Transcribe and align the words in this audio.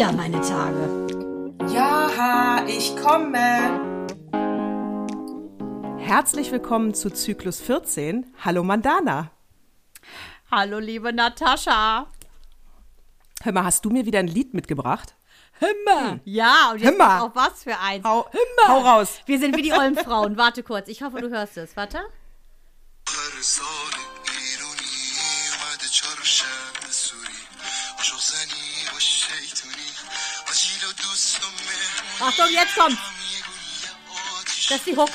wieder 0.00 0.12
meine 0.12 0.40
Tage. 0.40 1.68
Ja, 1.74 2.64
ich 2.66 2.96
komme. 2.96 4.08
Herzlich 5.98 6.50
willkommen 6.50 6.94
zu 6.94 7.10
Zyklus 7.10 7.60
14. 7.60 8.32
Hallo 8.42 8.64
Mandana. 8.64 9.30
Hallo 10.50 10.78
liebe 10.78 11.12
Natascha. 11.12 12.06
Hör 13.42 13.52
mal, 13.52 13.64
hast 13.64 13.84
du 13.84 13.90
mir 13.90 14.06
wieder 14.06 14.20
ein 14.20 14.26
Lied 14.26 14.54
mitgebracht? 14.54 15.16
Himmer. 15.58 16.12
Hm. 16.12 16.20
Ja, 16.24 16.70
und 16.72 16.78
jetzt 16.80 16.92
Himmer. 16.92 17.22
auch 17.22 17.34
was 17.34 17.64
für 17.64 17.78
eins. 17.78 18.02
Hau, 18.02 18.26
hau 18.68 18.78
raus. 18.78 19.20
Wir 19.26 19.38
sind 19.38 19.54
wie 19.54 19.62
die 19.62 19.72
ollen 19.74 19.96
Frauen. 19.96 20.38
Warte 20.38 20.62
kurz. 20.62 20.88
Ich 20.88 21.02
hoffe, 21.02 21.20
du 21.20 21.28
hörst 21.28 21.58
es. 21.58 21.76
Warte. 21.76 22.00
Achtung, 32.20 32.46
jetzt 32.52 32.74
kommt. 32.76 32.98
Das 34.68 34.78
ist 34.78 34.86
die 34.86 34.96
Hook. 34.96 35.08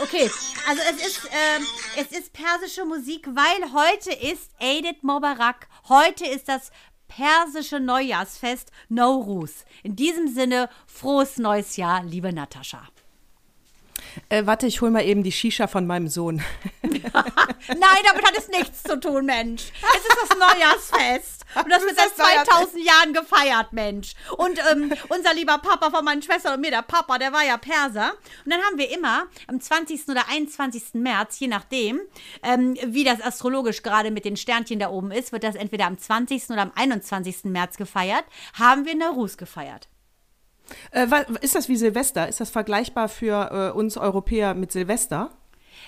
Okay, 0.00 0.30
also 0.68 0.82
es 0.90 1.06
ist, 1.06 1.20
ähm, 1.30 1.66
es 1.96 2.18
ist 2.18 2.32
persische 2.32 2.84
Musik, 2.84 3.26
weil 3.28 3.72
heute 3.72 4.12
ist 4.12 4.50
Aidit 4.60 5.02
Mobarak. 5.02 5.68
Heute 5.88 6.26
ist 6.26 6.48
das 6.48 6.70
persische 7.08 7.80
Neujahrsfest 7.80 8.70
Nowruz. 8.88 9.64
In 9.82 9.96
diesem 9.96 10.28
Sinne, 10.28 10.68
frohes 10.86 11.38
neues 11.38 11.76
Jahr, 11.76 12.04
liebe 12.04 12.32
Natascha. 12.32 12.86
Äh, 14.28 14.46
warte, 14.46 14.66
ich 14.66 14.80
hol 14.80 14.90
mal 14.90 15.04
eben 15.04 15.22
die 15.22 15.32
Shisha 15.32 15.66
von 15.66 15.86
meinem 15.86 16.08
Sohn. 16.08 16.42
Nein, 16.82 18.02
damit 18.04 18.26
hat 18.26 18.36
es 18.36 18.48
nichts 18.48 18.82
zu 18.82 18.98
tun, 18.98 19.26
Mensch. 19.26 19.72
Es 19.82 20.00
ist 20.00 20.16
das 20.22 20.38
Neujahrsfest. 20.38 21.44
Und 21.64 21.70
das 21.70 21.82
wird 21.82 21.96
seit 21.96 22.10
Das 22.10 22.18
Neujahrsfest. 22.18 22.50
2000 22.50 22.84
Jahren 22.84 23.12
gefeiert, 23.12 23.72
Mensch. 23.72 24.14
Und 24.36 24.58
ähm, 24.70 24.92
unser 25.08 25.34
lieber 25.34 25.58
Papa 25.58 25.90
von 25.90 26.04
meinen 26.04 26.22
Schwestern 26.22 26.54
und 26.54 26.60
mir, 26.60 26.70
der 26.70 26.82
Papa, 26.82 27.18
der 27.18 27.32
war 27.32 27.44
ja 27.44 27.56
Perser. 27.56 28.12
Und 28.44 28.52
dann 28.52 28.60
haben 28.62 28.76
wir 28.76 28.90
immer 28.90 29.26
am 29.46 29.60
20. 29.60 30.08
oder 30.08 30.28
21. 30.28 30.94
März, 30.94 31.38
je 31.38 31.48
nachdem, 31.48 32.00
ähm, 32.42 32.76
wie 32.86 33.04
das 33.04 33.22
astrologisch 33.22 33.82
gerade 33.82 34.10
mit 34.10 34.24
den 34.24 34.36
Sternchen 34.36 34.78
da 34.78 34.90
oben 34.90 35.10
ist, 35.10 35.32
wird 35.32 35.42
das 35.42 35.54
entweder 35.54 35.86
am 35.86 35.98
20. 35.98 36.50
oder 36.50 36.62
am 36.62 36.72
21. 36.74 37.44
März 37.44 37.76
gefeiert, 37.76 38.24
haben 38.58 38.84
wir 38.84 38.94
Nowruz 38.94 39.36
gefeiert. 39.36 39.88
Äh, 40.90 41.06
ist 41.40 41.54
das 41.54 41.68
wie 41.68 41.76
Silvester? 41.76 42.28
Ist 42.28 42.40
das 42.40 42.50
vergleichbar 42.50 43.08
für 43.08 43.72
äh, 43.74 43.76
uns 43.76 43.96
Europäer 43.96 44.54
mit 44.54 44.72
Silvester? 44.72 45.30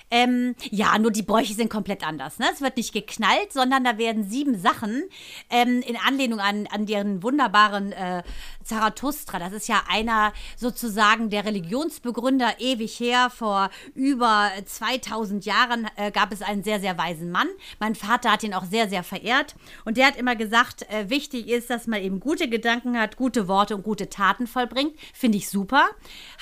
Ähm, 0.09 0.55
ja, 0.69 0.97
nur 0.97 1.11
die 1.11 1.23
Bräuche 1.23 1.53
sind 1.53 1.69
komplett 1.69 2.05
anders. 2.05 2.39
Ne? 2.39 2.47
Es 2.53 2.61
wird 2.61 2.77
nicht 2.77 2.93
geknallt, 2.93 3.53
sondern 3.53 3.83
da 3.83 3.97
werden 3.97 4.29
sieben 4.29 4.59
Sachen 4.59 5.03
ähm, 5.49 5.81
in 5.81 5.97
Anlehnung 5.97 6.39
an, 6.39 6.67
an 6.67 6.85
deren 6.85 7.23
wunderbaren 7.23 7.91
äh, 7.91 8.23
Zarathustra. 8.63 9.39
Das 9.39 9.53
ist 9.53 9.67
ja 9.67 9.83
einer 9.89 10.33
sozusagen 10.57 11.29
der 11.29 11.45
Religionsbegründer 11.45 12.59
ewig 12.59 12.99
her. 12.99 13.29
Vor 13.29 13.69
über 13.95 14.51
2000 14.65 15.45
Jahren 15.45 15.87
äh, 15.95 16.11
gab 16.11 16.31
es 16.31 16.41
einen 16.41 16.63
sehr, 16.63 16.79
sehr 16.79 16.97
weisen 16.97 17.31
Mann. 17.31 17.47
Mein 17.79 17.95
Vater 17.95 18.31
hat 18.31 18.43
ihn 18.43 18.53
auch 18.53 18.65
sehr, 18.65 18.89
sehr 18.89 19.03
verehrt. 19.03 19.55
Und 19.85 19.97
der 19.97 20.07
hat 20.07 20.17
immer 20.17 20.35
gesagt, 20.35 20.83
äh, 20.89 21.09
wichtig 21.09 21.47
ist, 21.47 21.69
dass 21.69 21.87
man 21.87 22.01
eben 22.01 22.19
gute 22.19 22.49
Gedanken 22.49 22.99
hat, 22.99 23.17
gute 23.17 23.47
Worte 23.47 23.75
und 23.75 23.83
gute 23.83 24.09
Taten 24.09 24.47
vollbringt. 24.47 24.95
Finde 25.13 25.37
ich 25.37 25.49
super. 25.49 25.89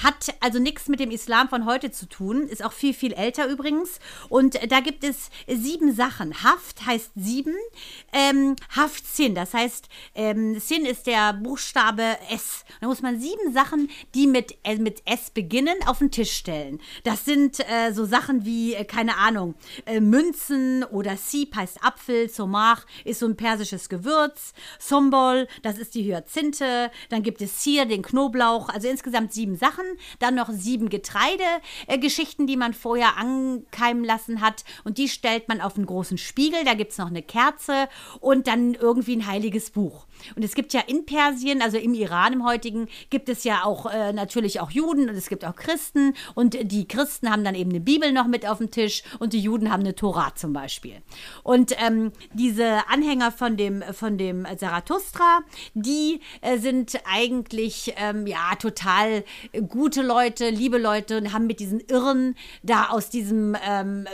Hat 0.04 0.34
also 0.40 0.60
nichts 0.60 0.88
mit 0.88 1.00
dem 1.00 1.12
Islam 1.12 1.50
von 1.50 1.66
heute 1.66 1.92
zu 1.92 2.08
tun. 2.08 2.48
Ist 2.48 2.64
auch 2.64 2.74
viel, 2.74 2.94
viel 2.94 3.14
älter 3.14 3.39
übrigens. 3.48 4.00
Und 4.30 4.56
äh, 4.56 4.68
da 4.68 4.80
gibt 4.80 5.04
es 5.04 5.30
sieben 5.48 5.94
Sachen. 5.94 6.44
Haft 6.44 6.86
heißt 6.86 7.12
sieben. 7.16 7.56
Ähm, 8.14 8.56
Haft 8.76 9.06
Sin, 9.08 9.36
das 9.36 9.54
heißt, 9.54 9.88
ähm, 10.16 10.60
Sin 10.60 10.86
ist 10.86 11.08
der 11.08 11.34
Buchstabe 11.34 12.18
S. 12.30 12.66
Da 12.82 12.88
muss 12.88 13.02
man 13.02 13.20
sieben 13.20 13.54
Sachen, 13.54 13.90
die 14.16 14.28
mit, 14.28 14.58
äh, 14.64 14.78
mit 14.78 15.02
S 15.06 15.30
beginnen, 15.30 15.76
auf 15.86 16.00
den 16.00 16.12
Tisch 16.12 16.32
stellen. 16.32 16.80
Das 17.04 17.26
sind 17.26 17.60
äh, 17.60 17.92
so 17.94 18.06
Sachen 18.06 18.46
wie, 18.46 18.74
äh, 18.74 18.86
keine 18.86 19.18
Ahnung, 19.18 19.56
äh, 19.86 20.00
Münzen 20.00 20.84
oder 20.84 21.18
Sip 21.18 21.56
heißt 21.56 21.84
Apfel, 21.84 22.30
Somach 22.30 22.86
ist 23.06 23.20
so 23.20 23.26
ein 23.26 23.36
persisches 23.36 23.90
Gewürz, 23.90 24.54
Sombol, 24.80 25.48
das 25.62 25.78
ist 25.78 25.96
die 25.96 26.04
Hyazinthe, 26.04 26.92
dann 27.10 27.24
gibt 27.24 27.42
es 27.42 27.62
hier 27.62 27.86
den 27.86 28.02
Knoblauch, 28.02 28.70
also 28.70 28.88
insgesamt 28.88 29.34
sieben 29.34 29.56
Sachen, 29.56 29.86
dann 30.20 30.36
noch 30.36 30.50
sieben 30.50 30.90
Getreidegeschichten, 30.90 32.48
die 32.48 32.58
man 32.58 32.74
vorher 32.74 33.18
ankeimen 33.30 34.04
lassen 34.04 34.42
hat 34.42 34.64
und 34.84 34.98
die 34.98 35.10
stellt 35.10 35.48
man 35.48 35.62
auf 35.62 35.76
einen 35.76 35.86
großen 35.86 36.18
Spiegel, 36.18 36.64
da 36.66 36.74
gibt 36.74 36.92
es 36.92 36.98
noch 36.98 37.08
eine 37.08 37.22
Kerze 37.22 37.88
und 38.20 38.48
dann 38.48 38.74
irgendwie 38.74 39.16
ein 39.16 39.28
heiliges 39.28 39.72
Buch. 39.72 40.06
Und 40.36 40.44
es 40.44 40.56
gibt 40.56 40.74
ja 40.74 40.82
in 40.82 41.06
Persien, 41.06 41.62
also 41.62 41.78
im 41.78 41.94
Iran 41.94 42.34
im 42.34 42.46
heutigen, 42.46 42.88
gibt 43.10 43.30
es 43.30 43.44
ja 43.44 43.64
auch 43.64 43.86
äh, 43.86 44.14
natürlich 44.14 44.60
auch 44.60 44.72
Juden 44.72 45.10
und 45.10 45.16
es 45.16 45.30
gibt 45.30 45.46
auch 45.46 45.56
Christen 45.56 46.14
und 46.36 46.58
die 46.72 46.88
Christen 46.88 47.30
haben 47.32 47.44
dann 47.44 47.56
eben 47.56 47.70
eine 47.70 47.80
Bibel 47.80 48.12
noch 48.12 48.28
mit 48.28 48.48
auf 48.48 48.58
dem 48.60 48.72
Tisch 48.72 49.04
und 49.20 49.34
die 49.34 49.40
Juden 49.40 49.72
haben 49.72 49.82
eine 49.82 49.96
Tora 49.96 50.34
zum 50.36 50.54
Beispiel. 50.54 51.02
Und 51.44 51.74
ähm, 51.80 52.12
diese 52.34 52.88
Anhänger 52.90 53.32
von 53.32 53.58
dem, 53.58 53.84
von 53.94 54.18
dem 54.18 54.46
Zarathustra, 54.58 55.40
die 55.74 56.22
äh, 56.42 56.58
sind 56.58 57.00
eigentlich 57.06 57.94
ähm, 57.98 58.28
ja 58.28 58.56
total 58.58 59.24
gute 59.68 60.02
Leute, 60.02 60.50
liebe 60.50 60.78
Leute 60.78 61.18
und 61.18 61.34
haben 61.34 61.48
mit 61.48 61.60
diesen 61.60 61.80
Irren 61.80 62.36
da 62.64 62.90
aus 62.90 63.10
diesem 63.10 63.56
ähm, 63.68 64.08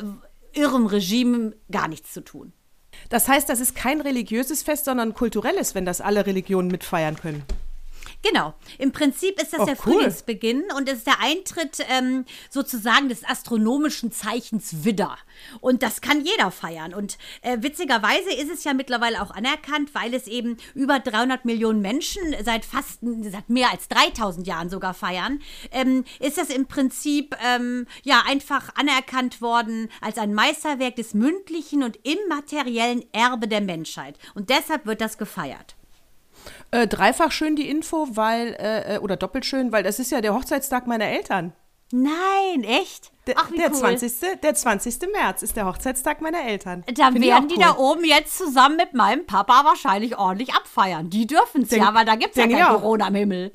irren 0.53 0.87
Regime 0.87 1.53
gar 1.72 1.87
nichts 1.87 2.13
zu 2.13 2.23
tun. 2.23 2.53
Das 3.09 3.27
heißt, 3.27 3.49
das 3.49 3.59
ist 3.59 3.75
kein 3.75 4.01
religiöses 4.01 4.63
Fest, 4.63 4.85
sondern 4.85 5.09
ein 5.09 5.13
kulturelles, 5.13 5.75
wenn 5.75 5.85
das 5.85 6.01
alle 6.01 6.25
Religionen 6.25 6.69
mitfeiern 6.69 7.16
können. 7.16 7.43
Genau. 8.27 8.55
Im 8.79 8.91
Prinzip 8.91 9.39
ist 9.39 9.53
das 9.53 9.59
Oh, 9.61 9.65
der 9.65 9.75
cool. 9.85 9.93
Frühlingsbeginn 9.93 10.63
und 10.75 10.89
es 10.89 10.99
ist 10.99 11.07
der 11.07 11.19
Eintritt 11.19 11.77
ähm, 11.89 12.25
sozusagen 12.49 13.07
des 13.07 13.23
astronomischen 13.23 14.11
Zeichens 14.11 14.83
Widder. 14.83 15.15
Und 15.61 15.83
das 15.83 16.01
kann 16.01 16.25
jeder 16.25 16.49
feiern. 16.49 16.95
Und 16.95 17.19
äh, 17.43 17.57
witzigerweise 17.61 18.33
ist 18.33 18.49
es 18.51 18.63
ja 18.63 18.73
mittlerweile 18.73 19.21
auch 19.21 19.29
anerkannt, 19.29 19.93
weil 19.93 20.13
es 20.15 20.25
eben 20.25 20.57
über 20.73 20.99
300 20.99 21.45
Millionen 21.45 21.81
Menschen 21.81 22.21
seit 22.43 22.65
fast 22.65 23.01
seit 23.01 23.49
mehr 23.49 23.69
als 23.71 23.89
3000 23.89 24.47
Jahren 24.47 24.69
sogar 24.71 24.95
feiern, 24.95 25.39
ähm, 25.71 26.03
ist 26.19 26.39
das 26.39 26.49
im 26.49 26.65
Prinzip 26.65 27.35
ähm, 27.45 27.85
ja 28.03 28.23
einfach 28.27 28.73
anerkannt 28.75 29.39
worden 29.39 29.89
als 30.01 30.17
ein 30.17 30.33
Meisterwerk 30.33 30.95
des 30.95 31.13
mündlichen 31.13 31.83
und 31.83 31.99
immateriellen 32.03 33.05
Erbe 33.13 33.47
der 33.47 33.61
Menschheit. 33.61 34.17
Und 34.33 34.49
deshalb 34.49 34.87
wird 34.87 35.01
das 35.01 35.19
gefeiert. 35.19 35.75
Äh, 36.72 36.88
dreifach 36.88 37.31
schön 37.31 37.56
die 37.56 37.69
Info, 37.69 38.07
weil, 38.11 38.56
äh, 38.59 38.95
äh, 38.95 39.00
oder 39.00 39.17
doppelt 39.17 39.45
schön, 39.45 39.72
weil 39.72 39.83
das 39.83 40.00
ist 40.00 40.11
ja 40.11 40.22
der 40.22 40.33
Hochzeitstag 40.33 40.88
meiner 40.88 41.06
Eltern. 41.06 41.53
Nein, 41.91 42.63
echt? 42.63 43.11
Der, 43.28 43.35
Ach, 43.38 43.51
wie 43.51 43.57
der, 43.57 43.72
cool. 43.72 43.97
20., 43.97 44.41
der 44.41 44.55
20. 44.55 44.96
März 45.11 45.43
ist 45.43 45.55
der 45.55 45.66
Hochzeitstag 45.66 46.22
meiner 46.22 46.43
Eltern. 46.46 46.84
Dann 46.93 47.14
Find 47.14 47.25
werden 47.25 47.47
die 47.47 47.55
cool. 47.55 47.64
da 47.64 47.78
oben 47.78 48.05
jetzt 48.05 48.37
zusammen 48.37 48.75
mit 48.75 48.93
meinem 48.93 49.25
Papa 49.25 49.64
wahrscheinlich 49.64 50.17
ordentlich 50.17 50.53
abfeiern. 50.53 51.09
Die 51.09 51.28
dürfen 51.28 51.64
es 51.64 51.72
ja, 51.72 51.93
weil 51.93 52.05
da 52.05 52.16
gibt 52.16 52.35
es 52.35 52.43
ja 52.43 52.47
kein. 52.47 52.66
Corona 52.66 53.08
im 53.08 53.16
Himmel. 53.16 53.52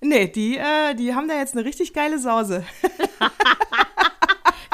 Nee, 0.00 0.28
die, 0.28 0.56
äh, 0.56 0.94
die 0.94 1.14
haben 1.14 1.28
da 1.28 1.36
jetzt 1.36 1.56
eine 1.56 1.64
richtig 1.64 1.92
geile 1.92 2.18
Sause. 2.18 2.64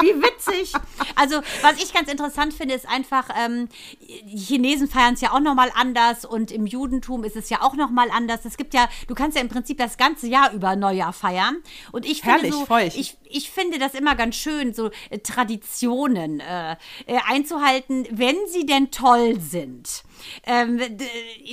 Wie 0.03 0.21
witzig. 0.21 0.73
Also, 1.15 1.37
was 1.61 1.81
ich 1.81 1.93
ganz 1.93 2.11
interessant 2.11 2.53
finde, 2.53 2.75
ist 2.75 2.87
einfach, 2.87 3.29
ähm, 3.37 3.69
die 4.01 4.37
Chinesen 4.37 4.87
feiern 4.87 5.13
es 5.13 5.21
ja 5.21 5.31
auch 5.31 5.39
nochmal 5.39 5.71
anders 5.75 6.25
und 6.25 6.51
im 6.51 6.65
Judentum 6.65 7.23
ist 7.23 7.35
es 7.35 7.49
ja 7.49 7.61
auch 7.61 7.75
nochmal 7.75 8.09
anders. 8.11 8.45
Es 8.45 8.57
gibt 8.57 8.73
ja, 8.73 8.89
du 9.07 9.15
kannst 9.15 9.37
ja 9.37 9.41
im 9.41 9.49
Prinzip 9.49 9.77
das 9.77 9.97
ganze 9.97 10.27
Jahr 10.27 10.51
über 10.53 10.75
Neujahr 10.75 11.13
feiern. 11.13 11.57
Und 11.91 12.05
ich 12.05 12.21
finde 12.21 12.49
Herrlich, 12.49 12.93
so, 12.93 12.99
ich, 12.99 13.17
ich 13.23 13.49
finde 13.49 13.79
das 13.79 13.93
immer 13.93 14.15
ganz 14.15 14.35
schön, 14.35 14.73
so 14.73 14.91
äh, 15.09 15.19
Traditionen 15.19 16.39
äh, 16.39 16.73
äh, 17.05 17.19
einzuhalten, 17.27 18.07
wenn 18.11 18.35
sie 18.47 18.65
denn 18.65 18.91
toll 18.91 19.39
sind. 19.39 20.03
Ähm, 20.45 20.79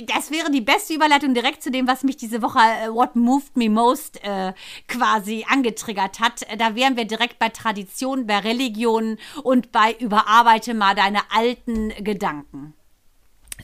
das 0.05 0.31
wäre 0.31 0.51
die 0.51 0.61
beste 0.61 0.93
Überleitung 0.93 1.33
direkt 1.33 1.63
zu 1.63 1.71
dem, 1.71 1.87
was 1.87 2.03
mich 2.03 2.17
diese 2.17 2.41
Woche 2.41 2.59
äh, 2.59 2.89
What 2.89 3.15
Moved 3.15 3.57
Me 3.57 3.69
Most 3.69 4.23
äh, 4.23 4.53
quasi 4.87 5.45
angetriggert 5.47 6.19
hat. 6.19 6.43
Äh, 6.43 6.57
Da 6.57 6.75
wären 6.75 6.97
wir 6.97 7.05
direkt 7.05 7.39
bei 7.39 7.49
Tradition, 7.49 8.27
bei 8.27 8.39
Religion 8.39 9.17
und 9.43 9.71
bei 9.71 9.95
Überarbeite 9.99 10.73
mal 10.73 10.95
deine 10.95 11.19
alten 11.31 11.89
Gedanken. 12.03 12.73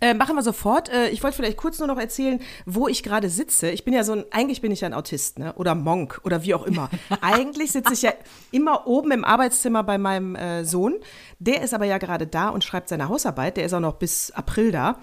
Äh, 0.02 0.14
machen 0.14 0.36
wir 0.36 0.44
sofort. 0.44 0.90
Äh, 0.90 1.10
ich 1.10 1.24
wollte 1.24 1.38
vielleicht 1.38 1.58
kurz 1.58 1.80
nur 1.80 1.88
noch 1.88 1.98
erzählen, 1.98 2.40
wo 2.66 2.88
ich 2.88 3.04
gerade 3.04 3.30
sitze. 3.30 3.70
Ich 3.70 3.84
bin 3.86 3.94
ja 3.94 4.04
so 4.04 4.14
ein, 4.14 4.26
eigentlich 4.32 4.62
bin 4.62 4.72
ich 4.72 4.82
ja 4.82 4.88
ein 4.88 4.94
Autist, 4.94 5.40
ne? 5.40 5.54
Oder 5.54 5.76
Monk 5.76 6.22
oder 6.24 6.44
wie 6.44 6.54
auch 6.54 6.66
immer. 6.66 6.90
eigentlich 7.22 7.72
sitze 7.72 7.94
ich 7.94 8.02
ja 8.02 8.14
immer 8.52 8.88
oben 8.88 9.12
im 9.12 9.26
Arbeitszimmer 9.26 9.84
bei 9.84 9.98
meinem 9.98 10.36
äh, 10.36 10.66
Sohn. 10.66 10.96
Der 11.40 11.62
ist 11.62 11.74
aber 11.74 11.86
ja 11.86 11.98
gerade 11.98 12.28
da 12.28 12.50
und 12.50 12.64
schreibt 12.64 12.90
seine 12.90 13.10
Hausarbeit. 13.10 13.58
Der 13.58 13.66
ist 13.66 13.74
auch 13.74 13.80
noch 13.80 13.96
bis 13.96 14.32
April 14.32 14.72
da. 14.72 15.00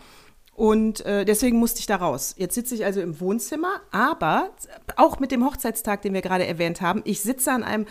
Und 0.55 1.05
äh, 1.05 1.25
deswegen 1.25 1.58
musste 1.58 1.81
ich 1.81 1.87
da 1.87 1.96
raus. 1.96 2.35
Jetzt 2.38 2.55
sitze 2.55 2.76
ich 2.76 2.85
also 2.85 3.00
im 3.00 3.20
Wohnzimmer, 3.20 3.81
aber 3.91 4.50
auch 4.96 5.19
mit 5.19 5.32
dem 5.32 5.44
Hochzeitstag, 5.44 6.02
den 6.02 6.14
wir 6.14 6.23
gerade 6.23 6.46
erwähnt 6.46 6.81
haben, 6.81 7.02
ich 7.05 7.20
sitze 7.20 7.50
an 7.50 7.64
einem 7.64 7.87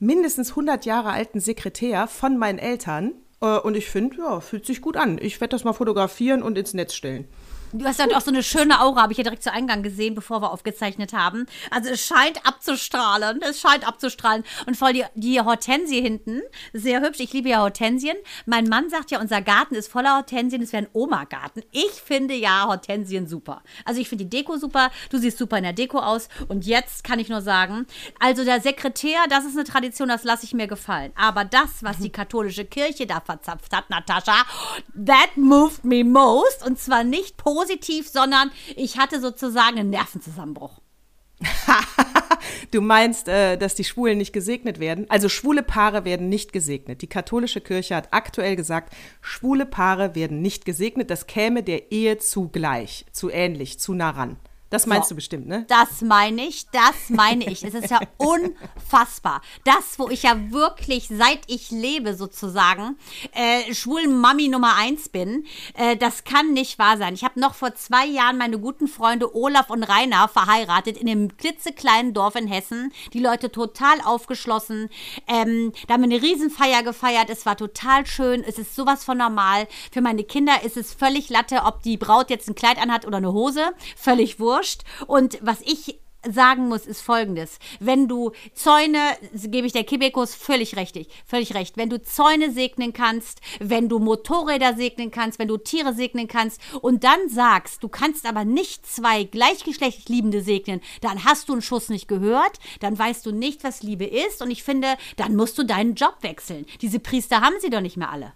mindestens 0.00 0.50
100 0.50 0.84
Jahre 0.84 1.10
alten 1.10 1.40
Sekretär 1.40 2.08
von 2.08 2.36
meinen 2.36 2.58
Eltern. 2.58 3.12
Äh, 3.40 3.58
und 3.58 3.76
ich 3.76 3.88
finde, 3.88 4.16
ja, 4.16 4.40
fühlt 4.40 4.66
sich 4.66 4.80
gut 4.80 4.96
an. 4.96 5.18
Ich 5.20 5.40
werde 5.40 5.52
das 5.52 5.64
mal 5.64 5.72
fotografieren 5.72 6.42
und 6.42 6.58
ins 6.58 6.74
Netz 6.74 6.94
stellen. 6.94 7.28
Du 7.72 7.84
hast 7.84 7.98
ja 7.98 8.06
auch 8.16 8.22
so 8.22 8.30
eine 8.30 8.42
schöne 8.42 8.80
Aura, 8.80 9.02
habe 9.02 9.12
ich 9.12 9.18
ja 9.18 9.24
direkt 9.24 9.42
zu 9.42 9.52
Eingang 9.52 9.82
gesehen, 9.82 10.14
bevor 10.14 10.40
wir 10.40 10.52
aufgezeichnet 10.52 11.12
haben. 11.12 11.44
Also 11.70 11.90
es 11.90 12.00
scheint 12.00 12.46
abzustrahlen, 12.46 13.42
es 13.42 13.60
scheint 13.60 13.86
abzustrahlen. 13.86 14.42
Und 14.66 14.74
voll 14.74 14.94
die, 14.94 15.04
die 15.14 15.38
Hortensie 15.38 16.00
hinten, 16.00 16.40
sehr 16.72 17.02
hübsch. 17.02 17.20
Ich 17.20 17.34
liebe 17.34 17.50
ja 17.50 17.60
Hortensien. 17.60 18.16
Mein 18.46 18.68
Mann 18.68 18.88
sagt 18.88 19.10
ja, 19.10 19.20
unser 19.20 19.42
Garten 19.42 19.74
ist 19.74 19.92
voller 19.92 20.16
Hortensien, 20.16 20.62
es 20.62 20.72
wäre 20.72 20.84
ein 20.84 20.88
Oma-Garten. 20.94 21.62
Ich 21.70 21.90
finde 21.90 22.34
ja 22.34 22.64
Hortensien 22.66 23.26
super. 23.26 23.62
Also 23.84 24.00
ich 24.00 24.08
finde 24.08 24.24
die 24.24 24.30
Deko 24.30 24.56
super, 24.56 24.90
du 25.10 25.18
siehst 25.18 25.36
super 25.36 25.58
in 25.58 25.64
der 25.64 25.74
Deko 25.74 25.98
aus. 25.98 26.30
Und 26.48 26.64
jetzt 26.64 27.04
kann 27.04 27.18
ich 27.18 27.28
nur 27.28 27.42
sagen, 27.42 27.86
also 28.18 28.46
der 28.46 28.62
Sekretär, 28.62 29.18
das 29.28 29.44
ist 29.44 29.56
eine 29.56 29.64
Tradition, 29.64 30.08
das 30.08 30.24
lasse 30.24 30.46
ich 30.46 30.54
mir 30.54 30.68
gefallen. 30.68 31.12
Aber 31.16 31.44
das, 31.44 31.82
was 31.82 31.98
die 31.98 32.10
katholische 32.10 32.64
Kirche 32.64 33.06
da 33.06 33.20
verzapft 33.20 33.76
hat, 33.76 33.90
Natascha, 33.90 34.46
that 34.94 35.36
moved 35.36 35.84
me 35.84 36.02
most. 36.02 36.64
Und 36.64 36.78
zwar 36.78 37.04
nicht 37.04 37.36
positiv, 37.36 37.57
sondern 38.12 38.50
ich 38.76 38.98
hatte 38.98 39.20
sozusagen 39.20 39.78
einen 39.78 39.90
Nervenzusammenbruch. 39.90 40.80
Du 42.70 42.80
meinst, 42.80 43.28
äh, 43.28 43.56
dass 43.56 43.74
die 43.74 43.84
Schwulen 43.84 44.18
nicht 44.18 44.32
gesegnet 44.32 44.78
werden? 44.78 45.06
Also 45.08 45.28
schwule 45.28 45.62
Paare 45.62 46.04
werden 46.04 46.28
nicht 46.28 46.52
gesegnet. 46.52 47.02
Die 47.02 47.06
katholische 47.06 47.60
Kirche 47.60 47.96
hat 47.96 48.08
aktuell 48.12 48.56
gesagt, 48.56 48.94
schwule 49.20 49.66
Paare 49.66 50.14
werden 50.14 50.42
nicht 50.42 50.64
gesegnet. 50.64 51.10
Das 51.10 51.26
käme 51.26 51.62
der 51.62 51.92
Ehe 51.92 52.18
zu 52.18 52.48
gleich, 52.48 53.06
zu 53.12 53.30
ähnlich, 53.30 53.78
zu 53.78 53.94
nah 53.94 54.10
ran. 54.10 54.36
Das 54.70 54.86
meinst 54.86 55.08
So. 55.08 55.14
du 55.14 55.16
bestimmt, 55.16 55.46
ne? 55.46 55.64
Das 55.68 56.02
meine 56.02 56.46
ich, 56.46 56.66
das 56.70 57.08
meine 57.08 57.44
ich. 57.50 57.64
Es 57.64 57.72
ist 57.72 57.90
ja 57.90 58.00
unfassbar. 58.18 59.40
Das, 59.64 59.98
wo 59.98 60.08
ich 60.10 60.24
ja 60.24 60.50
wirklich, 60.50 61.08
seit 61.08 61.40
ich 61.46 61.70
lebe 61.70 62.14
sozusagen, 62.14 62.98
äh, 63.32 63.72
schwulen 63.74 64.20
Mami 64.20 64.48
Nummer 64.48 64.74
eins 64.76 65.08
bin, 65.08 65.46
äh, 65.74 65.96
das 65.96 66.24
kann 66.24 66.52
nicht 66.52 66.78
wahr 66.78 66.98
sein. 66.98 67.14
Ich 67.14 67.24
habe 67.24 67.40
noch 67.40 67.54
vor 67.54 67.74
zwei 67.76 68.04
Jahren 68.06 68.36
meine 68.36 68.58
guten 68.58 68.88
Freunde 68.88 69.34
Olaf 69.34 69.70
und 69.70 69.82
Rainer 69.84 70.28
verheiratet 70.28 70.98
in 70.98 71.08
einem 71.08 71.36
klitzekleinen 71.36 72.12
Dorf 72.12 72.34
in 72.34 72.46
Hessen. 72.46 72.92
Die 73.14 73.20
Leute 73.20 73.50
total 73.50 73.98
aufgeschlossen. 74.04 74.90
Ähm, 75.26 75.72
da 75.86 75.94
haben 75.94 76.02
wir 76.08 76.14
eine 76.14 76.22
Riesenfeier 76.22 76.82
gefeiert. 76.82 77.30
Es 77.30 77.46
war 77.46 77.56
total 77.56 78.06
schön. 78.06 78.44
Es 78.44 78.58
ist 78.58 78.74
sowas 78.74 79.02
von 79.04 79.16
normal. 79.16 79.66
Für 79.92 80.02
meine 80.02 80.24
Kinder 80.24 80.62
ist 80.62 80.76
es 80.76 80.92
völlig 80.92 81.30
Latte, 81.30 81.62
ob 81.64 81.82
die 81.82 81.96
Braut 81.96 82.28
jetzt 82.28 82.48
ein 82.48 82.54
Kleid 82.54 82.76
anhat 82.76 83.06
oder 83.06 83.16
eine 83.16 83.32
Hose. 83.32 83.72
Völlig 83.96 84.38
wurscht. 84.38 84.57
Und 85.06 85.38
was 85.40 85.60
ich 85.62 85.98
sagen 86.26 86.68
muss, 86.68 86.86
ist 86.86 87.00
folgendes. 87.00 87.58
Wenn 87.80 88.08
du 88.08 88.32
Zäune, 88.54 88.98
gebe 89.34 89.66
ich 89.66 89.72
der 89.72 89.84
Kibekus 89.84 90.34
völlig 90.34 90.76
richtig, 90.76 91.08
völlig 91.26 91.54
recht. 91.54 91.76
Wenn 91.76 91.90
du 91.90 92.02
Zäune 92.02 92.50
segnen 92.50 92.92
kannst, 92.92 93.40
wenn 93.60 93.88
du 93.88 93.98
Motorräder 93.98 94.74
segnen 94.74 95.10
kannst, 95.10 95.38
wenn 95.38 95.48
du 95.48 95.56
Tiere 95.56 95.94
segnen 95.94 96.28
kannst 96.28 96.60
und 96.80 97.04
dann 97.04 97.28
sagst, 97.28 97.82
du 97.82 97.88
kannst 97.88 98.26
aber 98.26 98.44
nicht 98.44 98.86
zwei 98.86 99.24
gleichgeschlechtlich 99.24 100.08
Liebende 100.08 100.42
segnen, 100.42 100.80
dann 101.00 101.24
hast 101.24 101.48
du 101.48 101.52
einen 101.52 101.62
Schuss 101.62 101.88
nicht 101.88 102.08
gehört, 102.08 102.58
dann 102.80 102.98
weißt 102.98 103.24
du 103.24 103.32
nicht, 103.32 103.64
was 103.64 103.82
Liebe 103.82 104.04
ist 104.04 104.42
und 104.42 104.50
ich 104.50 104.62
finde, 104.62 104.96
dann 105.16 105.36
musst 105.36 105.56
du 105.58 105.64
deinen 105.64 105.94
Job 105.94 106.16
wechseln. 106.22 106.66
Diese 106.80 107.00
Priester 107.00 107.40
haben 107.40 107.56
sie 107.60 107.70
doch 107.70 107.80
nicht 107.80 107.96
mehr 107.96 108.10
alle. 108.10 108.32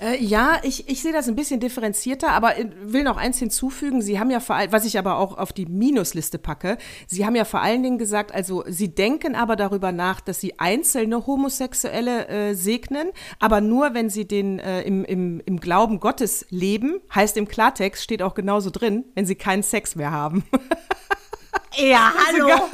Äh, 0.00 0.22
ja, 0.22 0.58
ich, 0.62 0.88
ich 0.88 1.02
sehe 1.02 1.12
das 1.12 1.28
ein 1.28 1.36
bisschen 1.36 1.60
differenzierter, 1.60 2.30
aber 2.30 2.58
äh, 2.58 2.66
will 2.82 3.04
noch 3.04 3.16
eins 3.16 3.38
hinzufügen. 3.38 4.02
Sie 4.02 4.18
haben 4.18 4.30
ja 4.30 4.40
vor 4.40 4.56
allem, 4.56 4.72
was 4.72 4.84
ich 4.84 4.98
aber 4.98 5.18
auch 5.18 5.38
auf 5.38 5.52
die 5.52 5.66
Minusliste 5.66 6.38
packe, 6.38 6.78
Sie 7.06 7.26
haben 7.26 7.34
ja 7.34 7.44
vor 7.44 7.60
allen 7.60 7.82
Dingen 7.82 7.98
gesagt, 7.98 8.32
also 8.32 8.64
Sie 8.68 8.94
denken 8.94 9.34
aber 9.34 9.56
darüber 9.56 9.92
nach, 9.92 10.20
dass 10.20 10.40
Sie 10.40 10.58
einzelne 10.58 11.26
Homosexuelle 11.26 12.28
äh, 12.28 12.54
segnen, 12.54 13.10
aber 13.38 13.60
nur, 13.60 13.94
wenn 13.94 14.10
sie 14.10 14.26
den 14.26 14.58
äh, 14.58 14.82
im, 14.82 15.04
im, 15.04 15.40
im 15.44 15.60
Glauben 15.60 16.00
Gottes 16.00 16.46
leben, 16.50 17.00
heißt 17.14 17.36
im 17.36 17.48
Klartext, 17.48 18.02
steht 18.02 18.22
auch 18.22 18.34
genauso 18.34 18.70
drin, 18.70 19.04
wenn 19.14 19.26
sie 19.26 19.34
keinen 19.34 19.62
Sex 19.62 19.96
mehr 19.96 20.10
haben. 20.10 20.44
Ja, 21.76 22.12
hallo. 22.26 22.68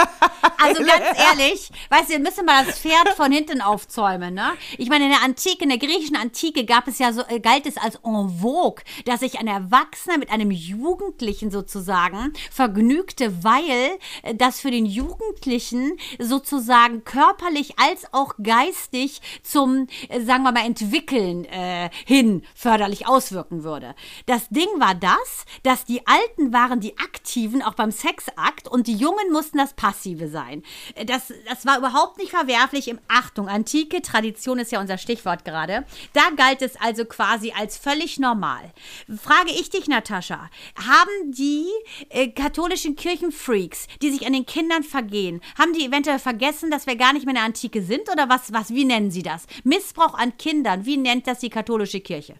Also 0.59 0.83
ganz 0.83 1.19
ehrlich, 1.19 1.71
weißt 1.91 2.09
du, 2.09 2.13
wir 2.15 2.19
müssen 2.21 2.47
mal 2.47 2.65
das 2.65 2.79
Pferd 2.79 3.11
von 3.11 3.31
hinten 3.31 3.61
aufzäumen, 3.61 4.35
ne? 4.35 4.53
Ich 4.79 4.89
meine, 4.89 5.05
in 5.05 5.11
der 5.11 5.23
Antike, 5.23 5.65
in 5.65 5.69
der 5.69 5.79
griechischen 5.79 6.17
Antike 6.17 6.65
gab 6.65 6.89
es 6.89 6.99
ja 6.99 7.13
so, 7.13 7.23
äh, 7.29 7.41
galt 7.41 7.67
es 7.67 7.77
als 7.77 7.97
en 7.97 8.39
vogue, 8.41 8.83
dass 9.05 9.21
sich 9.21 9.39
ein 9.39 9.47
Erwachsener 9.47 10.19
mit 10.19 10.31
einem 10.31 10.51
Jugendlichen 10.51 11.51
sozusagen 11.51 12.33
vergnügte, 12.51 13.45
weil 13.45 13.99
äh, 14.23 14.35
das 14.35 14.61
für 14.61 14.71
den 14.71 14.87
Jugendlichen 14.87 15.99
sozusagen 16.19 17.05
körperlich 17.05 17.79
als 17.79 18.13
auch 18.13 18.35
geistig 18.43 19.21
zum, 19.43 19.89
äh, 20.09 20.21
sagen 20.21 20.43
wir 20.43 20.53
mal, 20.53 20.65
Entwickeln 20.65 21.45
äh, 21.45 21.91
hin 22.07 22.43
förderlich 22.55 23.07
auswirken 23.07 23.63
würde. 23.63 23.95
Das 24.25 24.49
Ding 24.49 24.69
war 24.79 24.95
das, 24.95 25.45
dass 25.63 25.85
die 25.85 26.07
Alten 26.07 26.53
waren 26.53 26.81
die 26.81 26.97
Aktiven 26.99 27.63
auch 27.63 27.75
beim 27.75 27.91
Sexakt 27.91 28.69
und 28.69 28.86
die 28.87 28.95
Jungen 28.95 29.33
mussten 29.33 29.59
das 29.59 29.75
Passive 29.75 30.29
sein. 30.29 30.63
Das, 31.07 31.33
das 31.49 31.67
war 31.67 31.79
überhaupt 31.79 32.19
nicht 32.19 32.31
verwerflich 32.31 32.89
im 32.89 32.99
Achtung. 33.09 33.49
Antike 33.49 34.03
Tradition 34.03 34.59
ist 34.59 34.73
ja 34.73 34.81
unser 34.81 34.99
Stichwort 34.99 35.45
gerade. 35.45 35.85
Da 36.13 36.31
galt 36.37 36.63
es 36.63 36.77
also 36.77 37.05
quasi 37.05 37.53
als 37.57 37.77
völlig 37.77 38.19
normal. 38.19 38.73
Frage 39.21 39.51
ich 39.51 39.71
dich, 39.71 39.89
Natascha, 39.89 40.51
haben 40.77 41.33
die 41.33 41.67
äh, 42.11 42.29
katholischen 42.29 42.97
Kirchenfreaks, 42.97 43.87
die 44.03 44.11
sich 44.11 44.27
an 44.27 44.33
den 44.33 44.47
Kindern 44.47 44.83
vergehen, 44.83 45.41
haben 45.59 45.73
die 45.73 45.85
eventuell 45.85 46.19
vergessen, 46.19 46.71
dass 46.71 46.87
wir 46.87 46.97
gar 46.97 47.13
nicht 47.13 47.27
mehr 47.27 47.33
in 47.33 47.37
der 47.37 47.45
Antike 47.45 47.83
sind 47.83 48.11
oder 48.11 48.29
was, 48.29 48.53
was, 48.53 48.71
wie 48.71 48.85
nennen 48.85 49.11
sie 49.11 49.23
das? 49.23 49.47
Missbrauch 49.65 50.15
an 50.15 50.37
Kindern, 50.39 50.85
wie 50.87 50.97
nennt 50.97 51.27
das 51.27 51.41
die 51.41 51.51
katholische 51.51 52.01
Kirche? 52.01 52.37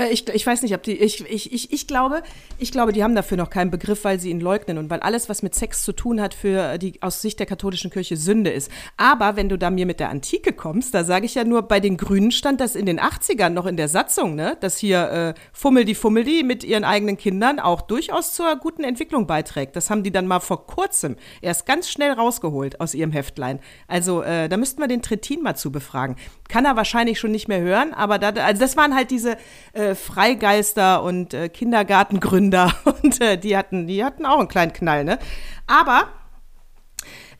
Äh, 0.00 0.12
Ich, 0.12 0.28
ich 0.28 0.46
weiß 0.46 0.62
nicht, 0.62 0.74
ob 0.74 0.82
die, 0.82 0.96
ich, 0.96 1.24
ich, 1.28 1.52
ich, 1.52 1.72
ich 1.72 1.86
glaube, 1.86 2.22
ich 2.58 2.72
glaube, 2.72 2.92
die 2.92 3.04
haben 3.04 3.14
dafür 3.14 3.36
noch 3.36 3.50
keinen 3.50 3.70
Begriff, 3.70 4.04
weil 4.04 4.18
sie 4.18 4.30
ihn 4.30 4.40
leugnen 4.40 4.78
und 4.78 4.90
weil 4.90 5.00
alles, 5.00 5.28
was 5.28 5.42
mit 5.42 5.54
Sex 5.54 5.82
zu 5.82 5.92
tun 5.92 6.20
hat, 6.20 6.34
für 6.34 6.78
die 6.78 7.00
aus 7.02 7.22
Sicht 7.22 7.38
der 7.38 7.46
katholischen 7.46 7.90
Kirche 7.90 8.16
Sünde 8.16 8.50
ist. 8.50 8.70
Aber 8.96 9.36
wenn 9.36 9.48
du 9.48 9.58
da 9.58 9.70
mir 9.70 9.86
mit 9.86 10.00
der 10.00 10.10
Antike 10.10 10.52
kommst, 10.52 10.94
da 10.94 11.04
sage 11.04 11.26
ich 11.26 11.34
ja 11.34 11.44
nur, 11.44 11.62
bei 11.62 11.80
den 11.80 11.96
Grünen 11.96 12.30
stand 12.30 12.60
das 12.60 12.74
in 12.74 12.86
den 12.86 13.00
80ern 13.00 13.50
noch 13.50 13.66
in 13.66 13.76
der 13.76 13.88
Satzung, 13.88 14.34
ne, 14.34 14.56
dass 14.60 14.78
hier 14.78 15.10
äh, 15.10 15.34
Fummeldi 15.52 15.94
Fummeldi 15.94 16.42
mit 16.42 16.64
ihren 16.64 16.84
eigenen 16.84 17.16
Kindern 17.16 17.60
auch 17.60 17.82
durchaus 17.82 18.34
zur 18.34 18.56
guten 18.56 18.84
Entwicklung 18.84 19.26
beiträgt. 19.26 19.76
Das 19.76 19.90
haben 19.90 20.02
die 20.02 20.12
dann 20.12 20.26
mal 20.26 20.40
vor 20.40 20.66
kurzem 20.66 21.16
erst 21.42 21.66
ganz 21.66 21.90
schnell 21.90 22.12
rausgeholt 22.12 22.80
aus 22.80 22.94
ihrem 22.94 23.12
Heftlein. 23.12 23.60
Also 23.86 24.22
äh, 24.22 24.48
da 24.48 24.56
müssten 24.56 24.80
wir 24.80 24.88
den 24.88 25.02
Trittin 25.02 25.42
mal 25.42 25.56
zu 25.56 25.70
befragen. 25.70 26.16
Kann 26.48 26.64
er 26.64 26.76
wahrscheinlich 26.76 27.18
schon 27.18 27.30
nicht 27.30 27.48
mehr 27.48 27.60
hören, 27.60 27.94
aber 27.94 28.18
da, 28.18 28.30
also 28.30 28.60
das 28.60 28.76
waren 28.76 28.94
halt 28.94 29.10
diese 29.10 29.36
äh, 29.72 29.89
Freigeister 29.94 31.02
und 31.02 31.34
äh, 31.34 31.48
Kindergartengründer 31.48 32.74
und 33.02 33.20
äh, 33.20 33.36
die 33.36 33.56
hatten, 33.56 33.86
die 33.86 34.04
hatten 34.04 34.26
auch 34.26 34.38
einen 34.38 34.48
kleinen 34.48 34.72
Knall, 34.72 35.04
ne? 35.04 35.18
Aber 35.66 36.08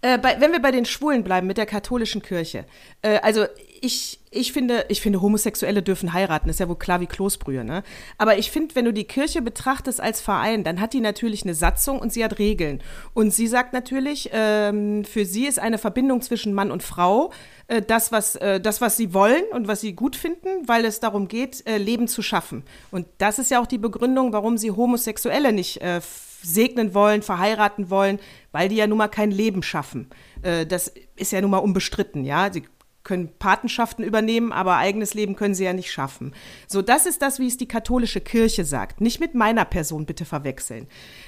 äh, 0.02 0.18
bei, 0.18 0.40
wenn 0.40 0.52
wir 0.52 0.62
bei 0.62 0.70
den 0.70 0.84
Schwulen 0.84 1.24
bleiben 1.24 1.46
mit 1.46 1.58
der 1.58 1.66
katholischen 1.66 2.22
Kirche, 2.22 2.64
äh, 3.02 3.18
also 3.18 3.46
ich, 3.80 4.19
ich 4.32 4.52
finde, 4.52 4.86
ich 4.88 5.00
finde, 5.00 5.20
Homosexuelle 5.20 5.82
dürfen 5.82 6.12
heiraten, 6.12 6.48
ist 6.48 6.60
ja 6.60 6.68
wohl 6.68 6.78
klar 6.78 7.00
wie 7.00 7.06
Kloßbrühe, 7.06 7.64
ne? 7.64 7.82
Aber 8.16 8.38
ich 8.38 8.52
finde, 8.52 8.76
wenn 8.76 8.84
du 8.84 8.92
die 8.92 9.04
Kirche 9.04 9.42
betrachtest 9.42 10.00
als 10.00 10.20
Verein, 10.20 10.62
dann 10.62 10.80
hat 10.80 10.92
die 10.92 11.00
natürlich 11.00 11.42
eine 11.42 11.54
Satzung 11.54 11.98
und 11.98 12.12
sie 12.12 12.24
hat 12.24 12.38
Regeln. 12.38 12.80
Und 13.12 13.32
sie 13.32 13.48
sagt 13.48 13.72
natürlich, 13.72 14.30
ähm, 14.32 15.04
für 15.04 15.24
sie 15.24 15.46
ist 15.46 15.58
eine 15.58 15.78
Verbindung 15.78 16.22
zwischen 16.22 16.54
Mann 16.54 16.70
und 16.70 16.84
Frau 16.84 17.32
äh, 17.66 17.82
das, 17.82 18.12
was, 18.12 18.36
äh, 18.36 18.60
das, 18.60 18.80
was 18.80 18.96
sie 18.96 19.12
wollen 19.14 19.42
und 19.50 19.66
was 19.66 19.80
sie 19.80 19.94
gut 19.94 20.14
finden, 20.14 20.68
weil 20.68 20.84
es 20.84 21.00
darum 21.00 21.26
geht, 21.26 21.66
äh, 21.66 21.78
Leben 21.78 22.06
zu 22.06 22.22
schaffen. 22.22 22.62
Und 22.92 23.08
das 23.18 23.40
ist 23.40 23.50
ja 23.50 23.60
auch 23.60 23.66
die 23.66 23.78
Begründung, 23.78 24.32
warum 24.32 24.58
sie 24.58 24.70
Homosexuelle 24.70 25.52
nicht 25.52 25.80
äh, 25.82 26.00
segnen 26.42 26.94
wollen, 26.94 27.22
verheiraten 27.22 27.90
wollen, 27.90 28.20
weil 28.52 28.68
die 28.68 28.76
ja 28.76 28.86
nun 28.86 28.98
mal 28.98 29.08
kein 29.08 29.32
Leben 29.32 29.64
schaffen. 29.64 30.08
Äh, 30.42 30.66
das 30.66 30.92
ist 31.16 31.32
ja 31.32 31.40
nun 31.40 31.50
mal 31.50 31.58
unbestritten, 31.58 32.24
ja. 32.24 32.52
Sie 32.52 32.62
können 33.10 33.28
Patenschaften 33.40 34.04
übernehmen, 34.04 34.52
aber 34.52 34.76
eigenes 34.76 35.14
Leben 35.14 35.34
können 35.34 35.56
sie 35.56 35.64
ja 35.64 35.72
nicht 35.72 35.90
schaffen. 35.90 36.32
So, 36.68 36.80
das 36.80 37.06
ist 37.06 37.22
das, 37.22 37.40
wie 37.40 37.48
es 37.48 37.56
die 37.56 37.66
katholische 37.66 38.20
Kirche 38.20 38.64
sagt. 38.64 39.00
Nicht 39.00 39.18
mit 39.18 39.34
meiner 39.34 39.64
Person 39.64 40.06
bitte 40.06 40.24
verwechseln. 40.24 40.86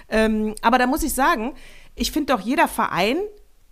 Ähm, 0.09 0.55
aber 0.63 0.79
da 0.79 0.87
muss 0.87 1.03
ich 1.03 1.13
sagen, 1.13 1.55
ich 1.97 2.13
finde 2.13 2.33
doch, 2.33 2.41
jeder 2.41 2.69
Verein 2.69 3.17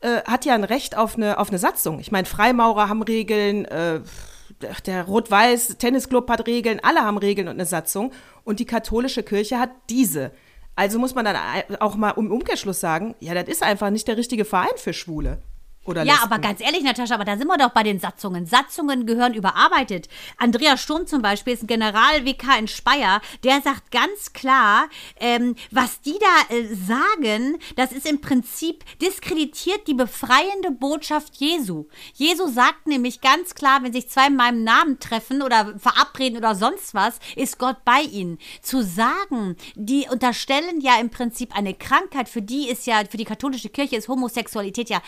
äh, 0.00 0.23
hat 0.25 0.45
ja 0.45 0.57
ein 0.57 0.64
Recht 0.64 0.97
auf 0.97 1.14
eine, 1.14 1.38
auf 1.38 1.50
eine 1.50 1.61
Satzung. 1.61 2.00
Ich 2.00 2.11
meine, 2.11 2.26
Freimaurer 2.26 2.88
haben 2.88 3.05
Regeln, 3.05 3.64
äh, 3.67 4.00
der 4.87 5.05
Rot-Weiß 5.05 5.79
Tennisclub 5.79 6.29
hat 6.29 6.49
Regeln, 6.49 6.81
alle 6.83 7.02
haben 7.02 7.17
Regeln 7.17 7.47
und 7.47 7.55
eine 7.55 7.64
Satzung. 7.64 8.12
Und 8.43 8.59
die 8.59 8.67
katholische 8.67 9.23
Kirche 9.23 9.61
hat 9.61 9.71
diese. 9.88 10.33
Also 10.75 10.99
muss 10.99 11.14
man 11.14 11.25
dann 11.25 11.37
auch 11.79 11.95
mal 11.95 12.11
im 12.17 12.33
Umkehrschluss 12.33 12.81
sagen, 12.81 13.14
ja, 13.21 13.35
das 13.35 13.49
ist 13.49 13.62
einfach 13.62 13.90
nicht 13.90 14.09
der 14.09 14.17
richtige 14.17 14.45
Verein 14.45 14.76
für 14.79 14.93
Schwule. 14.93 15.38
Oder 15.85 16.05
Ja, 16.05 16.13
Lesben. 16.13 16.33
aber 16.33 16.39
ganz 16.41 16.61
ehrlich, 16.61 16.83
Natascha, 16.83 17.15
aber 17.15 17.25
da 17.25 17.39
sind 17.39 17.47
wir 17.49 17.57
doch 17.57 17.71
bei 17.71 17.83
den 17.83 17.99
Satzungen. 17.99 18.45
Satzungen 18.45 19.07
gehören 19.07 19.33
überarbeitet. 19.33 20.09
Andreas 20.37 20.83
Sturm 20.83 21.07
zum 21.07 21.23
Beispiel 21.23 21.55
ist 21.55 21.63
ein 21.63 21.69
General-WK 21.69 22.59
in 22.59 22.69
Speyer, 22.69 23.23
der 23.45 23.63
sagt 23.63 23.91
ganz 23.91 24.35
klar, 24.35 24.89
ähm, 25.19 25.57
was 25.71 26.03
die 26.03 26.19
da 26.21 26.55
äh, 26.55 26.67
sagen, 26.75 27.57
das 27.77 27.93
ist 27.93 28.07
im 28.07 28.21
Prinzip 28.21 28.85
diskreditiert 29.01 29.87
die 29.87 29.95
befreiende 29.95 30.71
Botschaft 30.71 31.37
Jesu. 31.37 31.87
Jesu 32.13 32.47
sagt 32.49 32.87
nämlich 32.87 33.23
ganz 33.23 33.55
klar, 33.55 33.83
wenn 33.83 33.95
sich 33.95 34.11
zwei 34.11 34.27
in 34.27 34.37
meinem 34.37 34.63
Namen 34.65 35.01
treffen 35.01 35.41
oder 35.41 35.79
verabreden 35.79 36.37
oder 36.37 36.55
sonst 36.55 36.93
was, 36.93 37.19
ist 37.37 37.59
Gott 37.59 37.85
bei 37.87 38.03
ihnen. 38.03 38.39
Zu 38.61 38.83
sagen, 38.83 39.57
die 39.77 40.07
unterstellen 40.11 40.83
ja 40.83 41.01
im 41.01 41.09
Prinzip 41.09 41.57
eine 41.57 41.73
Krankheit, 41.73 42.29
für 42.29 42.43
die 42.43 42.69
ist 42.69 42.87
ja, 42.87 43.01
für 43.09 43.17
die 43.17 43.25
katholische 43.25 43.71
Kirche 43.71 43.97
ist 43.97 44.09
Homosexualität 44.09 44.91
ja 44.91 45.01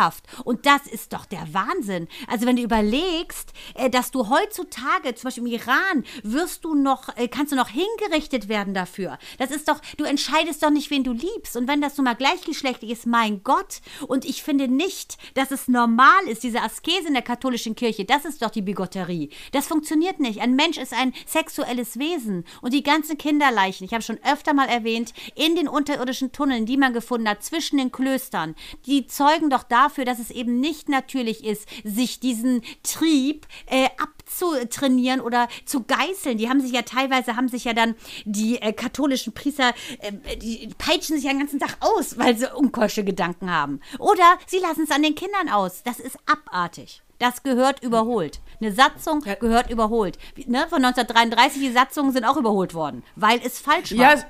krankhaft. 0.00 0.24
Und 0.44 0.66
das 0.66 0.86
ist 0.86 1.12
doch 1.12 1.26
der 1.26 1.52
Wahnsinn. 1.52 2.08
Also 2.26 2.46
wenn 2.46 2.56
du 2.56 2.62
überlegst, 2.62 3.52
äh, 3.74 3.90
dass 3.90 4.10
du 4.10 4.28
heutzutage, 4.28 5.14
zum 5.14 5.28
Beispiel 5.28 5.46
im 5.46 5.52
Iran, 5.52 6.04
wirst 6.22 6.64
du 6.64 6.74
noch, 6.74 7.16
äh, 7.16 7.28
kannst 7.28 7.52
du 7.52 7.56
noch 7.56 7.68
hingerichtet 7.68 8.48
werden 8.48 8.74
dafür. 8.74 9.18
Das 9.38 9.50
ist 9.50 9.68
doch, 9.68 9.80
du 9.96 10.04
entscheidest 10.04 10.62
doch 10.62 10.70
nicht, 10.70 10.90
wen 10.90 11.04
du 11.04 11.12
liebst. 11.12 11.56
Und 11.56 11.68
wenn 11.68 11.80
das 11.80 11.96
nun 11.96 12.04
mal 12.04 12.14
gleichgeschlechtlich 12.14 12.90
ist, 12.90 13.06
mein 13.06 13.42
Gott. 13.42 13.80
Und 14.06 14.24
ich 14.24 14.42
finde 14.42 14.68
nicht, 14.68 15.18
dass 15.34 15.50
es 15.50 15.68
normal 15.68 16.26
ist, 16.26 16.42
diese 16.42 16.62
Askese 16.62 17.08
in 17.08 17.14
der 17.14 17.22
katholischen 17.22 17.74
Kirche, 17.74 18.04
das 18.04 18.24
ist 18.24 18.42
doch 18.42 18.50
die 18.50 18.62
Bigotterie. 18.62 19.30
Das 19.52 19.66
funktioniert 19.66 20.20
nicht. 20.20 20.40
Ein 20.40 20.56
Mensch 20.56 20.78
ist 20.78 20.94
ein 20.94 21.12
sexuelles 21.26 21.98
Wesen. 21.98 22.44
Und 22.62 22.72
die 22.72 22.82
ganzen 22.82 23.18
Kinderleichen, 23.18 23.84
ich 23.86 23.92
habe 23.92 24.02
schon 24.02 24.18
öfter 24.24 24.54
mal 24.54 24.68
erwähnt, 24.68 25.12
in 25.34 25.56
den 25.56 25.68
unterirdischen 25.68 26.32
Tunneln, 26.32 26.66
die 26.66 26.76
man 26.76 26.92
gefunden 26.92 27.28
hat, 27.28 27.42
zwischen 27.42 27.78
den 27.78 27.92
Klöstern, 27.92 28.54
die 28.86 29.06
zeugen 29.06 29.50
doch 29.50 29.64
dafür, 29.90 30.04
dass 30.04 30.18
es 30.18 30.30
eben 30.30 30.60
nicht 30.60 30.88
natürlich 30.88 31.44
ist, 31.44 31.68
sich 31.84 32.20
diesen 32.20 32.62
Trieb 32.82 33.46
äh, 33.66 33.88
abzutrainieren 33.98 35.20
oder 35.20 35.48
zu 35.64 35.82
geißeln. 35.82 36.38
Die 36.38 36.48
haben 36.48 36.60
sich 36.60 36.72
ja 36.72 36.82
teilweise, 36.82 37.36
haben 37.36 37.48
sich 37.48 37.64
ja 37.64 37.72
dann 37.72 37.96
die 38.24 38.62
äh, 38.62 38.72
katholischen 38.72 39.32
Priester, 39.32 39.72
äh, 39.98 40.36
die 40.36 40.70
peitschen 40.78 41.16
sich 41.16 41.24
ja 41.24 41.30
den 41.30 41.40
ganzen 41.40 41.58
Tag 41.58 41.76
aus, 41.80 42.18
weil 42.18 42.36
sie 42.36 42.52
unkeusche 42.54 43.04
Gedanken 43.04 43.50
haben. 43.50 43.80
Oder 43.98 44.38
sie 44.46 44.58
lassen 44.58 44.84
es 44.84 44.90
an 44.90 45.02
den 45.02 45.14
Kindern 45.14 45.48
aus. 45.48 45.82
Das 45.82 45.98
ist 45.98 46.18
abartig. 46.26 47.02
Das 47.18 47.42
gehört 47.42 47.82
überholt. 47.82 48.40
Eine 48.60 48.72
Satzung 48.72 49.20
gehört 49.20 49.70
überholt. 49.70 50.18
Ne, 50.46 50.66
von 50.68 50.82
1933, 50.84 51.60
die 51.60 51.72
Satzungen 51.72 52.12
sind 52.12 52.24
auch 52.24 52.36
überholt 52.36 52.72
worden, 52.72 53.02
weil 53.14 53.40
es 53.44 53.58
falsch 53.58 53.92
war. 53.92 54.14
Ja, 54.16 54.24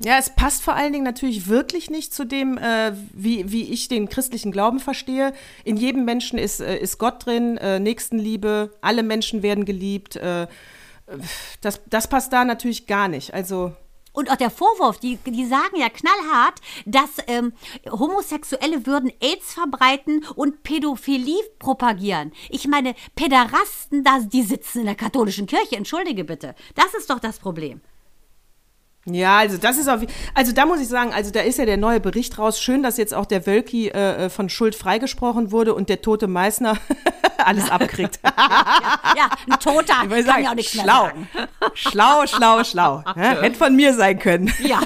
ja, 0.00 0.18
es 0.18 0.30
passt 0.30 0.62
vor 0.62 0.74
allen 0.74 0.92
Dingen 0.92 1.04
natürlich 1.04 1.48
wirklich 1.48 1.90
nicht 1.90 2.14
zu 2.14 2.24
dem, 2.24 2.56
äh, 2.58 2.92
wie, 3.12 3.50
wie 3.50 3.64
ich 3.64 3.88
den 3.88 4.08
christlichen 4.08 4.52
Glauben 4.52 4.78
verstehe. 4.78 5.32
In 5.64 5.76
jedem 5.76 6.04
Menschen 6.04 6.38
ist, 6.38 6.60
äh, 6.60 6.78
ist 6.78 6.98
Gott 6.98 7.26
drin, 7.26 7.56
äh, 7.56 7.80
Nächstenliebe, 7.80 8.72
alle 8.80 9.02
Menschen 9.02 9.42
werden 9.42 9.64
geliebt. 9.64 10.16
Äh, 10.16 10.46
das, 11.62 11.80
das 11.86 12.08
passt 12.08 12.32
da 12.32 12.44
natürlich 12.44 12.86
gar 12.86 13.08
nicht. 13.08 13.32
Also, 13.34 13.72
Und 14.12 14.30
auch 14.30 14.36
der 14.36 14.50
Vorwurf, 14.50 14.98
die, 14.98 15.16
die 15.26 15.46
sagen 15.46 15.76
ja 15.76 15.88
knallhart, 15.88 16.60
dass 16.86 17.10
ähm, 17.26 17.52
Homosexuelle 17.90 18.86
würden 18.86 19.10
AIDS 19.20 19.54
verbreiten 19.54 20.24
und 20.36 20.62
Pädophilie 20.62 21.42
propagieren. 21.58 22.32
Ich 22.50 22.68
meine, 22.68 22.94
Päderasten, 23.16 24.04
da, 24.04 24.20
die 24.20 24.42
sitzen 24.42 24.80
in 24.80 24.86
der 24.86 24.94
katholischen 24.94 25.46
Kirche, 25.46 25.76
entschuldige 25.76 26.24
bitte. 26.24 26.54
Das 26.74 26.94
ist 26.94 27.10
doch 27.10 27.20
das 27.20 27.38
Problem. 27.38 27.80
Ja, 29.14 29.38
also 29.38 29.56
das 29.56 29.78
ist 29.78 29.88
auf, 29.88 30.00
also 30.34 30.52
da 30.52 30.66
muss 30.66 30.80
ich 30.80 30.88
sagen, 30.88 31.12
also 31.12 31.30
da 31.30 31.40
ist 31.40 31.58
ja 31.58 31.64
der 31.64 31.76
neue 31.76 32.00
Bericht 32.00 32.38
raus. 32.38 32.60
Schön, 32.60 32.82
dass 32.82 32.96
jetzt 32.96 33.14
auch 33.14 33.26
der 33.26 33.46
Wölki 33.46 33.88
äh, 33.88 34.26
äh, 34.26 34.30
von 34.30 34.48
Schuld 34.48 34.74
freigesprochen 34.74 35.50
wurde 35.52 35.74
und 35.74 35.88
der 35.88 36.02
tote 36.02 36.26
Meißner 36.26 36.76
alles 37.44 37.70
abkriegt. 37.70 38.20
Ja, 39.16 39.30
ein 39.50 39.58
Toter 39.58 39.80
Ich 39.80 39.88
kann 39.88 40.10
will 40.10 40.24
sagen, 40.24 40.44
ja 40.44 40.50
auch 40.50 40.54
nichts 40.54 40.74
mehr 40.74 40.84
schlau, 40.84 41.04
sagen. 41.06 41.28
schlau, 41.74 42.26
schlau, 42.26 42.64
schlau. 42.64 43.02
Ja, 43.16 43.40
hätte 43.40 43.56
von 43.58 43.74
mir 43.74 43.94
sein 43.94 44.18
können. 44.18 44.52
Ja, 44.62 44.80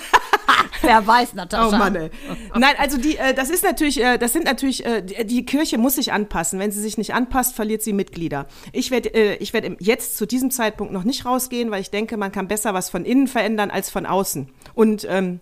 wer 0.87 1.07
weiß, 1.07 1.35
Natascha. 1.35 1.69
Oh 1.69 1.79
Mann, 1.79 1.95
ey. 1.97 2.11
Nein, 2.55 2.75
also 2.79 2.99
die, 2.99 3.17
äh, 3.17 3.35
das 3.35 3.51
ist 3.51 3.65
natürlich, 3.65 4.03
äh, 4.03 4.19
das 4.19 4.33
sind 4.33 4.45
natürlich, 4.45 4.85
äh, 4.85 5.03
die, 5.03 5.25
die 5.27 5.45
Kirche 5.47 5.79
muss 5.79 5.95
sich 5.97 6.13
anpassen. 6.13 6.59
Wenn 6.59 6.71
sie 6.73 6.81
sich 6.81 6.99
nicht 6.99 7.15
anpasst, 7.15 7.55
verliert 7.55 7.83
sie 7.83 7.93
Mitglieder. 7.93 8.47
Ich 8.73 8.91
werde, 8.91 9.15
äh, 9.15 9.37
ich 9.37 9.53
werde 9.53 9.69
im- 9.69 9.77
jetzt 9.81 10.17
zu 10.17 10.27
diesem 10.27 10.51
Zeitpunkt 10.51 10.93
noch 10.93 11.05
nicht 11.05 11.25
rausgehen, 11.25 11.71
weil 11.71 11.81
ich 11.81 11.91
denke, 11.91 12.17
man 12.17 12.33
kann 12.33 12.49
besser 12.49 12.75
was 12.75 12.91
von 12.91 13.05
innen 13.05 13.27
verändern 13.29 13.71
als 13.71 13.91
von 13.91 14.07
außen. 14.07 14.51
Und 14.75 15.07
ähm, 15.09 15.41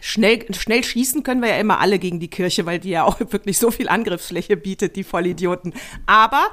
Schnell, 0.00 0.46
schnell 0.54 0.84
schießen 0.84 1.22
können 1.22 1.42
wir 1.42 1.48
ja 1.48 1.56
immer 1.58 1.80
alle 1.80 1.98
gegen 1.98 2.20
die 2.20 2.28
Kirche, 2.28 2.66
weil 2.66 2.78
die 2.78 2.90
ja 2.90 3.04
auch 3.04 3.18
wirklich 3.30 3.58
so 3.58 3.70
viel 3.70 3.88
Angriffsfläche 3.88 4.56
bietet, 4.56 4.96
die 4.96 5.04
Vollidioten. 5.04 5.74
Aber 6.06 6.46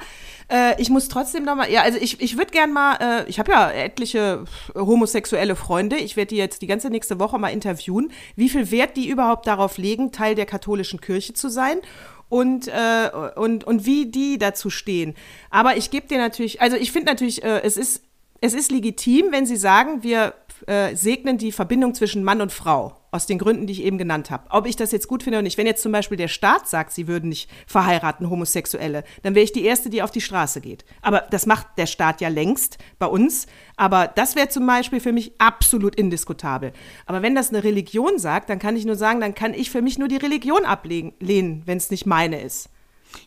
äh, 0.50 0.80
ich 0.82 0.90
muss 0.90 1.08
trotzdem 1.08 1.44
noch 1.46 1.56
mal, 1.56 1.72
ja, 1.72 1.82
also 1.82 1.98
ich, 2.00 2.22
ich 2.22 2.38
würde 2.38 2.52
gern 2.52 2.74
mal, 2.74 2.96
äh, 3.00 3.30
ich 3.30 3.40
habe 3.40 3.52
ja 3.52 3.72
etliche 3.72 4.46
homosexuelle 4.76 5.56
Freunde, 5.56 5.98
ich 5.98 6.16
werde 6.16 6.30
die 6.30 6.38
jetzt 6.38 6.62
die 6.62 6.68
ganze 6.68 6.90
nächste 6.90 7.20
Woche 7.20 7.38
mal 7.40 7.50
interviewen, 7.50 8.12
wie 8.36 8.50
viel 8.50 8.72
Wert 8.72 8.98
die 8.98 9.10
überhaupt 9.10 9.48
darauf 9.48 9.78
legen, 9.78 10.12
Teil 10.12 10.36
der 10.36 10.46
katholischen 10.46 11.02
Kirche 11.02 11.34
zu 11.34 11.50
sein 11.50 11.78
und, 12.30 12.68
äh, 12.68 13.10
und, 13.36 13.64
und 13.64 13.86
wie 13.86 14.08
die 14.08 14.38
dazu 14.38 14.70
stehen. 14.70 15.16
Aber 15.50 15.78
ich 15.78 15.92
gebe 15.92 16.08
dir 16.08 16.18
natürlich, 16.18 16.62
also 16.62 16.78
ich 16.78 16.92
finde 16.92 17.12
natürlich, 17.12 17.44
äh, 17.44 17.62
es 17.62 17.78
ist 17.78 18.04
es 18.44 18.54
ist 18.54 18.72
legitim, 18.72 19.28
wenn 19.32 19.46
Sie 19.46 19.56
sagen, 19.56 20.04
wir 20.04 20.34
äh, 20.68 20.98
segnen 20.98 21.38
die 21.38 21.54
Verbindung 21.54 21.96
zwischen 21.96 22.26
Mann 22.26 22.42
und 22.42 22.52
Frau, 22.52 22.98
aus 23.14 23.28
den 23.28 23.38
Gründen, 23.38 23.68
die 23.68 23.74
ich 23.74 23.84
eben 23.84 24.00
genannt 24.00 24.32
habe. 24.32 24.46
Ob 24.50 24.66
ich 24.66 24.76
das 24.76 24.92
jetzt 24.92 25.08
gut 25.08 25.22
finde 25.22 25.38
oder 25.38 25.44
nicht. 25.44 25.58
Wenn 25.58 25.68
jetzt 25.68 25.84
zum 25.84 25.92
Beispiel 25.92 26.18
der 26.18 26.28
Staat 26.28 26.68
sagt, 26.68 26.92
sie 26.92 27.08
würden 27.08 27.30
nicht 27.30 27.50
verheiraten, 27.68 28.30
Homosexuelle, 28.30 29.04
dann 29.22 29.36
wäre 29.36 29.44
ich 29.44 29.52
die 29.52 29.64
Erste, 29.64 29.92
die 29.92 30.02
auf 30.02 30.10
die 30.10 30.22
Straße 30.22 30.62
geht. 30.62 30.84
Aber 31.02 31.20
das 31.30 31.46
macht 31.46 31.68
der 31.78 31.86
Staat 31.86 32.22
ja 32.22 32.30
längst 32.30 32.80
bei 32.98 33.06
uns. 33.06 33.46
Aber 33.78 34.08
das 34.08 34.36
wäre 34.36 34.50
zum 34.50 34.66
Beispiel 34.66 35.00
für 35.00 35.12
mich 35.12 35.34
absolut 35.38 35.96
indiskutabel. 35.96 36.74
Aber 37.06 37.22
wenn 37.22 37.36
das 37.36 37.50
eine 37.50 37.64
Religion 37.64 38.18
sagt, 38.18 38.50
dann 38.50 38.60
kann 38.60 38.76
ich 38.76 38.86
nur 38.86 38.96
sagen, 38.96 39.22
dann 39.22 39.36
kann 39.36 39.54
ich 39.54 39.70
für 39.70 39.84
mich 39.84 40.00
nur 40.00 40.08
die 40.08 40.18
Religion 40.18 40.66
ablehnen, 40.66 41.14
wenn 41.20 41.78
es 41.78 41.92
nicht 41.92 42.08
meine 42.08 42.42
ist. 42.42 42.70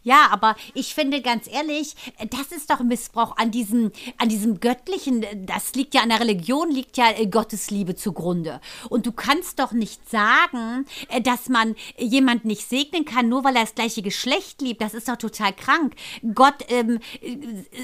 Ja, 0.02 0.28
aber 0.30 0.56
ich 0.74 0.94
finde 0.94 1.20
ganz 1.22 1.46
ehrlich, 1.48 1.94
das 2.30 2.56
ist 2.56 2.70
doch 2.70 2.80
Missbrauch 2.80 3.36
an 3.36 3.50
diesem, 3.50 3.92
an 4.18 4.28
diesem 4.28 4.60
göttlichen, 4.60 5.24
das 5.46 5.74
liegt 5.74 5.94
ja 5.94 6.02
an 6.02 6.08
der 6.10 6.20
Religion, 6.20 6.70
liegt 6.70 6.96
ja 6.96 7.10
äh, 7.10 7.26
Gottes 7.26 7.70
Liebe 7.70 7.94
zugrunde. 7.94 8.60
Und 8.88 9.06
du 9.06 9.12
kannst 9.12 9.58
doch 9.58 9.72
nicht 9.72 10.08
sagen, 10.08 10.86
äh, 11.08 11.20
dass 11.20 11.48
man 11.48 11.74
jemand 11.98 12.44
nicht 12.44 12.68
segnen 12.68 13.04
kann, 13.04 13.28
nur 13.28 13.44
weil 13.44 13.56
er 13.56 13.62
das 13.62 13.74
gleiche 13.74 14.02
Geschlecht 14.02 14.62
liebt. 14.62 14.80
Das 14.80 14.94
ist 14.94 15.08
doch 15.08 15.16
total 15.16 15.52
krank. 15.52 15.94
Gott, 16.34 16.64
ähm, 16.68 17.00
äh, 17.20 17.36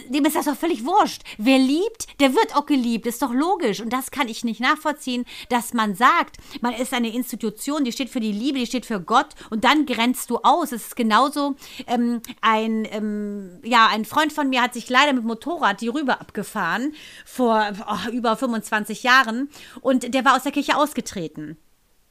dem 0.09 0.25
ist 0.25 0.37
das 0.37 0.47
doch 0.47 0.57
völlig 0.57 0.85
wurscht. 0.85 1.23
Wer 1.39 1.59
liebt, 1.59 2.21
der 2.21 2.35
wird 2.35 2.57
auch 2.57 2.67
geliebt. 2.67 3.07
ist 3.07 3.23
doch 3.23 3.33
logisch. 3.33 3.81
Und 3.81 3.93
das 3.93 4.11
kann 4.11 4.29
ich 4.29 4.45
nicht 4.45 4.61
nachvollziehen, 4.61 5.25
dass 5.49 5.75
man 5.75 5.95
sagt, 5.95 6.37
man 6.61 6.75
ist 6.75 6.93
eine 6.93 7.13
Institution, 7.15 7.85
die 7.85 7.93
steht 7.93 8.11
für 8.11 8.21
die 8.21 8.33
Liebe, 8.33 8.59
die 8.59 8.67
steht 8.67 8.87
für 8.87 9.01
Gott 9.01 9.29
und 9.51 9.65
dann 9.65 9.87
grenzt 9.87 10.31
du 10.31 10.39
aus. 10.39 10.73
Es 10.73 10.87
ist 10.87 10.97
genauso, 10.97 11.57
ähm, 11.93 12.23
ein, 12.41 12.87
ähm, 12.91 13.61
ja, 13.63 13.89
ein 13.91 14.05
Freund 14.05 14.33
von 14.33 14.49
mir 14.49 14.63
hat 14.63 14.75
sich 14.75 14.89
leider 14.89 15.13
mit 15.13 15.25
Motorrad 15.25 15.81
die 15.81 15.89
Rübe 15.89 16.21
abgefahren 16.21 16.95
vor 17.25 17.65
oh, 17.87 18.11
über 18.11 18.37
25 18.37 19.03
Jahren 19.03 19.49
und 19.81 20.15
der 20.15 20.25
war 20.25 20.37
aus 20.37 20.43
der 20.43 20.53
Kirche 20.53 20.77
ausgetreten. 20.77 21.57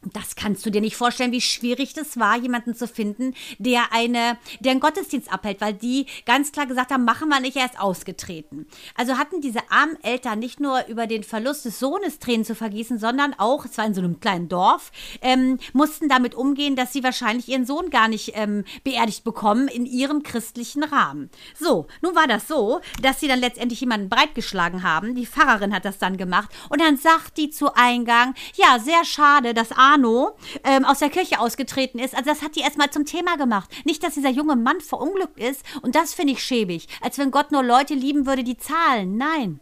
Das 0.03 0.35
kannst 0.35 0.65
du 0.65 0.71
dir 0.71 0.81
nicht 0.81 0.95
vorstellen, 0.95 1.31
wie 1.31 1.41
schwierig 1.41 1.93
das 1.93 2.17
war, 2.17 2.35
jemanden 2.35 2.73
zu 2.73 2.87
finden, 2.87 3.35
der 3.59 3.93
eine, 3.93 4.37
der 4.59 4.71
einen 4.71 4.79
Gottesdienst 4.79 5.31
abhält, 5.31 5.61
weil 5.61 5.73
die 5.75 6.07
ganz 6.25 6.51
klar 6.51 6.65
gesagt 6.65 6.91
haben, 6.91 7.05
machen 7.05 7.29
wir 7.29 7.39
nicht, 7.39 7.55
er 7.55 7.65
ist 7.65 7.79
ausgetreten. 7.79 8.65
Also 8.95 9.19
hatten 9.19 9.41
diese 9.41 9.59
armen 9.69 10.01
Eltern 10.03 10.39
nicht 10.39 10.59
nur 10.59 10.87
über 10.87 11.05
den 11.05 11.23
Verlust 11.23 11.65
des 11.65 11.77
Sohnes 11.77 12.17
Tränen 12.17 12.45
zu 12.45 12.55
vergießen, 12.55 12.97
sondern 12.97 13.35
auch, 13.37 13.65
es 13.65 13.77
war 13.77 13.85
in 13.85 13.93
so 13.93 14.01
einem 14.01 14.19
kleinen 14.19 14.49
Dorf, 14.49 14.91
ähm, 15.21 15.59
mussten 15.73 16.09
damit 16.09 16.33
umgehen, 16.33 16.75
dass 16.75 16.93
sie 16.93 17.03
wahrscheinlich 17.03 17.47
ihren 17.47 17.67
Sohn 17.67 17.91
gar 17.91 18.07
nicht 18.07 18.31
ähm, 18.33 18.63
beerdigt 18.83 19.23
bekommen 19.23 19.67
in 19.67 19.85
ihrem 19.85 20.23
christlichen 20.23 20.83
Rahmen. 20.83 21.29
So, 21.59 21.85
nun 22.01 22.15
war 22.15 22.25
das 22.25 22.47
so, 22.47 22.81
dass 23.03 23.19
sie 23.19 23.27
dann 23.27 23.39
letztendlich 23.39 23.81
jemanden 23.81 24.09
breitgeschlagen 24.09 24.81
haben. 24.81 25.13
Die 25.13 25.27
Pfarrerin 25.27 25.75
hat 25.75 25.85
das 25.85 25.99
dann 25.99 26.17
gemacht 26.17 26.49
und 26.69 26.81
dann 26.81 26.97
sagt 26.97 27.37
die 27.37 27.51
zu 27.51 27.75
Eingang, 27.75 28.33
ja, 28.55 28.79
sehr 28.79 29.05
schade, 29.05 29.53
dass 29.53 29.71
Arno 29.91 30.37
ähm, 30.63 30.85
aus 30.85 30.99
der 30.99 31.09
Kirche 31.09 31.39
ausgetreten 31.39 31.99
ist. 31.99 32.15
Also 32.15 32.29
das 32.29 32.41
hat 32.41 32.55
die 32.55 32.61
erstmal 32.61 32.89
zum 32.89 33.05
Thema 33.05 33.37
gemacht. 33.37 33.69
Nicht, 33.85 34.03
dass 34.03 34.13
dieser 34.13 34.29
junge 34.29 34.55
Mann 34.55 34.81
verunglückt 34.81 35.39
ist 35.39 35.63
und 35.81 35.95
das 35.95 36.13
finde 36.13 36.33
ich 36.33 36.43
schäbig. 36.43 36.87
Als 37.01 37.17
wenn 37.17 37.31
Gott 37.31 37.51
nur 37.51 37.63
Leute 37.63 37.93
lieben 37.93 38.25
würde, 38.25 38.43
die 38.43 38.57
zahlen. 38.57 39.17
Nein. 39.17 39.59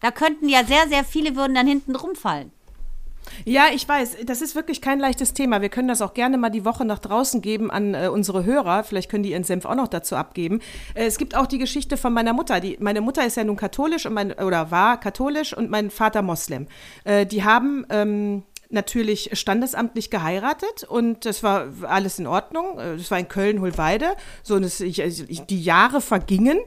Da 0.00 0.10
könnten 0.10 0.48
ja 0.48 0.64
sehr, 0.64 0.88
sehr 0.88 1.04
viele 1.04 1.36
würden 1.36 1.54
dann 1.54 1.66
hinten 1.66 1.94
rumfallen. 1.94 2.50
Ja, 3.44 3.66
ich 3.72 3.88
weiß, 3.88 4.16
das 4.24 4.42
ist 4.42 4.54
wirklich 4.54 4.80
kein 4.80 4.98
leichtes 4.98 5.32
Thema. 5.32 5.62
Wir 5.62 5.68
können 5.68 5.88
das 5.88 6.02
auch 6.02 6.12
gerne 6.12 6.38
mal 6.38 6.50
die 6.50 6.64
Woche 6.64 6.84
nach 6.84 6.98
draußen 6.98 7.40
geben 7.40 7.70
an 7.70 7.94
äh, 7.94 8.08
unsere 8.08 8.44
Hörer. 8.44 8.84
Vielleicht 8.84 9.10
können 9.10 9.22
die 9.22 9.30
ihren 9.30 9.44
Senf 9.44 9.64
auch 9.64 9.76
noch 9.76 9.88
dazu 9.88 10.16
abgeben. 10.16 10.60
Äh, 10.94 11.06
es 11.06 11.18
gibt 11.18 11.36
auch 11.36 11.46
die 11.46 11.58
Geschichte 11.58 11.96
von 11.96 12.12
meiner 12.12 12.32
Mutter. 12.32 12.58
Die, 12.60 12.76
meine 12.80 13.00
Mutter 13.00 13.24
ist 13.24 13.36
ja 13.36 13.44
nun 13.44 13.56
katholisch 13.56 14.06
und 14.06 14.14
mein, 14.14 14.32
oder 14.32 14.70
war 14.72 14.98
katholisch 14.98 15.56
und 15.56 15.70
mein 15.70 15.90
Vater 15.90 16.22
Moslem. 16.22 16.66
Äh, 17.04 17.24
die 17.26 17.44
haben 17.44 17.86
ähm, 17.90 18.42
natürlich 18.72 19.30
standesamtlich 19.32 20.10
geheiratet 20.10 20.84
und 20.84 21.24
das 21.24 21.42
war 21.42 21.68
alles 21.82 22.18
in 22.18 22.26
Ordnung. 22.26 22.78
Äh, 22.78 22.96
Das 22.96 23.10
war 23.10 23.18
in 23.18 23.28
Köln-Hohlweide. 23.28 24.14
So, 24.42 24.54
und 24.56 24.64
es, 24.64 24.80
ich, 24.80 25.02
also 25.02 25.24
ich, 25.28 25.42
die 25.42 25.62
Jahre 25.62 26.00
vergingen. 26.00 26.58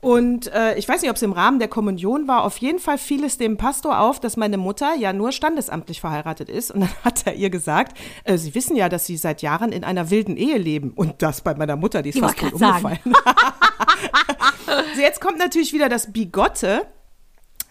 Und 0.00 0.52
äh, 0.52 0.76
ich 0.76 0.86
weiß 0.86 1.00
nicht, 1.00 1.08
ob 1.08 1.16
es 1.16 1.22
im 1.22 1.32
Rahmen 1.32 1.58
der 1.58 1.68
Kommunion 1.68 2.28
war. 2.28 2.44
Auf 2.44 2.58
jeden 2.58 2.78
Fall 2.78 2.98
fiel 2.98 3.24
es 3.24 3.38
dem 3.38 3.56
Pastor 3.56 4.00
auf, 4.00 4.20
dass 4.20 4.36
meine 4.36 4.58
Mutter 4.58 4.94
ja 4.94 5.14
nur 5.14 5.32
standesamtlich 5.32 6.02
verheiratet 6.02 6.50
ist. 6.50 6.70
Und 6.70 6.80
dann 6.82 6.90
hat 7.04 7.26
er 7.26 7.34
ihr 7.34 7.48
gesagt, 7.48 7.96
äh, 8.24 8.36
Sie 8.36 8.54
wissen 8.54 8.76
ja, 8.76 8.90
dass 8.90 9.06
Sie 9.06 9.16
seit 9.16 9.40
Jahren 9.40 9.72
in 9.72 9.82
einer 9.82 10.10
wilden 10.10 10.36
Ehe 10.36 10.58
leben. 10.58 10.90
Und 10.90 11.22
das 11.22 11.40
bei 11.40 11.54
meiner 11.54 11.76
Mutter, 11.76 12.02
die 12.02 12.10
ist 12.10 12.16
Ich 12.16 12.22
fast 12.22 12.38
tot 12.38 12.52
umgefallen. 12.52 12.98
so, 14.94 15.00
jetzt 15.00 15.22
kommt 15.22 15.38
natürlich 15.38 15.72
wieder 15.72 15.88
das 15.88 16.12
Bigotte 16.12 16.82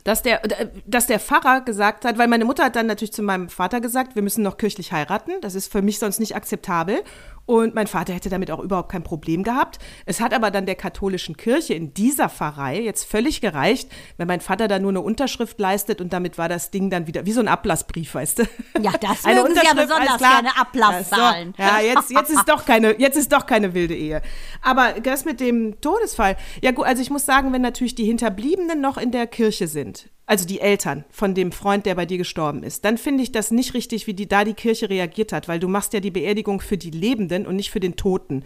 dass 0.04 0.22
der, 0.22 0.44
äh, 0.44 0.68
dass 0.86 1.08
der 1.08 1.20
Pfarrer 1.20 1.62
gesagt 1.62 2.06
hat, 2.06 2.18
weil 2.18 2.28
meine 2.28 2.46
Mutter 2.46 2.66
hat 2.66 2.76
dann 2.76 2.88
natürlich 2.88 3.14
zu 3.14 3.24
meinem 3.24 3.50
Vater 3.50 3.82
gesagt, 3.82 4.16
wir 4.16 4.22
müssen 4.22 4.44
noch 4.44 4.58
kirchlich 4.58 4.92
heiraten, 4.92 5.34
das 5.42 5.56
ist 5.56 5.72
für 5.72 5.82
mich 5.82 6.00
sonst 6.00 6.20
nicht 6.20 6.36
akzeptabel. 6.36 7.04
Und 7.46 7.76
mein 7.76 7.88
Vater 7.88 8.14
hätte 8.14 8.30
damit 8.30 8.52
auch 8.52 8.60
überhaupt 8.60 8.90
kein 8.90 9.04
Problem 9.04 9.44
gehabt. 9.44 9.80
Es 10.06 10.22
hat 10.22 10.34
aber 10.34 10.50
dann 10.50 10.66
der 10.66 10.76
katholischen 10.76 11.36
Kirche 11.36 11.74
in 11.74 11.94
dieser 11.94 12.30
Pfarrei 12.30 12.80
jetzt 12.80 13.04
völlig 13.04 13.42
gereicht, 13.42 13.90
wenn 14.16 14.28
mein 14.28 14.40
Vater 14.40 14.70
da 14.70 14.80
nur 14.80 14.92
eine 14.92 15.02
Unterschrift 15.02 15.60
leistet 15.60 16.00
und 16.00 16.14
damit 16.14 16.38
war 16.38 16.48
das 16.48 16.72
Ding 16.72 16.90
dann 16.90 17.06
wieder 17.06 17.26
wie 17.26 17.34
so 17.34 17.42
ein 17.42 17.50
Ablassbrief, 17.50 18.16
weißt 18.16 18.40
du? 18.40 18.44
Ja, 18.82 18.94
das 19.00 19.26
Eine 19.26 19.42
mögen 19.42 19.56
Sie 19.56 19.62
ja 19.66 19.72
Unterschrift, 19.72 19.90
besonders 19.90 20.18
gerne 20.20 20.58
Ablass 20.58 21.10
Ja. 21.12 21.34
So, 21.34 21.62
ja, 21.62 21.80
jetzt, 21.82 22.12
jetzt 22.12 22.30
ist 22.30 22.48
doch 22.48 22.66
keine, 22.66 23.00
jetzt 23.00 23.18
ist 23.18 23.32
doch 23.32 23.46
keine 23.46 23.74
wilde 23.74 23.96
Ehe. 23.96 24.22
Aber 24.62 24.94
das 25.02 25.26
mit 25.26 25.42
dem 25.42 25.82
Todesfall, 25.82 26.38
ja 26.62 26.72
gut, 26.72 26.86
also 26.86 27.02
ich 27.02 27.10
muss 27.10 27.26
sagen, 27.26 27.52
wenn 27.52 27.62
natürlich 27.62 27.96
die 27.96 28.06
Hinterbliebenen 28.06 28.80
noch 28.80 28.98
in 28.98 29.12
der 29.12 29.28
Kirche 29.28 29.68
sind, 29.68 30.10
also 30.26 30.46
die 30.46 30.62
Eltern 30.62 31.04
von 31.10 31.36
dem 31.36 31.52
Freund, 31.52 31.86
der 31.86 31.96
bei 31.96 32.06
dir 32.06 32.18
gestorben 32.18 32.64
ist, 32.64 32.86
dann 32.86 32.98
finde 32.98 33.24
ich 33.24 33.32
das 33.32 33.52
nicht 33.52 33.74
richtig, 33.74 34.08
wie 34.08 34.14
die 34.14 34.28
da 34.28 34.46
die 34.46 34.54
Kirche 34.54 34.90
reagiert 34.90 35.34
hat, 35.34 35.48
weil 35.48 35.60
du 35.60 35.68
machst 35.68 35.94
ja 35.94 36.00
die 36.00 36.12
Beerdigung 36.12 36.62
für 36.62 36.78
die 36.78 36.92
Lebenden 36.92 37.46
und 37.46 37.58
nicht 37.58 37.72
für 37.72 37.82
den 37.82 37.98
Toten. 37.98 38.44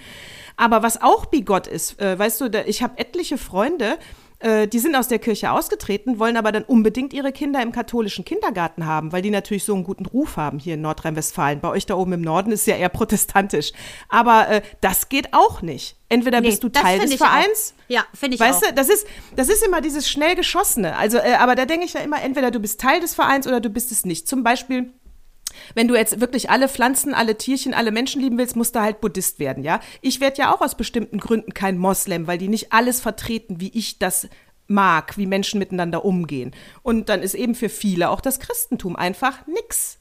Aber 0.56 0.82
was 0.82 1.02
auch 1.02 1.28
bigott 1.28 1.68
ist, 1.68 2.00
äh, 2.02 2.18
weißt 2.18 2.42
du, 2.42 2.50
da, 2.50 2.66
ich 2.66 2.82
habe 2.82 2.98
etliche 2.98 3.38
Freunde, 3.38 4.00
äh, 4.40 4.68
die 4.68 4.80
sind 4.80 4.96
aus 4.96 5.08
der 5.08 5.20
Kirche 5.20 5.52
ausgetreten, 5.52 6.20
wollen 6.20 6.38
aber 6.38 6.52
dann 6.52 6.64
unbedingt 6.64 7.14
ihre 7.14 7.32
Kinder 7.32 7.62
im 7.62 7.72
katholischen 7.72 8.24
Kindergarten 8.26 8.86
haben, 8.86 9.12
weil 9.12 9.22
die 9.22 9.32
natürlich 9.32 9.64
so 9.64 9.74
einen 9.74 9.84
guten 9.84 10.06
Ruf 10.06 10.38
haben 10.38 10.60
hier 10.60 10.76
in 10.76 10.82
Nordrhein-Westfalen. 10.82 11.60
Bei 11.60 11.70
euch 11.70 11.86
da 11.86 11.96
oben 11.96 12.14
im 12.14 12.22
Norden 12.22 12.52
ist 12.52 12.68
ja 12.68 12.76
eher 12.76 12.90
protestantisch. 12.90 13.72
Aber 14.10 14.48
äh, 14.50 14.62
das 14.82 15.10
geht 15.10 15.34
auch 15.34 15.62
nicht. 15.62 15.96
Entweder 16.10 16.40
Nee, 16.42 16.50
bist 16.50 16.64
du 16.64 16.70
Teil 16.70 17.00
des 17.00 17.12
ich 17.12 17.22
auch. 17.22 17.26
Vereins. 17.26 17.74
Ja, 17.88 18.06
finde 18.14 18.36
ich 18.36 18.42
Weißt 18.42 18.64
auch. 18.64 18.70
du, 18.70 18.74
das 18.76 18.90
ist, 18.90 19.08
das 19.36 19.50
ist 19.50 19.66
immer 19.66 19.82
dieses 19.82 20.10
schnell 20.10 20.36
geschossene. 20.36 20.96
Also, 20.96 21.18
äh, 21.18 21.34
aber 21.40 21.56
da 21.56 21.66
denke 21.66 21.86
ich 21.86 21.94
ja 21.94 22.02
immer, 22.02 22.22
entweder 22.22 22.52
du 22.52 22.60
bist 22.60 22.80
Teil 22.80 23.00
des 23.02 23.16
Vereins 23.16 23.48
oder 23.48 23.60
du 23.60 23.70
bist 23.70 23.92
es 23.92 24.06
nicht. 24.06 24.28
Zum 24.28 24.44
Beispiel 24.44 24.92
wenn 25.76 25.88
du 25.88 25.96
jetzt 25.96 26.20
wirklich 26.20 26.50
alle 26.50 26.70
Pflanzen, 26.70 27.14
alle 27.14 27.38
Tierchen, 27.38 27.74
alle 27.74 27.92
Menschen 27.92 28.22
lieben 28.22 28.38
willst, 28.38 28.56
musst 28.56 28.76
du 28.76 28.82
halt 28.82 29.02
Buddhist 29.02 29.40
werden, 29.40 29.64
ja? 29.64 29.80
Ich 30.02 30.20
werde 30.20 30.38
ja 30.38 30.54
auch 30.54 30.62
aus 30.62 30.76
bestimmten 30.76 31.20
Gründen 31.20 31.54
kein 31.54 31.78
Moslem, 31.78 32.28
weil 32.28 32.38
die 32.38 32.48
nicht 32.48 32.74
alles 32.74 33.00
vertreten, 33.00 33.60
wie 33.60 33.72
ich 33.74 34.00
das 34.00 34.28
mag, 34.68 35.18
wie 35.18 35.26
Menschen 35.26 35.60
miteinander 35.60 36.06
umgehen. 36.06 36.52
Und 36.84 37.10
dann 37.10 37.22
ist 37.22 37.34
eben 37.34 37.56
für 37.56 37.70
viele 37.70 38.10
auch 38.10 38.22
das 38.22 38.40
Christentum 38.40 38.96
einfach 38.96 39.48
nix. 39.48 39.97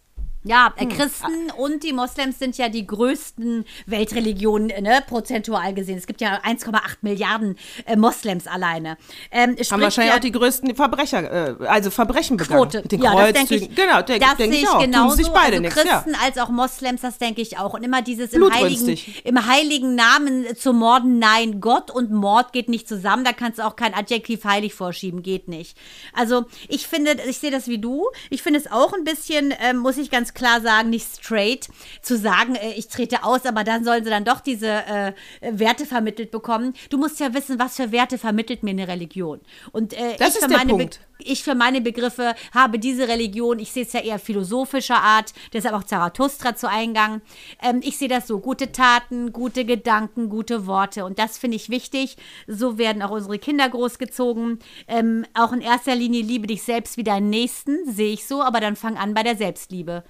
Ja, 0.47 0.73
Hm. 0.77 0.91
äh, 0.91 0.95
Christen 0.95 1.51
und 1.57 1.83
die 1.83 1.93
Moslems 1.93 2.39
sind 2.39 2.57
ja 2.57 2.69
die 2.69 2.87
größten 2.87 3.65
Weltreligionen, 3.87 4.71
äh, 4.71 4.81
ne, 4.81 5.03
prozentual 5.07 5.75
gesehen. 5.75 5.99
Es 5.99 6.07
gibt 6.07 6.21
ja 6.21 6.41
1,8 6.45 6.99
Milliarden 7.03 7.57
äh, 7.85 7.97
Moslems 7.97 8.47
alleine. 8.47 8.97
Ähm, 9.31 9.57
Haben 9.57 9.81
wahrscheinlich 9.83 10.11
ja 10.13 10.17
auch 10.17 10.21
die 10.21 10.33
größten 10.33 10.75
Verbrecher, 10.77 11.61
äh, 11.61 11.67
also 11.67 11.91
Verbrechen 11.91 12.37
begangen. 12.37 12.61
Quote. 12.61 12.83
Den 12.83 13.03
ja, 13.03 13.13
das 13.15 13.33
denke 13.33 13.39
Kreuzzügen. 13.39 13.71
ich. 13.71 13.77
genau, 13.77 14.03
denke 14.03 14.27
das 14.27 14.37
denk 14.37 14.55
ich 14.55 14.63
ich 14.63 14.69
auch. 14.69 14.81
Genauso. 14.81 15.17
sich 15.17 15.29
beide 15.29 15.57
also 15.57 15.65
ja. 15.65 15.71
Christen 16.01 16.15
als 16.25 16.39
auch 16.39 16.49
Moslems, 16.49 17.01
das 17.01 17.19
denke 17.19 17.43
ich 17.43 17.59
auch. 17.59 17.75
Und 17.75 17.83
immer 17.83 18.03
dieses 18.03 18.33
im 18.33 18.49
heiligen, 18.53 18.99
im 19.25 19.47
heiligen 19.47 19.95
Namen 19.95 20.45
zu 20.57 20.73
morden, 20.73 21.19
nein, 21.19 21.61
Gott 21.61 21.91
und 21.91 22.13
Mord 22.13 22.53
geht 22.53 22.69
nicht 22.69 22.87
zusammen. 22.89 23.25
Da 23.25 23.33
kannst 23.33 23.59
du 23.59 23.67
auch 23.67 23.77
kein 23.77 23.95
Adjektiv 23.95 24.45
heilig 24.45 24.75
vorschieben, 24.75 25.23
geht 25.23 25.49
nicht. 25.49 25.77
Also 26.13 26.45
ich 26.69 26.87
finde, 26.87 27.17
ich 27.29 27.39
sehe 27.39 27.51
das 27.51 27.67
wie 27.69 27.79
du. 27.79 28.05
Ich 28.31 28.43
finde 28.43 28.61
es 28.61 28.71
auch 28.71 28.93
ein 28.93 29.05
bisschen, 29.05 29.53
ähm, 29.61 29.79
muss 29.79 29.97
ich 29.97 30.11
ganz 30.11 30.35
klar 30.37 30.61
sagen, 30.61 30.91
nicht 30.91 31.07
straight 31.17 31.69
zu 32.03 32.17
sagen, 32.17 32.55
äh, 32.55 32.73
ich 32.75 32.87
trete 32.87 33.25
aus, 33.25 33.45
aber 33.45 33.65
dann 33.65 33.83
sollen 33.85 34.05
sie 34.05 34.11
dann 34.11 34.25
doch 34.25 34.41
diese 34.41 34.69
äh, 34.69 35.13
Werte 35.41 35.87
vermittelt 35.87 36.31
bekommen. 36.31 36.75
Du 36.91 36.99
musst 36.99 37.19
ja 37.19 37.35
wissen, 37.35 37.59
was 37.59 37.77
für 37.77 37.91
Werte 37.91 38.19
vermittelt 38.19 38.63
mir 38.63 38.71
eine 38.71 38.87
Religion. 38.87 39.41
Und 39.73 39.93
äh, 39.95 40.17
Das 40.19 40.31
ich 40.31 40.35
ist 40.37 40.43
für 40.45 40.49
der 40.49 40.59
meine 40.59 40.73
Be- 40.75 40.79
Punkt. 40.79 41.01
ich 41.19 41.43
für 41.43 41.55
meine 41.57 41.81
Begriffe 41.81 42.35
habe 42.55 42.79
diese 42.79 43.09
Religion, 43.09 43.59
ich 43.59 43.73
sehe 43.73 43.83
es 43.85 43.93
ja 43.93 44.01
eher 44.01 44.19
philosophischer 44.19 45.01
Art, 45.03 45.33
deshalb 45.53 45.75
auch 45.75 45.85
Zarathustra 45.85 46.55
zu 46.55 46.69
Eingang. 46.69 47.23
Ähm, 47.63 47.81
ich 47.83 47.99
sehe 47.99 48.09
das 48.09 48.27
so, 48.29 48.39
gute 48.39 48.71
Taten, 48.71 49.33
gute 49.33 49.65
Gedanken, 49.65 50.29
gute 50.29 50.67
Worte 50.67 51.05
und 51.05 51.19
das 51.19 51.39
finde 51.39 51.57
ich 51.57 51.71
wichtig. 51.71 52.17
So 52.47 52.77
werden 52.79 53.03
auch 53.03 53.11
unsere 53.11 53.39
Kinder 53.39 53.69
großgezogen. 53.69 54.59
Ähm, 54.87 55.25
auch 55.35 55.53
in 55.53 55.63
erster 55.63 55.95
Linie 55.95 56.23
liebe 56.23 56.47
dich 56.47 56.63
selbst 56.63 56.97
wie 56.99 57.05
deinen 57.05 57.31
Nächsten, 57.31 57.79
sehe 57.91 58.13
ich 58.13 58.27
so, 58.27 58.43
aber 58.43 58.61
dann 58.61 58.77
fang 58.77 58.97
an 58.97 59.15
bei 59.15 59.23
der 59.23 59.37
Selbstliebe. 59.37 60.05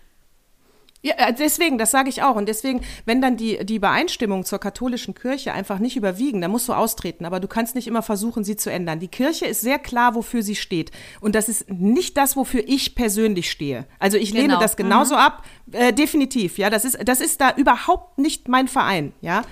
Ja, 1.06 1.14
äh, 1.28 1.32
deswegen, 1.32 1.78
das 1.78 1.92
sage 1.92 2.08
ich 2.08 2.22
auch. 2.22 2.34
Und 2.34 2.48
deswegen, 2.48 2.80
wenn 3.04 3.22
dann 3.22 3.36
die, 3.36 3.64
die 3.64 3.76
Übereinstimmung 3.76 4.44
zur 4.44 4.58
katholischen 4.58 5.14
Kirche 5.14 5.52
einfach 5.52 5.78
nicht 5.78 5.96
überwiegen, 5.96 6.40
dann 6.40 6.50
musst 6.50 6.68
du 6.68 6.72
austreten. 6.72 7.24
Aber 7.24 7.38
du 7.38 7.46
kannst 7.46 7.76
nicht 7.76 7.86
immer 7.86 8.02
versuchen, 8.02 8.42
sie 8.42 8.56
zu 8.56 8.70
ändern. 8.72 8.98
Die 8.98 9.06
Kirche 9.06 9.46
ist 9.46 9.60
sehr 9.60 9.78
klar, 9.78 10.16
wofür 10.16 10.42
sie 10.42 10.56
steht. 10.56 10.90
Und 11.20 11.36
das 11.36 11.48
ist 11.48 11.70
nicht 11.70 12.16
das, 12.16 12.34
wofür 12.36 12.64
ich 12.66 12.96
persönlich 12.96 13.50
stehe. 13.50 13.86
Also 14.00 14.16
ich 14.16 14.32
lehne 14.32 14.48
Genau. 14.48 14.60
das 14.60 14.76
genauso 14.76 15.14
ab. 15.14 15.44
Äh, 15.70 15.92
definitiv, 15.92 16.58
ja. 16.58 16.70
Das 16.70 16.84
ist, 16.84 16.98
das 17.04 17.20
ist 17.20 17.40
da 17.40 17.52
überhaupt 17.56 18.18
nicht 18.18 18.48
mein 18.48 18.66
Verein, 18.66 19.12
ja. 19.20 19.42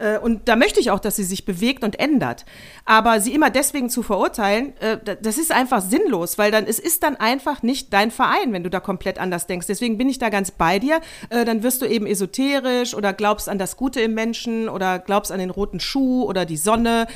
Äh, 0.00 0.18
Und 0.18 0.48
da 0.48 0.56
möchte 0.56 0.80
ich 0.80 0.90
auch, 0.90 0.98
dass 1.00 1.16
sie 1.16 1.24
sich 1.24 1.44
bewegt 1.44 1.84
und 1.84 1.98
ändert. 2.00 2.44
Aber 2.84 3.20
sie 3.20 3.34
immer 3.34 3.50
deswegen 3.50 3.90
zu 3.90 4.02
verurteilen, 4.02 4.72
äh, 4.80 4.98
da- 5.04 5.14
das 5.14 5.38
ist 5.38 5.52
einfach 5.52 5.80
sinnlos, 5.82 6.38
weil 6.38 6.50
dann 6.50 6.66
es 6.66 6.78
ist 6.78 7.02
dann 7.02 7.16
einfach 7.16 7.62
nicht 7.62 7.92
dein 7.92 8.10
Verein, 8.10 8.52
wenn 8.52 8.64
du 8.64 8.70
da 8.70 8.80
komplett 8.80 9.18
anders 9.18 9.46
denkst. 9.46 9.66
Deswegen 9.66 9.98
bin 9.98 10.08
ich 10.08 10.18
da 10.18 10.28
ganz 10.30 10.50
bei 10.50 10.78
dir. 10.78 11.00
Äh, 11.28 11.44
Dann 11.44 11.62
wirst 11.62 11.82
du 11.82 11.86
eben 11.86 12.06
esoterisch 12.06 12.94
oder 12.94 13.12
glaubst 13.12 13.48
an 13.48 13.58
das 13.58 13.76
Gute 13.76 14.00
im 14.00 14.14
Menschen 14.14 14.68
oder 14.68 14.98
glaubst 14.98 15.30
an 15.32 15.38
den 15.38 15.50
roten 15.50 15.80
Schuh 15.80 16.24
oder 16.24 16.44
die 16.46 16.56
Sonne. 16.56 17.06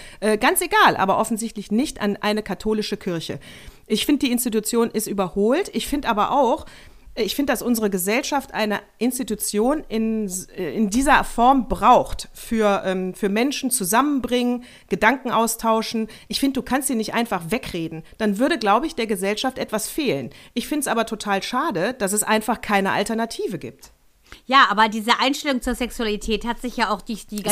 Ganz 0.40 0.60
egal, 0.60 0.96
aber 0.96 1.18
offensichtlich 1.18 1.70
nicht 1.70 2.00
an 2.00 2.16
eine 2.20 2.42
katholische 2.42 2.96
Kirche. 2.96 3.38
Ich 3.86 4.06
finde, 4.06 4.26
die 4.26 4.32
Institution 4.32 4.90
ist 4.90 5.06
überholt. 5.06 5.70
Ich 5.74 5.86
finde 5.86 6.08
aber 6.08 6.30
auch, 6.32 6.66
ich 7.16 7.36
finde, 7.36 7.52
dass 7.52 7.62
unsere 7.62 7.90
Gesellschaft 7.90 8.52
eine 8.54 8.80
Institution 8.98 9.84
in, 9.88 10.28
in 10.56 10.90
dieser 10.90 11.22
Form 11.22 11.68
braucht 11.68 12.28
für, 12.32 12.82
ähm, 12.84 13.14
für 13.14 13.28
Menschen 13.28 13.70
zusammenbringen, 13.70 14.64
Gedanken 14.88 15.30
austauschen. 15.30 16.08
Ich 16.28 16.40
finde, 16.40 16.54
du 16.54 16.62
kannst 16.62 16.88
sie 16.88 16.96
nicht 16.96 17.14
einfach 17.14 17.50
wegreden. 17.50 18.02
Dann 18.18 18.38
würde, 18.38 18.58
glaube 18.58 18.86
ich, 18.86 18.96
der 18.96 19.06
Gesellschaft 19.06 19.58
etwas 19.58 19.88
fehlen. 19.88 20.30
Ich 20.54 20.66
finde 20.66 20.80
es 20.80 20.88
aber 20.88 21.06
total 21.06 21.42
schade, 21.42 21.94
dass 21.94 22.12
es 22.12 22.24
einfach 22.24 22.60
keine 22.60 22.90
Alternative 22.90 23.58
gibt. 23.58 23.92
Ja, 24.46 24.66
aber 24.68 24.88
diese 24.88 25.20
Einstellung 25.20 25.62
zur 25.62 25.76
Sexualität 25.76 26.44
hat 26.44 26.60
sich 26.60 26.76
ja 26.76 26.90
auch 26.90 27.02
die, 27.02 27.16
die. 27.30 27.42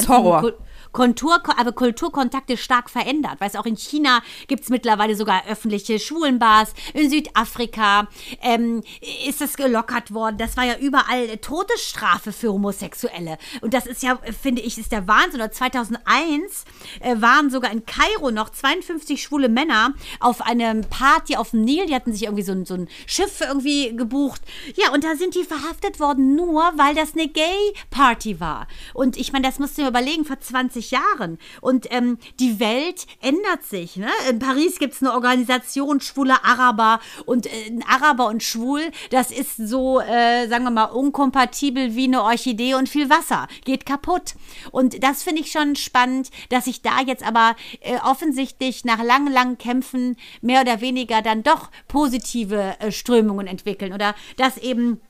Kul- 0.42 0.58
Kontur, 0.92 1.42
aber 1.56 1.72
Kulturkontakte 1.72 2.56
stark 2.56 2.90
verändert. 2.90 3.40
Weißt 3.40 3.56
auch 3.56 3.66
in 3.66 3.76
China 3.76 4.20
gibt 4.46 4.64
es 4.64 4.68
mittlerweile 4.68 5.16
sogar 5.16 5.46
öffentliche 5.48 5.98
Schwulenbars. 5.98 6.74
In 6.94 7.10
Südafrika 7.10 8.08
ähm, 8.42 8.82
ist 9.26 9.40
das 9.40 9.56
gelockert 9.56 10.12
worden. 10.12 10.36
Das 10.38 10.56
war 10.56 10.64
ja 10.64 10.76
überall 10.76 11.38
Todesstrafe 11.38 12.32
für 12.32 12.52
Homosexuelle. 12.52 13.38
Und 13.62 13.74
das 13.74 13.86
ist 13.86 14.02
ja, 14.02 14.18
finde 14.40 14.62
ich, 14.62 14.78
ist 14.78 14.92
der 14.92 15.08
Wahnsinn. 15.08 15.40
Und 15.40 15.54
2001 15.54 16.64
äh, 17.00 17.20
waren 17.20 17.50
sogar 17.50 17.72
in 17.72 17.86
Kairo 17.86 18.30
noch 18.30 18.50
52 18.50 19.22
schwule 19.22 19.48
Männer 19.48 19.94
auf 20.20 20.42
einem 20.42 20.82
Party 20.82 21.36
auf 21.36 21.50
dem 21.50 21.64
Nil. 21.64 21.86
Die 21.86 21.94
hatten 21.94 22.12
sich 22.12 22.24
irgendwie 22.24 22.42
so 22.42 22.52
ein, 22.52 22.66
so 22.66 22.74
ein 22.74 22.88
Schiff 23.06 23.40
irgendwie 23.40 23.96
gebucht. 23.96 24.42
Ja, 24.76 24.92
und 24.92 25.04
da 25.04 25.16
sind 25.16 25.34
die 25.34 25.44
verhaftet 25.44 26.00
worden, 26.00 26.36
nur 26.36 26.62
weil 26.76 26.94
das 26.94 27.14
eine 27.14 27.28
Gay-Party 27.28 28.40
war. 28.40 28.66
Und 28.92 29.16
ich 29.16 29.32
meine, 29.32 29.46
das 29.46 29.58
musst 29.58 29.78
du 29.78 29.82
dir 29.82 29.88
überlegen, 29.88 30.24
vor 30.24 30.38
20 30.38 30.81
Jahren. 30.90 31.38
Und 31.60 31.86
ähm, 31.90 32.18
die 32.40 32.60
Welt 32.60 33.06
ändert 33.20 33.64
sich. 33.64 33.96
Ne? 33.96 34.08
In 34.28 34.38
Paris 34.38 34.78
gibt 34.78 34.94
es 34.94 35.02
eine 35.02 35.12
Organisation 35.12 36.00
Schwule 36.00 36.44
Araber. 36.44 37.00
Und 37.26 37.46
äh, 37.46 37.50
Araber 37.86 38.26
und 38.26 38.42
Schwul, 38.42 38.82
das 39.10 39.30
ist 39.30 39.56
so, 39.56 40.00
äh, 40.00 40.48
sagen 40.48 40.64
wir 40.64 40.70
mal, 40.70 40.84
unkompatibel 40.84 41.94
wie 41.94 42.04
eine 42.04 42.22
Orchidee 42.22 42.74
und 42.74 42.88
viel 42.88 43.10
Wasser. 43.10 43.46
Geht 43.64 43.86
kaputt. 43.86 44.34
Und 44.70 45.02
das 45.02 45.22
finde 45.22 45.42
ich 45.42 45.52
schon 45.52 45.76
spannend, 45.76 46.30
dass 46.48 46.64
sich 46.64 46.82
da 46.82 47.00
jetzt 47.00 47.26
aber 47.26 47.56
äh, 47.80 47.96
offensichtlich 48.04 48.84
nach 48.84 49.02
langen, 49.02 49.32
langen 49.32 49.58
Kämpfen 49.58 50.16
mehr 50.40 50.62
oder 50.62 50.80
weniger 50.80 51.22
dann 51.22 51.42
doch 51.42 51.70
positive 51.88 52.74
äh, 52.80 52.92
Strömungen 52.92 53.46
entwickeln. 53.46 53.92
Oder 53.92 54.14
dass 54.36 54.58
eben 54.58 55.00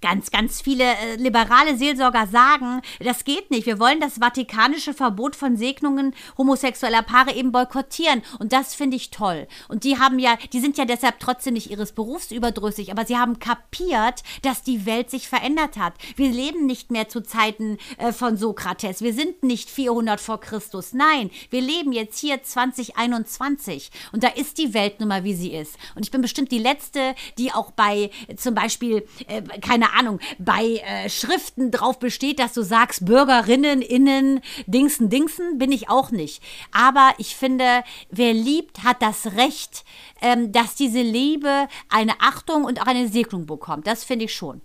ganz, 0.00 0.30
ganz 0.30 0.60
viele 0.60 0.84
äh, 0.84 1.16
liberale 1.16 1.76
Seelsorger 1.76 2.26
sagen, 2.26 2.82
das 3.00 3.24
geht 3.24 3.50
nicht. 3.50 3.66
Wir 3.66 3.78
wollen 3.78 4.00
das 4.00 4.18
vatikanische 4.18 4.94
Verbot 4.94 5.34
von 5.34 5.56
Segnungen 5.56 6.14
homosexueller 6.36 7.02
Paare 7.02 7.32
eben 7.32 7.52
boykottieren. 7.52 8.22
Und 8.38 8.52
das 8.52 8.74
finde 8.74 8.96
ich 8.96 9.10
toll. 9.10 9.48
Und 9.68 9.84
die 9.84 9.98
haben 9.98 10.18
ja, 10.18 10.36
die 10.52 10.60
sind 10.60 10.78
ja 10.78 10.84
deshalb 10.84 11.18
trotzdem 11.18 11.54
nicht 11.54 11.70
ihres 11.70 11.92
Berufs 11.92 12.30
überdrüssig, 12.30 12.92
aber 12.92 13.06
sie 13.06 13.16
haben 13.16 13.38
kapiert, 13.38 14.22
dass 14.42 14.62
die 14.62 14.86
Welt 14.86 15.10
sich 15.10 15.28
verändert 15.28 15.76
hat. 15.76 15.94
Wir 16.16 16.30
leben 16.30 16.66
nicht 16.66 16.90
mehr 16.90 17.08
zu 17.08 17.22
Zeiten 17.22 17.78
äh, 17.98 18.12
von 18.12 18.36
Sokrates. 18.36 19.02
Wir 19.02 19.14
sind 19.14 19.42
nicht 19.42 19.68
400 19.68 20.20
vor 20.20 20.40
Christus. 20.40 20.92
Nein, 20.92 21.30
wir 21.50 21.60
leben 21.60 21.92
jetzt 21.92 22.18
hier 22.18 22.42
2021. 22.42 23.90
Und 24.12 24.22
da 24.22 24.28
ist 24.28 24.58
die 24.58 24.74
Welt 24.74 25.00
nun 25.00 25.08
mal, 25.08 25.24
wie 25.24 25.34
sie 25.34 25.52
ist. 25.52 25.76
Und 25.94 26.04
ich 26.04 26.10
bin 26.10 26.22
bestimmt 26.22 26.52
die 26.52 26.58
Letzte, 26.58 27.14
die 27.36 27.52
auch 27.52 27.72
bei 27.72 28.10
äh, 28.28 28.36
zum 28.36 28.54
Beispiel, 28.54 29.06
äh, 29.26 29.42
keine 29.60 29.87
Ahnung, 29.94 30.20
bei 30.38 30.82
äh, 30.84 31.08
Schriften 31.08 31.70
drauf 31.70 31.98
besteht, 31.98 32.38
dass 32.38 32.52
du 32.52 32.62
sagst, 32.62 33.04
Bürgerinnen, 33.04 33.82
Innen, 33.82 34.40
Dingsen, 34.66 35.10
Dingsen, 35.10 35.58
bin 35.58 35.72
ich 35.72 35.88
auch 35.88 36.10
nicht. 36.10 36.42
Aber 36.72 37.12
ich 37.18 37.36
finde, 37.36 37.82
wer 38.10 38.32
liebt, 38.32 38.84
hat 38.84 39.02
das 39.02 39.34
Recht, 39.36 39.84
ähm, 40.20 40.52
dass 40.52 40.74
diese 40.74 41.02
Liebe 41.02 41.68
eine 41.88 42.20
Achtung 42.20 42.64
und 42.64 42.80
auch 42.80 42.86
eine 42.86 43.08
Segnung 43.08 43.46
bekommt. 43.46 43.86
Das 43.86 44.04
finde 44.04 44.26
ich 44.26 44.34
schon. 44.34 44.60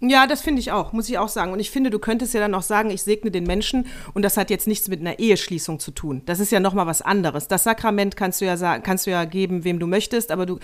Ja, 0.00 0.28
das 0.28 0.42
finde 0.42 0.60
ich 0.60 0.70
auch, 0.70 0.92
muss 0.92 1.08
ich 1.08 1.18
auch 1.18 1.28
sagen. 1.28 1.52
Und 1.52 1.58
ich 1.58 1.72
finde, 1.72 1.90
du 1.90 1.98
könntest 1.98 2.32
ja 2.32 2.38
dann 2.38 2.54
auch 2.54 2.62
sagen, 2.62 2.90
ich 2.90 3.02
segne 3.02 3.32
den 3.32 3.42
Menschen 3.42 3.86
und 4.14 4.22
das 4.22 4.36
hat 4.36 4.48
jetzt 4.48 4.68
nichts 4.68 4.86
mit 4.86 5.00
einer 5.00 5.18
Eheschließung 5.18 5.80
zu 5.80 5.90
tun. 5.90 6.22
Das 6.24 6.38
ist 6.38 6.52
ja 6.52 6.60
nochmal 6.60 6.86
was 6.86 7.02
anderes. 7.02 7.48
Das 7.48 7.64
Sakrament 7.64 8.16
kannst 8.16 8.40
du 8.40 8.44
ja 8.44 8.56
sagen, 8.56 8.84
kannst 8.84 9.06
du 9.06 9.10
ja 9.10 9.24
geben, 9.24 9.64
wem 9.64 9.80
du 9.80 9.88
möchtest, 9.88 10.30
aber 10.30 10.46
du 10.46 10.60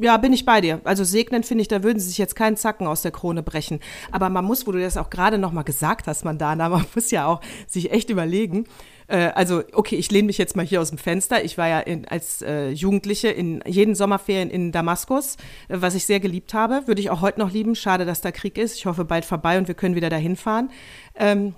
ja, 0.00 0.16
bin 0.16 0.32
ich 0.32 0.44
bei 0.44 0.60
dir. 0.60 0.80
Also 0.84 1.04
segnen 1.04 1.42
finde 1.42 1.62
ich, 1.62 1.68
da 1.68 1.82
würden 1.82 1.98
sie 1.98 2.08
sich 2.08 2.18
jetzt 2.18 2.36
keinen 2.36 2.56
Zacken 2.56 2.86
aus 2.86 3.02
der 3.02 3.10
Krone 3.10 3.42
brechen. 3.42 3.80
Aber 4.10 4.28
man 4.30 4.44
muss, 4.44 4.66
wo 4.66 4.72
du 4.72 4.80
das 4.80 4.96
auch 4.96 5.10
gerade 5.10 5.38
nochmal 5.38 5.64
gesagt 5.64 6.06
hast, 6.06 6.24
Mandana, 6.24 6.68
man 6.70 6.86
muss 6.94 7.10
ja 7.10 7.26
auch 7.26 7.40
sich 7.66 7.90
echt 7.92 8.10
überlegen. 8.10 8.64
Äh, 9.08 9.28
also, 9.34 9.62
okay, 9.72 9.96
ich 9.96 10.10
lehne 10.10 10.26
mich 10.26 10.38
jetzt 10.38 10.56
mal 10.56 10.64
hier 10.64 10.80
aus 10.80 10.90
dem 10.90 10.98
Fenster. 10.98 11.44
Ich 11.44 11.58
war 11.58 11.68
ja 11.68 11.80
in, 11.80 12.06
als 12.06 12.42
äh, 12.42 12.70
Jugendliche 12.70 13.28
in 13.28 13.62
jeden 13.66 13.94
Sommerferien 13.94 14.50
in 14.50 14.72
Damaskus, 14.72 15.36
äh, 15.68 15.76
was 15.80 15.94
ich 15.94 16.06
sehr 16.06 16.20
geliebt 16.20 16.54
habe. 16.54 16.86
Würde 16.86 17.00
ich 17.00 17.10
auch 17.10 17.20
heute 17.20 17.40
noch 17.40 17.52
lieben. 17.52 17.74
Schade, 17.74 18.04
dass 18.04 18.20
da 18.20 18.32
Krieg 18.32 18.58
ist. 18.58 18.76
Ich 18.76 18.86
hoffe, 18.86 19.04
bald 19.04 19.24
vorbei 19.24 19.58
und 19.58 19.68
wir 19.68 19.74
können 19.74 19.94
wieder 19.94 20.10
dahin 20.10 20.36
fahren. 20.36 20.70
Ähm, 21.14 21.54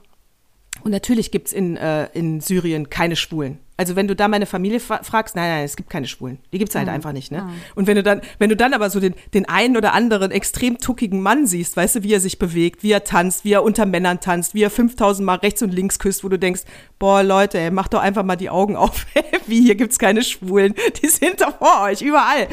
und 0.85 0.91
natürlich 0.91 1.31
gibt 1.31 1.49
es 1.49 1.53
in, 1.53 1.77
äh, 1.77 2.09
in 2.13 2.41
Syrien 2.41 2.91
keine 2.91 3.17
Schwulen. 3.17 3.59
Also 3.81 3.95
wenn 3.95 4.09
du 4.09 4.17
da 4.17 4.27
meine 4.27 4.45
Familie 4.47 4.81
fra 4.81 5.03
fragst, 5.05 5.37
nein, 5.37 5.49
nein, 5.49 5.65
es 5.65 5.77
gibt 5.77 5.89
keine 5.89 6.09
Schwulen. 6.09 6.39
Die 6.53 6.59
gibt's 6.59 6.75
halt 6.75 6.89
Mhm. 6.89 6.95
einfach 6.95 7.13
nicht, 7.13 7.31
ne? 7.31 7.49
Und 7.77 7.87
wenn 7.87 7.95
du 7.95 8.03
dann, 8.03 8.21
wenn 8.41 8.51
du 8.51 8.57
dann 8.57 8.75
aber 8.75 8.91
so 8.91 8.99
den, 8.99 9.15
den 9.35 9.49
einen 9.49 9.77
oder 9.77 9.93
anderen 9.95 10.33
extrem 10.33 10.79
tuckigen 10.79 11.23
Mann 11.23 11.47
siehst, 11.47 11.77
weißt 11.77 11.95
du, 11.97 12.03
wie 12.03 12.13
er 12.13 12.19
sich 12.21 12.41
bewegt, 12.41 12.83
wie 12.83 12.91
er 12.91 13.05
tanzt, 13.05 13.45
wie 13.45 13.53
er 13.53 13.63
unter 13.63 13.87
Männern 13.87 14.19
tanzt, 14.21 14.53
wie 14.55 14.63
er 14.65 14.71
5000 14.71 15.25
Mal 15.25 15.37
rechts 15.37 15.63
und 15.63 15.73
links 15.73 16.01
küsst, 16.01 16.25
wo 16.25 16.29
du 16.29 16.39
denkst, 16.41 16.63
boah, 16.99 17.23
Leute, 17.23 17.59
ey, 17.59 17.71
macht 17.71 17.95
doch 17.95 18.01
einfach 18.01 18.25
mal 18.25 18.35
die 18.35 18.51
Augen 18.51 18.75
auf. 18.77 19.07
wie, 19.47 19.63
hier 19.63 19.77
gibt's 19.77 19.99
keine 20.01 20.23
Schwulen. 20.25 20.75
Die 21.01 21.07
sind 21.09 21.41
doch 21.41 21.57
vor 21.59 21.83
euch, 21.83 22.03
überall. 22.03 22.49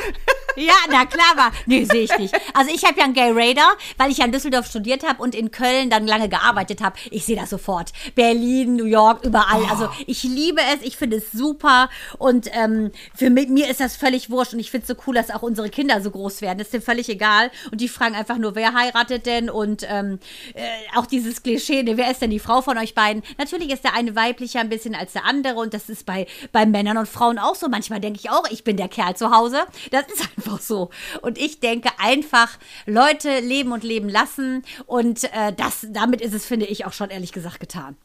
Ja, 0.58 0.74
na 0.90 1.06
klar 1.06 1.34
war. 1.36 1.52
Nee, 1.66 1.84
sehe 1.86 2.04
ich 2.04 2.18
nicht. 2.18 2.34
Also 2.54 2.72
ich 2.74 2.86
habe 2.86 2.98
ja 3.00 3.04
einen 3.06 3.14
Gay 3.16 3.32
Raider, 3.34 3.68
weil 3.98 4.10
ich 4.12 4.20
ja 4.20 4.26
in 4.26 4.32
Düsseldorf 4.32 4.68
studiert 4.68 5.04
habe 5.06 5.22
und 5.22 5.34
in 5.36 5.50
Köln 5.52 5.90
dann 5.90 6.06
lange 6.08 6.30
gearbeitet 6.30 6.82
habe. 6.84 6.96
Ich 7.10 7.26
sehe 7.26 7.36
das 7.36 7.50
sofort. 7.50 7.92
Berlin, 8.14 8.76
New 8.78 8.86
York, 8.86 9.26
überall. 9.26 9.64
Also 9.70 9.90
ich 10.06 10.24
liebe 10.24 10.62
es, 10.74 10.86
ich 10.86 10.96
finde 10.96 11.15
es 11.16 11.32
super 11.32 11.90
und 12.18 12.50
ähm, 12.54 12.92
für 13.16 13.30
mi- 13.30 13.48
mir 13.48 13.70
ist 13.70 13.80
das 13.80 13.96
völlig 13.96 14.30
wurscht 14.30 14.54
und 14.54 14.60
ich 14.60 14.72
finde 14.72 14.84
es 14.84 14.88
so 14.90 14.96
cool, 15.08 15.16
dass 15.16 15.30
auch 15.32 15.42
unsere 15.42 15.70
Kinder 15.70 16.02
so 16.02 16.12
groß 16.12 16.42
werden. 16.42 16.58
Das 16.58 16.68
ist 16.68 16.74
denen 16.74 16.84
völlig 16.84 17.10
egal 17.10 17.52
und 17.72 17.82
die 17.82 17.88
fragen 17.90 18.16
einfach 18.16 18.38
nur, 18.38 18.56
wer 18.56 18.74
heiratet 18.74 19.26
denn 19.26 19.50
und 19.50 19.86
ähm, 19.90 20.20
äh, 20.54 20.62
auch 20.96 21.06
dieses 21.06 21.44
Klischee, 21.44 21.84
ne, 21.84 21.98
wer 21.98 22.12
ist 22.12 22.22
denn 22.22 22.30
die 22.30 22.40
Frau 22.40 22.62
von 22.62 22.78
euch 22.78 22.94
beiden? 22.96 23.24
Natürlich 23.38 23.70
ist 23.72 23.84
der 23.84 23.94
eine 23.94 24.16
weiblicher 24.16 24.60
ein 24.60 24.70
bisschen 24.70 24.96
als 24.96 25.14
der 25.14 25.26
andere 25.26 25.56
und 25.56 25.74
das 25.74 25.90
ist 25.90 26.06
bei, 26.06 26.28
bei 26.52 26.66
Männern 26.66 26.98
und 26.98 27.08
Frauen 27.08 27.40
auch 27.40 27.56
so. 27.56 27.68
Manchmal 27.68 28.00
denke 28.00 28.20
ich 28.22 28.30
auch, 28.30 28.50
ich 28.50 28.64
bin 28.64 28.78
der 28.78 28.88
Kerl 28.88 29.16
zu 29.16 29.32
Hause. 29.32 29.60
Das 29.92 30.06
ist 30.08 30.22
einfach 30.38 30.60
so. 30.60 30.90
Und 31.22 31.38
ich 31.38 31.60
denke 31.60 31.90
einfach, 31.98 32.58
Leute 32.86 33.40
leben 33.40 33.72
und 33.72 33.84
leben 33.84 34.10
lassen 34.10 34.64
und 34.86 35.24
äh, 35.26 35.54
das, 35.56 35.88
damit 35.90 36.22
ist 36.22 36.34
es, 36.34 36.46
finde 36.46 36.66
ich, 36.66 36.86
auch 36.86 36.94
schon 36.94 37.10
ehrlich 37.10 37.32
gesagt 37.32 37.60
getan. 37.60 37.98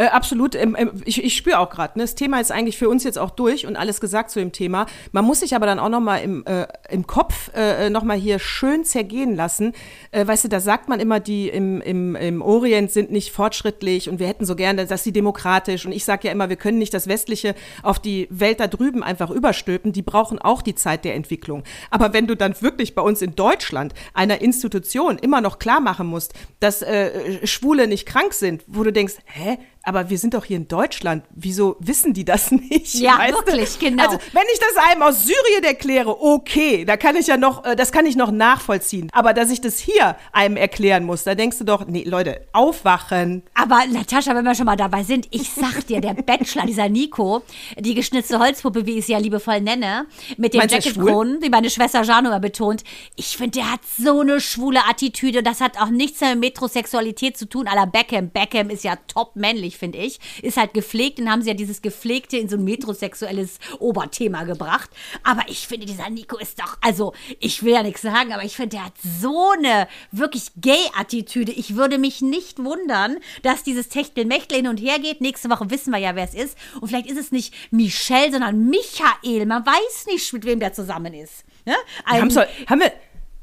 Äh, 0.00 0.06
absolut. 0.06 0.54
Ähm, 0.54 0.74
ähm, 0.78 0.92
ich 1.04 1.22
ich 1.22 1.36
spüre 1.36 1.58
auch 1.58 1.68
gerade, 1.68 1.98
ne, 1.98 2.04
das 2.04 2.14
Thema 2.14 2.40
ist 2.40 2.50
eigentlich 2.50 2.78
für 2.78 2.88
uns 2.88 3.04
jetzt 3.04 3.18
auch 3.18 3.28
durch 3.28 3.66
und 3.66 3.76
alles 3.76 4.00
gesagt 4.00 4.30
zu 4.30 4.38
dem 4.38 4.50
Thema. 4.50 4.86
Man 5.12 5.26
muss 5.26 5.40
sich 5.40 5.54
aber 5.54 5.66
dann 5.66 5.78
auch 5.78 5.90
noch 5.90 6.00
mal 6.00 6.16
im, 6.16 6.42
äh, 6.46 6.66
im 6.88 7.06
Kopf 7.06 7.50
äh, 7.54 7.90
noch 7.90 8.02
mal 8.02 8.16
hier 8.16 8.38
schön 8.38 8.86
zergehen 8.86 9.36
lassen. 9.36 9.74
Äh, 10.10 10.26
weißt 10.26 10.44
du, 10.44 10.48
da 10.48 10.58
sagt 10.58 10.88
man 10.88 11.00
immer, 11.00 11.20
die 11.20 11.50
im, 11.50 11.82
im, 11.82 12.16
im 12.16 12.40
Orient 12.40 12.90
sind 12.90 13.10
nicht 13.12 13.30
fortschrittlich 13.30 14.08
und 14.08 14.20
wir 14.20 14.26
hätten 14.26 14.46
so 14.46 14.56
gerne, 14.56 14.86
dass 14.86 15.04
sie 15.04 15.12
demokratisch. 15.12 15.84
Und 15.84 15.92
ich 15.92 16.06
sage 16.06 16.28
ja 16.28 16.32
immer, 16.32 16.48
wir 16.48 16.56
können 16.56 16.78
nicht 16.78 16.94
das 16.94 17.06
Westliche 17.06 17.54
auf 17.82 17.98
die 17.98 18.26
Welt 18.30 18.58
da 18.60 18.68
drüben 18.68 19.02
einfach 19.02 19.28
überstülpen. 19.28 19.92
Die 19.92 20.00
brauchen 20.00 20.38
auch 20.38 20.62
die 20.62 20.74
Zeit 20.74 21.04
der 21.04 21.14
Entwicklung. 21.14 21.62
Aber 21.90 22.14
wenn 22.14 22.26
du 22.26 22.36
dann 22.36 22.58
wirklich 22.62 22.94
bei 22.94 23.02
uns 23.02 23.20
in 23.20 23.36
Deutschland 23.36 23.92
einer 24.14 24.40
Institution 24.40 25.18
immer 25.18 25.42
noch 25.42 25.58
klar 25.58 25.80
machen 25.80 26.06
musst, 26.06 26.32
dass 26.58 26.80
äh, 26.80 27.46
Schwule 27.46 27.86
nicht 27.86 28.06
krank 28.06 28.32
sind, 28.32 28.64
wo 28.66 28.82
du 28.82 28.94
denkst, 28.94 29.16
hä? 29.26 29.58
Aber 29.90 30.08
wir 30.08 30.18
sind 30.18 30.34
doch 30.34 30.44
hier 30.44 30.56
in 30.56 30.68
Deutschland. 30.68 31.24
Wieso 31.30 31.74
wissen 31.80 32.14
die 32.14 32.24
das 32.24 32.50
nicht? 32.52 32.94
Ja, 32.94 33.18
Weißt 33.18 33.32
du? 33.32 33.44
wirklich, 33.44 33.76
genau. 33.80 34.04
Also, 34.04 34.18
wenn 34.32 34.44
ich 34.52 34.60
das 34.60 34.84
einem 34.88 35.02
aus 35.02 35.24
Syrien 35.24 35.64
erkläre, 35.64 36.22
okay, 36.22 36.84
da 36.84 36.96
kann 36.96 37.16
ich 37.16 37.26
ja 37.26 37.36
noch, 37.36 37.64
äh, 37.64 37.74
das 37.74 37.90
kann 37.90 38.06
ich 38.06 38.14
noch 38.14 38.30
nachvollziehen. 38.30 39.08
Aber 39.12 39.32
dass 39.32 39.50
ich 39.50 39.60
das 39.60 39.80
hier 39.80 40.14
einem 40.30 40.56
erklären 40.56 41.02
muss, 41.02 41.24
da 41.24 41.34
denkst 41.34 41.58
du 41.58 41.64
doch, 41.64 41.86
nee, 41.88 42.04
Leute, 42.04 42.46
aufwachen. 42.52 43.42
Aber 43.54 43.84
Natascha, 43.90 44.32
wenn 44.36 44.44
wir 44.44 44.54
schon 44.54 44.66
mal 44.66 44.76
dabei 44.76 45.02
sind, 45.02 45.26
ich 45.32 45.50
sag 45.50 45.84
dir, 45.88 46.00
der 46.00 46.14
Bachelor, 46.14 46.66
dieser 46.66 46.88
Nico, 46.88 47.42
die 47.76 47.94
geschnitzte 47.94 48.38
Holzpuppe, 48.38 48.86
wie 48.86 48.98
ich 48.98 49.06
sie 49.06 49.12
ja 49.12 49.18
liebevoll 49.18 49.60
nenne, 49.60 50.06
mit 50.36 50.54
dem 50.54 50.60
du, 50.60 50.68
Jacketkronen, 50.68 51.42
wie 51.42 51.48
meine 51.48 51.68
Schwester 51.68 52.04
Jano 52.04 52.28
immer 52.28 52.38
betont, 52.38 52.84
ich 53.16 53.36
finde, 53.36 53.58
der 53.58 53.72
hat 53.72 53.80
so 53.98 54.20
eine 54.20 54.40
schwule 54.40 54.86
Attitüde. 54.88 55.42
Das 55.42 55.60
hat 55.60 55.80
auch 55.80 55.90
nichts 55.90 56.20
mehr 56.20 56.36
mit 56.36 56.50
Metrosexualität 56.50 57.36
zu 57.36 57.48
tun. 57.48 57.66
aller 57.66 57.88
Beckham. 57.88 58.30
Beckham 58.30 58.70
ist 58.70 58.84
ja 58.84 58.94
top 59.08 59.34
männlich, 59.34 59.69
finde 59.76 59.98
ich. 59.98 60.18
Ist 60.42 60.56
halt 60.56 60.74
gepflegt, 60.74 61.18
dann 61.18 61.30
haben 61.30 61.42
sie 61.42 61.48
ja 61.48 61.54
dieses 61.54 61.82
Gepflegte 61.82 62.36
in 62.36 62.48
so 62.48 62.56
ein 62.56 62.64
metrosexuelles 62.64 63.58
Oberthema 63.78 64.44
gebracht. 64.44 64.90
Aber 65.22 65.42
ich 65.48 65.66
finde, 65.66 65.86
dieser 65.86 66.08
Nico 66.10 66.38
ist 66.38 66.60
doch, 66.60 66.78
also, 66.80 67.12
ich 67.38 67.62
will 67.62 67.72
ja 67.72 67.82
nichts 67.82 68.02
sagen, 68.02 68.32
aber 68.32 68.44
ich 68.44 68.56
finde, 68.56 68.76
der 68.76 68.86
hat 68.86 68.94
so 69.20 69.50
eine 69.50 69.88
wirklich 70.12 70.48
Gay-Attitüde. 70.60 71.52
Ich 71.52 71.76
würde 71.76 71.98
mich 71.98 72.20
nicht 72.22 72.58
wundern, 72.58 73.18
dass 73.42 73.62
dieses 73.62 73.88
Techtelmechtel 73.88 74.58
hin 74.58 74.68
und 74.68 74.78
her 74.78 74.98
geht. 74.98 75.20
Nächste 75.20 75.50
Woche 75.50 75.70
wissen 75.70 75.90
wir 75.92 75.98
ja, 75.98 76.14
wer 76.16 76.24
es 76.24 76.34
ist. 76.34 76.56
Und 76.80 76.88
vielleicht 76.88 77.10
ist 77.10 77.18
es 77.18 77.32
nicht 77.32 77.54
Michelle, 77.70 78.32
sondern 78.32 78.66
Michael. 78.68 79.46
Man 79.46 79.64
weiß 79.64 80.06
nicht, 80.06 80.32
mit 80.32 80.44
wem 80.44 80.60
der 80.60 80.72
zusammen 80.72 81.14
ist. 81.14 81.44
Ne? 81.66 81.74
Ein- 82.04 82.22
haben's 82.22 82.34
doch, 82.34 82.46
haben 82.66 82.80
wir, 82.80 82.92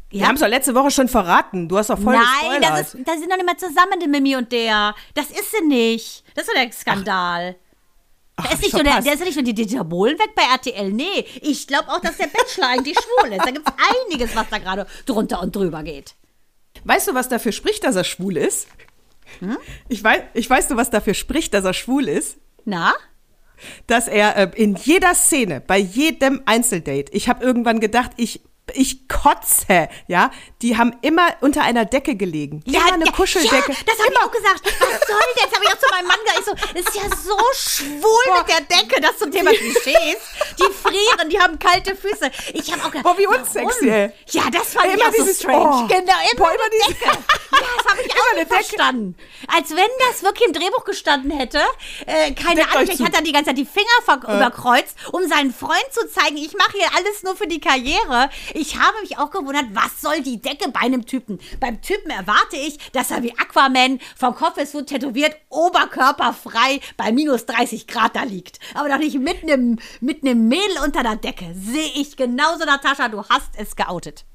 wir 0.10 0.22
Ja. 0.22 0.28
haben 0.28 0.36
es 0.36 0.42
doch 0.42 0.48
letzte 0.48 0.74
Woche 0.76 0.92
schon 0.92 1.08
verraten. 1.08 1.68
Du 1.68 1.78
hast 1.78 1.90
doch 1.90 2.00
voll 2.00 2.16
Nein, 2.16 2.62
das, 2.62 2.94
ist, 2.94 3.08
das 3.08 3.20
sind 3.20 3.30
doch 3.30 3.38
nicht 3.38 3.46
mehr 3.46 3.58
zusammen, 3.58 4.00
die 4.02 4.08
Mimi 4.08 4.36
und 4.36 4.52
der. 4.52 4.96
Das 5.14 5.30
ist 5.30 5.52
sie 5.52 5.66
nicht. 5.66 6.24
Das 6.36 6.46
ist 6.48 6.54
doch 6.56 6.62
der 6.62 6.72
Skandal. 6.72 7.56
Ach, 8.38 8.46
da 8.46 8.54
ist 8.54 8.62
nicht 8.62 8.74
nur 8.74 8.84
der, 8.84 9.02
der 9.02 9.14
ist 9.14 9.24
nicht 9.24 9.36
nur 9.36 9.44
die 9.44 9.54
Dieter 9.54 9.84
Bohlen 9.84 10.18
weg 10.20 10.36
bei 10.36 10.44
RTL. 10.44 10.92
Nee, 10.92 11.26
ich 11.42 11.68
glaube 11.68 11.90
auch, 11.90 12.00
dass 12.00 12.18
der 12.18 12.28
Bachelor 12.28 12.68
eigentlich 12.68 12.96
schwul 12.98 13.34
ist. 13.34 13.46
Da 13.46 13.52
gibt 13.52 13.68
es 13.68 13.74
einiges, 14.06 14.36
was 14.36 14.48
da 14.50 14.60
gerade 14.60 14.86
drunter 15.06 15.42
und 15.42 15.56
drüber 15.56 15.84
geht. 15.84 16.14
Weißt 16.84 17.08
du, 17.08 17.16
was 17.16 17.28
dafür 17.30 17.52
spricht, 17.52 17.84
dass 17.84 17.96
er 17.96 18.04
schwul 18.04 18.38
ist? 18.38 18.68
Hm? 19.40 19.58
Ich, 19.90 20.04
weiß, 20.04 20.22
ich 20.36 20.48
weiß 20.50 20.68
du, 20.68 20.78
was 20.78 20.90
dafür 20.92 21.16
spricht, 21.16 21.54
dass 21.54 21.66
er 21.66 21.74
schwul 21.74 22.08
ist? 22.08 22.38
Na? 22.66 22.94
dass 23.88 24.08
er 24.08 24.38
äh, 24.38 24.52
in 24.56 24.76
jeder 24.76 25.16
Szene, 25.16 25.62
bei 25.62 25.80
jedem 25.80 26.44
Einzeldate, 26.46 27.12
ich 27.12 27.28
habe 27.28 27.44
irgendwann 27.44 27.80
gedacht, 27.80 28.12
ich 28.18 28.42
ich 28.74 29.08
kotze, 29.08 29.90
ja, 30.08 30.32
die 30.62 30.78
haben 30.78 30.96
immer 31.02 31.28
unter 31.42 31.64
einer 31.64 31.86
Decke 31.86 32.16
gelegen. 32.16 32.62
immer 32.66 32.94
eine 32.94 33.06
ja, 33.06 33.12
Kuscheldecke. 33.12 33.72
Ja, 33.72 33.78
das 33.86 34.00
habe 34.00 34.12
ich 34.12 34.20
auch 34.20 34.32
gesagt. 34.32 34.62
Was 34.66 35.08
soll 35.08 35.18
das? 35.36 35.54
habe 35.56 35.66
ich 35.66 35.74
auch 35.74 35.80
zu 35.80 35.90
meinem 35.92 36.08
Mann 36.08 36.18
gesagt. 36.26 36.40
Ich 36.40 36.46
so, 36.46 36.52
das 36.74 36.82
ist 36.86 36.96
ja 36.96 37.18
so 37.18 37.38
schwul 37.56 38.38
mit 38.38 38.48
der 38.50 38.62
Decke, 38.78 39.02
das 39.02 39.18
zum 39.18 39.32
Thema 39.32 39.52
Klischees. 39.52 40.18
Die 40.60 40.74
frieren, 40.74 41.30
die 41.30 41.40
haben 41.40 41.58
kalte 41.60 41.96
Füße. 41.96 42.30
Ich 42.54 42.72
habe 42.72 42.82
auch 42.84 42.92
gedacht, 42.92 43.04
Boah, 43.04 43.18
wie 43.18 43.26
warum? 43.28 43.42
unsexy, 43.42 43.90
ey. 43.90 44.12
Ja, 44.30 44.44
das 44.52 44.74
fand 44.74 44.86
Immer 44.88 44.96
ich 44.96 45.04
auch 45.04 45.12
so 45.14 45.24
dieses- 45.24 45.40
strange. 45.40 45.58
oh. 45.84 45.88
Genau, 45.88 46.14
immer 46.32 46.36
Boah, 46.38 46.52
immer 46.52 46.70
dieses- 46.74 46.88
Decke. 47.00 47.06
Ja, 47.06 47.60
das 47.78 47.86
habe 47.92 48.02
ich 48.02 48.08
Immer 48.12 48.22
auch 48.32 48.36
nicht 48.36 48.48
verstanden. 48.48 49.16
Als 49.56 49.70
wenn 49.72 49.88
das 50.10 50.24
wirklich 50.24 50.48
im 50.48 50.54
Drehbuch 50.54 50.84
gestanden 50.86 51.32
hätte. 51.32 51.60
Äh, 52.06 52.34
keine 52.34 52.56
Deckt 52.56 52.70
Ahnung, 52.70 52.82
euch 52.82 52.86
vielleicht 52.86 52.98
zu. 52.98 53.06
hat 53.06 53.16
er 53.16 53.22
die 53.22 53.32
ganze 53.32 53.50
Zeit 53.50 53.58
die 53.58 53.66
Finger 53.66 53.88
ver 54.04 54.18
überkreuzt, 54.18 54.96
um 55.12 55.28
seinen 55.28 55.54
Freund 55.54 55.86
zu 55.92 56.08
zeigen, 56.10 56.38
ich 56.38 56.54
mache 56.56 56.74
hier 56.74 56.88
alles 56.96 57.24
nur 57.24 57.36
für 57.36 57.48
die 57.48 57.60
Karriere. 57.62 58.30
Ich 58.60 58.76
habe 58.76 59.00
mich 59.02 59.20
auch 59.20 59.30
gewundert, 59.30 59.68
was 59.74 60.02
soll 60.02 60.22
die 60.22 60.42
Decke 60.42 60.72
bei 60.72 60.80
einem 60.80 61.06
Typen? 61.06 61.38
Beim 61.60 61.80
Typen 61.80 62.10
erwarte 62.10 62.56
ich, 62.56 62.80
dass 62.92 63.12
er 63.12 63.22
wie 63.22 63.38
Aquaman 63.38 64.00
vom 64.16 64.34
Kopf 64.34 64.56
bis 64.56 64.72
Fuß 64.72 64.86
tätowiert, 64.86 65.38
oberkörperfrei 65.50 66.80
bei 66.98 67.12
minus 67.12 67.46
30 67.46 67.86
Grad 67.86 68.16
da 68.16 68.24
liegt. 68.24 68.60
Aber 68.74 68.90
doch 68.90 68.98
nicht 68.98 69.20
mit 69.20 69.44
einem 69.44 69.78
mit 70.02 70.24
einem 70.24 70.48
Mädel 70.48 70.80
unter 70.84 71.04
der 71.04 71.18
Decke. 71.18 71.54
Sehe 71.54 71.92
ich 71.94 72.18
genauso, 72.18 72.66
Natascha, 72.66 73.10
du 73.10 73.24
hast 73.26 73.52
es 73.58 73.76
geoutet. 73.76 74.26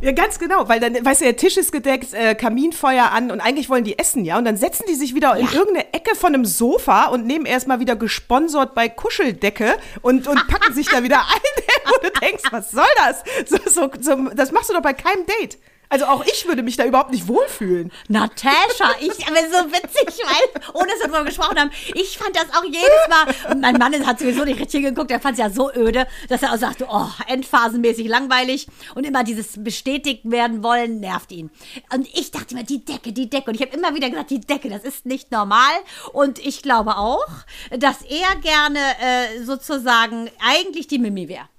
Ja, 0.00 0.12
ganz 0.12 0.38
genau, 0.38 0.68
weil 0.68 0.80
dann, 0.80 1.04
weißt 1.04 1.20
du, 1.20 1.24
der 1.24 1.36
Tisch 1.36 1.56
ist 1.56 1.70
gedeckt, 1.70 2.12
äh, 2.14 2.34
Kaminfeuer 2.34 3.10
an 3.12 3.30
und 3.30 3.40
eigentlich 3.40 3.68
wollen 3.68 3.84
die 3.84 3.98
essen, 3.98 4.24
ja. 4.24 4.38
Und 4.38 4.44
dann 4.44 4.56
setzen 4.56 4.84
die 4.88 4.94
sich 4.94 5.14
wieder 5.14 5.36
in 5.36 5.46
irgendeine 5.46 5.92
Ecke 5.92 6.16
von 6.16 6.34
einem 6.34 6.44
Sofa 6.44 7.06
und 7.06 7.26
nehmen 7.26 7.46
erstmal 7.46 7.80
wieder 7.80 7.96
gesponsert 7.96 8.74
bei 8.74 8.88
Kuscheldecke 8.88 9.76
und, 10.00 10.26
und 10.26 10.46
packen 10.48 10.74
sich 10.74 10.88
da 10.88 11.02
wieder 11.02 11.20
ein, 11.20 11.64
wo 11.86 12.02
du 12.02 12.10
denkst, 12.20 12.44
was 12.50 12.70
soll 12.70 12.84
das? 12.96 13.22
So, 13.48 13.58
so, 13.68 13.90
so, 14.00 14.30
das 14.34 14.52
machst 14.52 14.70
du 14.70 14.74
doch 14.74 14.82
bei 14.82 14.94
keinem 14.94 15.26
Date. 15.26 15.58
Also 15.92 16.06
auch 16.06 16.24
ich 16.24 16.48
würde 16.48 16.62
mich 16.62 16.78
da 16.78 16.86
überhaupt 16.86 17.10
nicht 17.10 17.28
wohlfühlen. 17.28 17.92
Natascha, 18.08 18.92
ich, 18.98 19.26
aber 19.26 19.40
so 19.50 19.70
witzig, 19.70 20.24
weil, 20.24 20.62
ohne 20.72 20.88
dass 20.88 21.00
wir 21.00 21.08
darüber 21.08 21.24
gesprochen 21.26 21.60
haben, 21.60 21.70
ich 21.94 22.16
fand 22.16 22.34
das 22.34 22.46
auch 22.56 22.64
jedes 22.64 23.08
Mal, 23.10 23.52
und 23.52 23.60
mein 23.60 23.76
Mann 23.76 24.06
hat 24.06 24.18
sowieso 24.18 24.46
nicht 24.46 24.58
richtig 24.58 24.84
geguckt, 24.84 25.10
er 25.10 25.20
fand 25.20 25.34
es 25.34 25.40
ja 25.40 25.50
so 25.50 25.70
öde, 25.70 26.06
dass 26.30 26.42
er 26.42 26.54
auch 26.54 26.56
sagte, 26.56 26.86
oh, 26.90 27.08
endphasenmäßig 27.26 28.08
langweilig 28.08 28.68
und 28.94 29.04
immer 29.04 29.22
dieses 29.22 29.62
bestätigt 29.62 30.22
werden 30.24 30.62
wollen, 30.62 30.98
nervt 30.98 31.30
ihn. 31.30 31.50
Und 31.92 32.08
ich 32.08 32.30
dachte 32.30 32.54
immer, 32.54 32.64
die 32.64 32.82
Decke, 32.82 33.12
die 33.12 33.28
Decke. 33.28 33.50
Und 33.50 33.56
ich 33.56 33.60
habe 33.60 33.76
immer 33.76 33.94
wieder 33.94 34.08
gesagt, 34.08 34.30
die 34.30 34.40
Decke, 34.40 34.70
das 34.70 34.84
ist 34.84 35.04
nicht 35.04 35.30
normal. 35.30 35.74
Und 36.14 36.38
ich 36.38 36.62
glaube 36.62 36.96
auch, 36.96 37.28
dass 37.70 38.00
er 38.00 38.34
gerne 38.36 38.78
äh, 38.78 39.42
sozusagen 39.44 40.30
eigentlich 40.40 40.86
die 40.86 40.98
Mimi 40.98 41.28
wäre. 41.28 41.50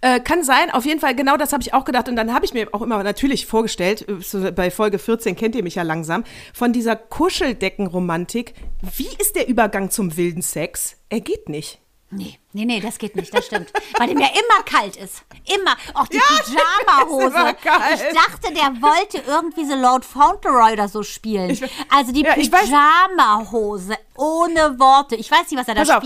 Äh, 0.00 0.20
kann 0.20 0.44
sein, 0.44 0.70
auf 0.70 0.84
jeden 0.84 1.00
Fall, 1.00 1.14
genau 1.14 1.36
das 1.36 1.52
habe 1.52 1.62
ich 1.62 1.74
auch 1.74 1.84
gedacht. 1.84 2.08
Und 2.08 2.16
dann 2.16 2.32
habe 2.32 2.44
ich 2.44 2.54
mir 2.54 2.68
auch 2.72 2.82
immer 2.82 3.02
natürlich 3.02 3.46
vorgestellt, 3.46 4.06
äh, 4.08 4.50
bei 4.52 4.70
Folge 4.70 4.98
14 4.98 5.36
kennt 5.36 5.54
ihr 5.54 5.62
mich 5.62 5.76
ja 5.76 5.82
langsam, 5.82 6.24
von 6.54 6.72
dieser 6.72 6.96
Kuscheldeckenromantik. 6.96 8.54
Wie 8.96 9.08
ist 9.18 9.36
der 9.36 9.48
Übergang 9.48 9.90
zum 9.90 10.16
wilden 10.16 10.42
Sex? 10.42 10.96
Er 11.08 11.20
geht 11.20 11.48
nicht. 11.48 11.80
Nee, 12.10 12.38
nee, 12.54 12.64
nee, 12.64 12.80
das 12.80 12.96
geht 12.96 13.16
nicht, 13.16 13.34
das 13.34 13.44
stimmt. 13.46 13.70
Weil 13.98 14.08
dem 14.08 14.18
ja 14.18 14.28
immer 14.28 14.62
kalt 14.64 14.96
ist. 14.96 15.24
Immer. 15.44 15.76
Auch 15.92 16.06
die 16.08 16.16
Ja, 16.16 16.22
Pyjama-Hose. 16.86 17.56
Ich 17.94 18.16
dachte, 18.16 18.54
der 18.54 18.80
wollte 18.80 19.22
irgendwie 19.26 19.66
so 19.66 19.74
Lord 19.74 20.06
Fauntleroy 20.06 20.72
oder 20.72 20.88
so 20.88 21.02
spielen. 21.02 21.50
Ich 21.50 21.62
also 21.90 22.12
die 22.12 22.22
Ja, 22.22 22.32
Pyjama-Hose. 22.32 23.94
Ohne 24.16 24.78
Worte. 24.78 25.16
Ich 25.16 25.30
weiß 25.30 25.50
nicht, 25.50 25.60
was 25.60 25.68
er 25.68 25.74
da 25.74 25.80
Pass 25.82 25.90
auf. 25.90 26.02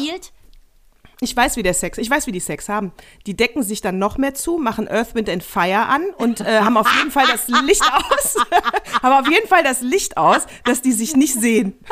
Ich 1.22 1.36
weiß, 1.36 1.56
wie 1.56 1.62
der 1.62 1.72
Sex, 1.72 1.98
ich 1.98 2.10
weiß, 2.10 2.26
wie 2.26 2.32
die 2.32 2.40
Sex 2.40 2.68
haben. 2.68 2.90
Die 3.26 3.36
decken 3.36 3.62
sich 3.62 3.80
dann 3.80 3.96
noch 3.96 4.18
mehr 4.18 4.34
zu, 4.34 4.58
machen 4.58 4.88
Earth, 4.88 5.14
Wind 5.14 5.28
and 5.28 5.44
Fire 5.44 5.86
an 5.86 6.10
und 6.16 6.40
äh, 6.40 6.58
haben 6.58 6.76
auf 6.76 6.92
jeden 6.96 7.12
Fall 7.12 7.28
das 7.28 7.46
Licht 7.46 7.80
aus. 7.92 8.34
haben 9.04 9.24
auf 9.24 9.32
jeden 9.32 9.46
Fall 9.46 9.62
das 9.62 9.82
Licht 9.82 10.16
aus, 10.16 10.42
dass 10.64 10.82
die 10.82 10.90
sich 10.90 11.14
nicht 11.14 11.34
sehen. 11.34 11.78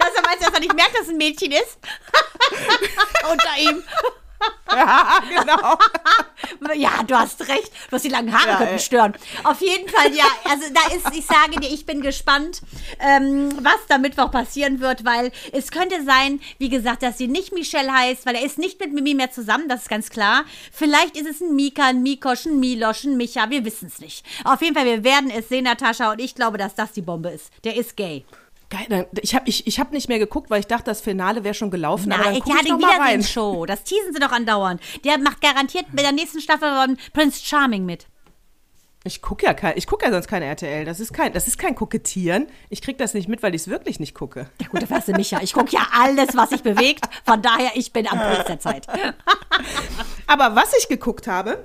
Dass 0.00 0.14
er 0.16 0.22
meinst, 0.22 0.46
dass 0.46 0.54
er 0.54 0.60
nicht 0.60 0.74
merkt, 0.74 0.94
dass 0.94 1.02
es 1.02 1.08
ein 1.10 1.18
Mädchen 1.18 1.52
ist? 1.52 1.78
Unter 3.30 3.58
ihm. 3.58 3.82
Ja, 4.72 5.20
genau. 5.28 5.78
Ja, 6.74 7.02
du 7.02 7.18
hast 7.18 7.40
recht. 7.48 7.70
Du 7.88 7.96
hast 7.96 8.04
die 8.04 8.08
langen 8.08 8.32
Haare 8.32 8.50
Ja, 8.50 8.56
könnten 8.56 8.78
stören. 8.78 9.14
Auf 9.44 9.60
jeden 9.60 9.88
Fall, 9.88 10.14
ja. 10.14 10.24
Also 10.48 10.66
da 10.72 10.94
ist, 10.94 11.16
ich 11.16 11.26
sage 11.26 11.58
dir, 11.58 11.68
ich 11.68 11.86
bin 11.86 12.00
gespannt, 12.00 12.60
ähm, 13.00 13.50
was 13.62 13.78
da 13.88 13.98
Mittwoch 13.98 14.30
passieren 14.30 14.80
wird, 14.80 15.04
weil 15.04 15.32
es 15.52 15.70
könnte 15.70 16.04
sein, 16.04 16.40
wie 16.58 16.68
gesagt, 16.68 17.02
dass 17.02 17.18
sie 17.18 17.28
nicht 17.28 17.52
Michelle 17.52 17.92
heißt, 17.92 18.26
weil 18.26 18.36
er 18.36 18.44
ist 18.44 18.58
nicht 18.58 18.78
mit 18.80 18.92
Mimi 18.92 19.14
mehr 19.14 19.30
zusammen, 19.32 19.68
das 19.68 19.82
ist 19.82 19.88
ganz 19.88 20.10
klar. 20.10 20.44
Vielleicht 20.72 21.16
ist 21.16 21.28
es 21.28 21.40
ein 21.40 21.56
Mika, 21.56 21.86
ein 21.86 22.02
Mikosch, 22.02 22.46
ein 22.46 22.60
Milosch, 22.60 23.04
ein 23.04 23.16
Micha, 23.16 23.50
wir 23.50 23.64
wissen 23.64 23.88
es 23.88 23.98
nicht. 24.00 24.24
Auf 24.44 24.62
jeden 24.62 24.74
Fall, 24.74 24.84
wir 24.86 25.02
werden 25.02 25.30
es 25.30 25.48
sehen, 25.48 25.64
Natascha, 25.64 26.12
und 26.12 26.20
ich 26.20 26.34
glaube, 26.34 26.58
dass 26.58 26.74
das 26.74 26.92
die 26.92 27.02
Bombe 27.02 27.30
ist. 27.30 27.50
Der 27.64 27.76
ist 27.76 27.96
gay. 27.96 28.24
Geil, 28.70 29.08
ich 29.20 29.34
habe 29.34 29.48
ich, 29.48 29.66
ich 29.66 29.80
hab 29.80 29.90
nicht 29.90 30.08
mehr 30.08 30.20
geguckt, 30.20 30.48
weil 30.48 30.60
ich 30.60 30.66
dachte, 30.66 30.84
das 30.84 31.00
Finale 31.00 31.42
wäre 31.42 31.54
schon 31.54 31.72
gelaufen. 31.72 32.12
aber 32.12 32.22
Na, 32.22 32.28
dann 32.28 32.36
ich 32.36 32.44
guck 32.44 32.52
ich 32.54 32.58
hatte 32.58 32.68
noch 32.70 32.78
mal 32.78 32.90
rein. 32.90 33.18
Wiedersehen-Show. 33.18 33.66
Das 33.66 33.82
teasen 33.82 34.14
sie 34.14 34.20
doch 34.20 34.30
andauernd. 34.30 34.80
Der 35.04 35.18
macht 35.18 35.40
garantiert 35.40 35.86
bei 35.92 36.02
der 36.02 36.12
nächsten 36.12 36.40
Staffel 36.40 36.72
von 36.72 36.96
Prince 37.12 37.44
Charming 37.44 37.84
mit. 37.84 38.06
Ich 39.02 39.22
gucke 39.22 39.46
ja, 39.46 39.54
kein, 39.54 39.78
ich 39.78 39.86
guck 39.86 40.02
ja 40.02 40.10
sonst 40.10 40.28
kein 40.28 40.42
RTL. 40.42 40.84
Das 40.84 41.00
ist 41.00 41.12
kein, 41.12 41.32
das 41.32 41.48
ist 41.48 41.58
kein 41.58 41.74
Kokettieren. 41.74 42.46
Ich 42.68 42.82
krieg 42.82 42.98
das 42.98 43.14
nicht 43.14 43.28
mit, 43.28 43.42
weil 43.42 43.54
ich 43.54 43.62
es 43.62 43.68
wirklich 43.68 43.98
nicht 43.98 44.14
gucke. 44.14 44.50
Ja 44.60 44.68
gut, 44.68 44.82
dafür 44.82 44.98
hast 44.98 45.08
du 45.08 45.12
mich 45.12 45.30
ja. 45.30 45.40
Ich 45.42 45.54
gucke 45.54 45.72
ja 45.72 45.86
alles, 45.92 46.36
was 46.36 46.50
sich 46.50 46.62
bewegt. 46.62 47.06
Von 47.24 47.40
daher, 47.40 47.70
ich 47.74 47.92
bin 47.92 48.06
am 48.06 48.18
Puls 48.18 48.44
der 48.44 48.60
Zeit. 48.60 48.86
Aber 50.26 50.54
was 50.54 50.74
ich 50.78 50.86
geguckt 50.86 51.26
habe, 51.26 51.64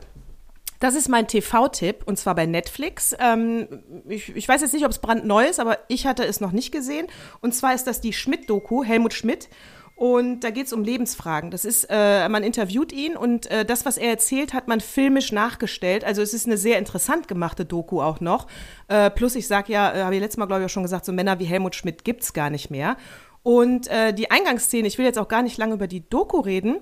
das 0.86 0.94
ist 0.94 1.10
mein 1.10 1.28
TV-Tipp 1.28 2.04
und 2.06 2.20
zwar 2.20 2.36
bei 2.36 2.46
Netflix. 2.46 3.16
Ähm, 3.20 3.68
ich, 4.08 4.36
ich 4.36 4.48
weiß 4.48 4.62
jetzt 4.62 4.74
nicht, 4.74 4.86
ob 4.86 4.92
es 4.92 5.00
brandneu 5.00 5.44
ist, 5.44 5.60
aber 5.60 5.80
ich 5.88 6.06
hatte 6.06 6.24
es 6.24 6.42
noch 6.42 6.52
nicht 6.52 6.72
gesehen. 6.72 7.08
Und 7.42 7.56
zwar 7.56 7.74
ist 7.74 7.88
das 7.88 8.02
die 8.02 8.14
Schmidt-Doku, 8.14 8.84
Helmut 8.84 9.16
Schmidt. 9.16 9.50
Und 9.96 10.42
da 10.42 10.52
geht 10.52 10.68
es 10.68 10.74
um 10.74 10.84
Lebensfragen. 10.84 11.50
Das 11.50 11.66
ist, 11.66 11.88
äh, 11.90 12.30
man 12.30 12.44
interviewt 12.44 12.92
ihn 12.92 13.18
und 13.18 13.48
äh, 13.48 13.66
das, 13.66 13.84
was 13.88 13.98
er 13.98 14.12
erzählt, 14.12 14.54
hat 14.54 14.68
man 14.68 14.80
filmisch 14.80 15.32
nachgestellt. 15.32 16.04
Also 16.04 16.22
es 16.22 16.36
ist 16.36 16.46
eine 16.46 16.58
sehr 16.58 16.78
interessant 16.78 17.28
gemachte 17.28 17.66
Doku 17.66 18.00
auch 18.00 18.20
noch. 18.20 18.46
Äh, 18.88 19.10
plus, 19.10 19.36
ich 19.36 19.48
sage 19.48 19.74
ja, 19.74 19.92
äh, 19.92 20.04
habe 20.04 20.14
ich 20.14 20.22
letztes 20.22 20.38
Mal, 20.38 20.46
glaube 20.46 20.62
ich, 20.62 20.66
auch 20.66 20.74
schon 20.74 20.84
gesagt, 20.84 21.06
so 21.06 21.14
Männer 21.14 21.40
wie 21.40 21.46
Helmut 21.46 21.74
Schmidt 21.74 22.04
gibt 22.04 22.22
es 22.22 22.34
gar 22.34 22.52
nicht 22.52 22.70
mehr. 22.70 22.96
Und 23.42 23.88
äh, 23.88 24.14
die 24.14 24.30
Eingangsszene, 24.30 24.88
ich 24.88 25.00
will 25.00 25.06
jetzt 25.06 25.18
auch 25.18 25.30
gar 25.30 25.42
nicht 25.42 25.58
lange 25.58 25.74
über 25.74 25.88
die 25.88 26.08
Doku 26.08 26.42
reden, 26.42 26.82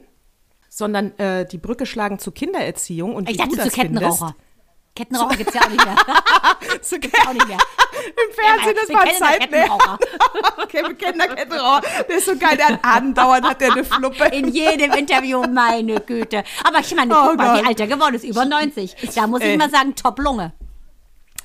sondern 0.76 1.18
äh, 1.20 1.46
die 1.46 1.60
Brücke 1.60 1.86
schlagen 1.86 2.18
zur 2.20 2.34
Kindererziehung 2.34 3.16
und 3.16 3.30
Ich 3.30 3.36
wie 3.36 3.38
dachte 3.38 3.52
du 3.52 3.58
zu 3.58 3.64
das 3.66 3.74
Kettenraucher. 3.74 4.36
Kettenraucher 4.96 5.38
gibt 5.38 5.50
es 5.50 5.56
ja 5.56 5.62
auch 5.62 5.70
nicht 5.70 5.86
mehr. 5.86 5.96
findest. 5.96 6.14
So, 6.90 6.96
auch 6.98 7.34
nicht 7.34 7.48
mehr. 7.48 7.58
Im 8.08 8.34
Fernsehen, 8.34 8.76
das 8.80 8.90
Wir 8.90 8.96
war 8.96 9.06
Zeit 9.14 9.52
mehr. 9.52 9.62
Kettenraucher. 9.64 9.98
Kennen 10.68 10.98
den 10.98 11.36
Kettenraucher. 11.36 11.82
Der 12.10 12.18
ist 12.18 12.26
so 12.26 12.36
geil, 12.36 12.58
der 12.58 12.68
hat 12.70 12.80
andauernd 12.84 13.48
hat 13.48 13.62
der 13.62 13.72
eine 13.72 13.84
Fluppe. 13.84 14.26
In 14.36 14.50
jedem 14.50 14.92
Interview, 14.94 15.44
meine 15.48 16.00
Güte. 16.02 16.44
Aber 16.64 16.80
ich 16.80 16.96
meine, 16.96 17.16
Oh 17.16 17.28
guck 17.30 17.38
mal, 17.38 17.62
wie 17.62 17.68
alt 17.68 17.80
er 17.80 17.88
geworden 17.88 18.16
ist. 18.16 18.24
Über 18.26 18.46
90. 18.46 18.96
Da 19.16 19.28
muss 19.28 19.42
ich 19.42 19.48
Ey. 19.48 19.58
mal 19.58 19.70
sagen, 19.70 19.96
top 19.96 20.20
Lunge. 20.20 20.54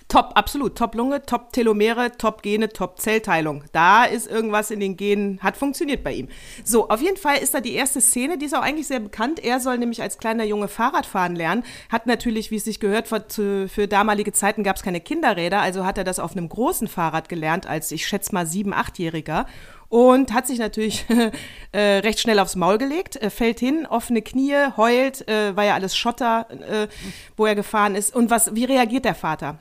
Top, 0.08 0.32
absolut. 0.36 0.74
Top 0.74 0.94
Lunge, 0.94 1.20
Top 1.26 1.52
Telomere, 1.52 2.12
Top 2.16 2.40
Gene, 2.40 2.70
Top 2.70 2.98
Zellteilung. 2.98 3.64
Da 3.72 4.04
ist 4.04 4.26
irgendwas 4.26 4.70
in 4.70 4.80
den 4.80 4.96
Genen, 4.96 5.38
hat 5.42 5.58
funktioniert 5.58 6.02
bei 6.02 6.14
ihm. 6.14 6.28
So, 6.64 6.88
auf 6.88 7.02
jeden 7.02 7.18
Fall 7.18 7.36
ist 7.36 7.52
da 7.52 7.60
die 7.60 7.74
erste 7.74 8.00
Szene, 8.00 8.38
die 8.38 8.46
ist 8.46 8.56
auch 8.56 8.62
eigentlich 8.62 8.86
sehr 8.86 9.00
bekannt. 9.00 9.38
Er 9.38 9.60
soll 9.60 9.76
nämlich 9.76 10.00
als 10.00 10.16
kleiner 10.16 10.44
Junge 10.44 10.68
Fahrrad 10.68 11.04
fahren 11.04 11.36
lernen. 11.36 11.62
Hat 11.90 12.06
natürlich, 12.06 12.50
wie 12.50 12.56
es 12.56 12.64
sich 12.64 12.80
gehört, 12.80 13.06
für, 13.06 13.68
für 13.68 13.86
damalige 13.86 14.32
Zeiten 14.32 14.64
gab 14.64 14.76
es 14.76 14.82
keine 14.82 15.02
Kinderräder, 15.02 15.60
also 15.60 15.84
hat 15.84 15.98
er 15.98 16.04
das 16.04 16.20
auf 16.20 16.32
einem 16.32 16.48
großen 16.48 16.88
Fahrrad 16.88 17.28
gelernt, 17.28 17.66
als 17.66 17.92
ich 17.92 18.06
schätze 18.06 18.34
mal 18.34 18.46
sieben, 18.46 18.72
achtjähriger. 18.72 19.44
Und 19.90 20.32
hat 20.32 20.46
sich 20.46 20.58
natürlich 20.58 21.04
äh, 21.72 21.98
recht 21.98 22.20
schnell 22.20 22.38
aufs 22.38 22.56
Maul 22.56 22.78
gelegt, 22.78 23.16
äh, 23.16 23.28
fällt 23.28 23.58
hin, 23.60 23.86
offene 23.86 24.22
Knie, 24.22 24.54
heult, 24.78 25.28
äh, 25.28 25.54
war 25.54 25.64
ja 25.64 25.74
alles 25.74 25.94
Schotter, 25.94 26.46
äh, 26.50 26.88
wo 27.36 27.44
er 27.44 27.54
gefahren 27.54 27.94
ist. 27.94 28.14
Und 28.14 28.30
was, 28.30 28.54
wie 28.54 28.64
reagiert 28.64 29.04
der 29.04 29.14
Vater? 29.14 29.58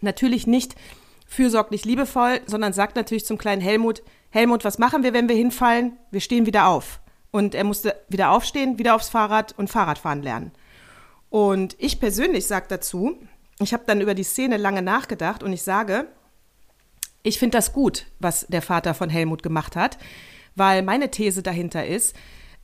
Natürlich 0.00 0.46
nicht 0.46 0.74
fürsorglich 1.26 1.84
liebevoll, 1.84 2.40
sondern 2.46 2.72
sagt 2.72 2.96
natürlich 2.96 3.24
zum 3.24 3.38
kleinen 3.38 3.62
Helmut, 3.62 4.02
Helmut, 4.30 4.64
was 4.64 4.78
machen 4.78 5.02
wir, 5.02 5.12
wenn 5.12 5.28
wir 5.28 5.36
hinfallen? 5.36 5.96
Wir 6.10 6.20
stehen 6.20 6.46
wieder 6.46 6.66
auf. 6.66 7.00
Und 7.30 7.54
er 7.54 7.64
musste 7.64 7.96
wieder 8.08 8.30
aufstehen, 8.30 8.78
wieder 8.78 8.94
aufs 8.94 9.08
Fahrrad 9.08 9.54
und 9.56 9.70
Fahrradfahren 9.70 10.22
lernen. 10.22 10.52
Und 11.30 11.76
ich 11.78 11.98
persönlich 12.00 12.46
sage 12.46 12.66
dazu, 12.68 13.16
ich 13.60 13.72
habe 13.72 13.84
dann 13.86 14.00
über 14.00 14.14
die 14.14 14.24
Szene 14.24 14.56
lange 14.56 14.82
nachgedacht 14.82 15.42
und 15.42 15.52
ich 15.52 15.62
sage, 15.62 16.06
ich 17.22 17.38
finde 17.38 17.58
das 17.58 17.72
gut, 17.72 18.06
was 18.20 18.46
der 18.48 18.62
Vater 18.62 18.94
von 18.94 19.08
Helmut 19.08 19.42
gemacht 19.42 19.76
hat, 19.76 19.98
weil 20.54 20.82
meine 20.82 21.10
These 21.10 21.42
dahinter 21.42 21.86
ist, 21.86 22.14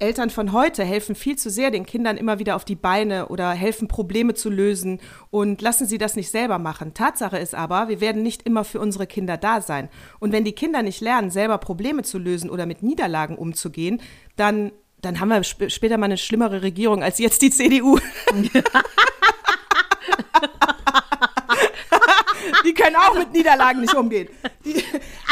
Eltern 0.01 0.31
von 0.31 0.53
heute 0.53 0.83
helfen 0.83 1.15
viel 1.15 1.37
zu 1.37 1.51
sehr 1.51 1.71
den 1.71 1.87
Kindern 1.87 2.17
immer 2.17 2.39
wieder 2.39 2.57
auf 2.57 2.65
die 2.65 2.75
Beine 2.75 3.29
oder 3.29 3.51
helfen 3.51 3.87
Probleme 3.87 4.35
zu 4.35 4.51
lösen 4.51 5.01
und 5.31 5.61
lassen 5.61 5.87
sie 5.87 5.99
das 5.99 6.17
nicht 6.17 6.31
selber 6.31 6.59
machen. 6.59 6.95
Tatsache 6.95 7.39
ist 7.39 7.55
aber, 7.55 7.89
wir 7.89 8.01
werden 8.01 8.23
nicht 8.23 8.45
immer 8.45 8.65
für 8.65 8.81
unsere 8.81 9.07
Kinder 9.07 9.37
da 9.37 9.61
sein. 9.61 9.89
Und 10.19 10.33
wenn 10.33 10.45
die 10.45 10.53
Kinder 10.53 10.83
nicht 10.83 11.01
lernen, 11.01 11.31
selber 11.31 11.59
Probleme 11.59 12.03
zu 12.03 12.19
lösen 12.19 12.51
oder 12.51 12.67
mit 12.67 12.83
Niederlagen 12.83 13.37
umzugehen, 13.37 14.01
dann, 14.37 14.73
dann 15.03 15.21
haben 15.21 15.29
wir 15.29 15.41
sp 15.45 15.69
später 15.69 15.99
mal 15.99 16.07
eine 16.07 16.19
schlimmere 16.19 16.63
Regierung 16.63 17.03
als 17.03 17.19
jetzt 17.19 17.43
die 17.43 17.51
CDU. 17.51 17.99
Die 22.65 22.75
können 22.75 22.97
auch 22.97 23.15
mit 23.15 23.33
Niederlagen 23.33 23.81
nicht 23.81 23.95
umgehen. 23.95 24.29
Die, 24.65 24.83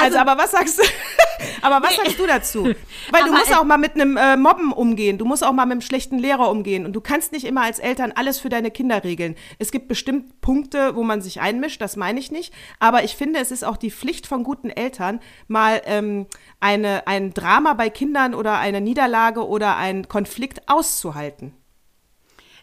also, 0.01 0.19
aber 0.19 0.39
was 0.39 0.53
sagst 0.53 0.79
du? 0.79 0.83
Aber 1.63 1.85
was 1.87 1.97
sagst 1.97 2.19
du 2.19 2.27
dazu? 2.27 2.65
Weil 3.11 3.25
du 3.25 3.33
musst 3.33 3.57
auch 3.57 3.65
mal 3.65 3.79
mit 3.79 3.95
einem 3.95 4.17
äh, 4.17 4.37
Mobben 4.37 4.73
umgehen. 4.73 5.19
Du 5.19 5.25
musst 5.25 5.45
auch 5.45 5.53
mal 5.53 5.67
mit 5.67 5.73
einem 5.73 5.81
schlechten 5.81 6.19
Lehrer 6.19 6.51
umgehen. 6.51 6.85
Und 6.85 6.95
du 6.95 7.01
kannst 7.01 7.33
nicht 7.33 7.45
immer 7.45 7.63
als 7.63 7.79
Eltern 7.79 8.13
alles 8.15 8.41
für 8.41 8.49
deine 8.49 8.71
Kinder 8.71 9.05
regeln. 9.05 9.37
Es 9.59 9.71
gibt 9.71 9.89
bestimmt 9.89 10.41
Punkte, 10.41 10.97
wo 10.97 11.03
man 11.03 11.21
sich 11.21 11.41
einmischt. 11.41 11.81
Das 11.81 11.97
meine 11.97 12.21
ich 12.21 12.31
nicht. 12.31 12.53
Aber 12.81 13.05
ich 13.05 13.17
finde, 13.17 13.41
es 13.41 13.51
ist 13.51 13.65
auch 13.65 13.77
die 13.77 13.91
Pflicht 13.91 14.27
von 14.27 14.45
guten 14.45 14.71
Eltern, 14.71 15.21
mal 15.47 15.83
ähm, 15.85 16.27
eine, 16.61 17.07
ein 17.07 17.35
Drama 17.35 17.75
bei 17.75 17.91
Kindern 17.91 18.35
oder 18.35 18.59
eine 18.59 18.81
Niederlage 18.81 19.47
oder 19.47 19.77
einen 19.77 20.09
Konflikt 20.09 20.69
auszuhalten. 20.69 21.53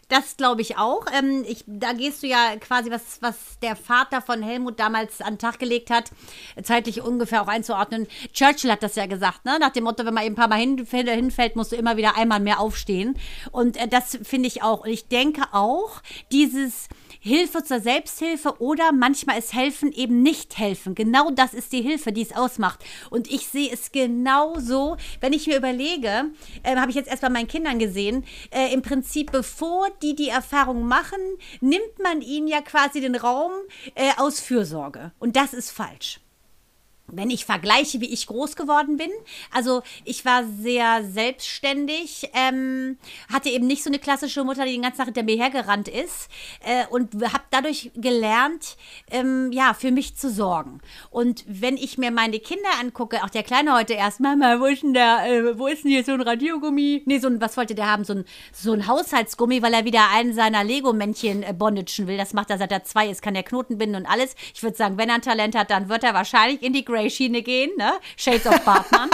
Das 0.08 0.36
glaube 0.36 0.62
ich 0.62 0.78
auch. 0.78 1.06
Ähm, 1.12 1.44
ich, 1.48 1.64
da 1.66 1.92
gehst 1.92 2.22
du 2.22 2.28
ja 2.28 2.56
quasi, 2.60 2.90
was, 2.92 3.20
was 3.22 3.58
der 3.60 3.74
Vater 3.74 4.22
von 4.22 4.40
Helmut 4.40 4.78
damals 4.78 5.20
an 5.20 5.34
den 5.34 5.38
Tag 5.38 5.58
gelegt 5.58 5.90
hat, 5.90 6.12
zeitlich 6.62 7.02
ungefähr 7.02 7.42
auch 7.42 7.48
einzuordnen. 7.48 8.06
Churchill 8.32 8.70
hat 8.70 8.84
das 8.84 8.94
ja 8.94 9.06
gesagt, 9.06 9.44
ne? 9.44 9.58
nach 9.58 9.70
dem 9.70 9.84
Motto, 9.84 10.04
wenn 10.04 10.14
man 10.14 10.24
eben 10.24 10.34
ein 10.34 10.38
paar 10.38 10.48
Mal 10.48 10.60
hinfällt, 10.60 11.08
hinfällt 11.08 11.56
musst 11.56 11.72
du 11.72 11.76
immer 11.76 11.96
wieder 11.96 12.16
einmal 12.16 12.38
mehr 12.38 12.60
aufstehen. 12.60 13.18
Und 13.50 13.76
äh, 13.76 13.88
das 13.88 14.18
finde 14.22 14.46
ich 14.46 14.62
auch. 14.62 14.84
Und 14.84 14.90
ich 14.90 15.08
denke 15.08 15.42
auch, 15.52 16.02
dieses 16.30 16.88
Hilfe 17.26 17.64
zur 17.64 17.80
Selbsthilfe 17.80 18.60
oder 18.60 18.92
manchmal 18.92 19.38
ist 19.38 19.52
helfen 19.52 19.90
eben 19.90 20.22
nicht 20.22 20.58
helfen. 20.58 20.94
Genau 20.94 21.32
das 21.32 21.54
ist 21.54 21.72
die 21.72 21.82
Hilfe, 21.82 22.12
die 22.12 22.22
es 22.22 22.32
ausmacht. 22.32 22.84
Und 23.10 23.28
ich 23.28 23.48
sehe 23.48 23.72
es 23.72 23.90
genau 23.90 24.60
so, 24.60 24.96
wenn 25.20 25.32
ich 25.32 25.48
mir 25.48 25.56
überlege, 25.56 26.26
äh, 26.62 26.76
habe 26.76 26.90
ich 26.90 26.96
jetzt 26.96 27.10
erst 27.10 27.22
bei 27.22 27.28
meinen 27.28 27.48
Kindern 27.48 27.80
gesehen, 27.80 28.24
äh, 28.50 28.72
im 28.72 28.82
Prinzip, 28.82 29.32
bevor 29.32 29.88
die 30.02 30.14
die 30.14 30.28
Erfahrung 30.28 30.86
machen, 30.86 31.20
nimmt 31.60 31.98
man 32.02 32.22
ihnen 32.22 32.48
ja 32.48 32.60
quasi 32.60 33.00
den 33.00 33.16
Raum 33.16 33.52
äh, 33.94 34.12
aus 34.16 34.40
Fürsorge. 34.40 35.12
Und 35.18 35.36
das 35.36 35.52
ist 35.52 35.70
falsch 35.70 36.20
wenn 37.08 37.30
ich 37.30 37.44
vergleiche, 37.44 38.00
wie 38.00 38.12
ich 38.12 38.26
groß 38.26 38.56
geworden 38.56 38.96
bin, 38.96 39.10
also 39.52 39.82
ich 40.04 40.24
war 40.24 40.44
sehr 40.44 41.04
selbstständig, 41.04 42.30
ähm, 42.34 42.98
hatte 43.32 43.48
eben 43.48 43.66
nicht 43.66 43.82
so 43.82 43.90
eine 43.90 43.98
klassische 43.98 44.44
Mutter, 44.44 44.64
die 44.64 44.72
den 44.72 44.82
ganzen 44.82 44.98
Tag 44.98 45.06
hinter 45.06 45.22
mir 45.22 45.36
hergerannt 45.36 45.88
ist 45.88 46.28
äh, 46.64 46.86
und 46.90 47.14
habe 47.32 47.44
dadurch 47.50 47.90
gelernt, 47.94 48.76
ähm, 49.10 49.50
ja, 49.52 49.74
für 49.74 49.90
mich 49.90 50.16
zu 50.16 50.30
sorgen. 50.30 50.80
Und 51.10 51.44
wenn 51.46 51.76
ich 51.76 51.98
mir 51.98 52.10
meine 52.10 52.38
Kinder 52.40 52.68
angucke, 52.80 53.22
auch 53.24 53.30
der 53.30 53.42
Kleine 53.42 53.74
heute 53.74 53.94
erst, 53.94 54.20
Mama, 54.20 54.60
wo 54.60 54.66
ist 54.66 54.82
denn 54.82 54.94
der, 54.94 55.26
äh, 55.26 55.58
wo 55.58 55.66
ist 55.66 55.84
denn 55.84 55.90
hier 55.90 56.04
so 56.04 56.12
ein 56.12 56.20
Radiogummi? 56.20 57.02
Nee, 57.06 57.18
so 57.18 57.28
ein, 57.28 57.40
was 57.40 57.56
wollte 57.56 57.74
der 57.74 57.90
haben? 57.90 58.04
So 58.04 58.14
ein, 58.14 58.24
so 58.52 58.72
ein 58.72 58.86
Haushaltsgummi, 58.86 59.62
weil 59.62 59.74
er 59.74 59.84
wieder 59.84 60.10
einen 60.12 60.34
seiner 60.34 60.64
Lego-Männchen 60.64 61.42
äh, 61.42 61.52
bondagen 61.52 62.06
will. 62.06 62.16
Das 62.16 62.32
macht 62.32 62.50
er 62.50 62.58
seit 62.58 62.72
er 62.72 62.84
zwei 62.84 63.08
ist, 63.08 63.22
kann 63.22 63.34
er 63.34 63.42
Knoten 63.42 63.78
binden 63.78 63.96
und 63.96 64.06
alles. 64.06 64.34
Ich 64.54 64.62
würde 64.62 64.76
sagen, 64.76 64.98
wenn 64.98 65.08
er 65.08 65.16
ein 65.16 65.22
Talent 65.22 65.54
hat, 65.54 65.70
dann 65.70 65.88
wird 65.88 66.04
er 66.04 66.14
wahrscheinlich 66.14 66.62
in 66.62 66.72
die 66.72 66.84
Grey-Schiene 66.96 67.42
gehen, 67.42 67.70
ne? 67.76 67.92
Shades 68.16 68.46
of 68.46 68.58
Bartmann. 68.64 69.10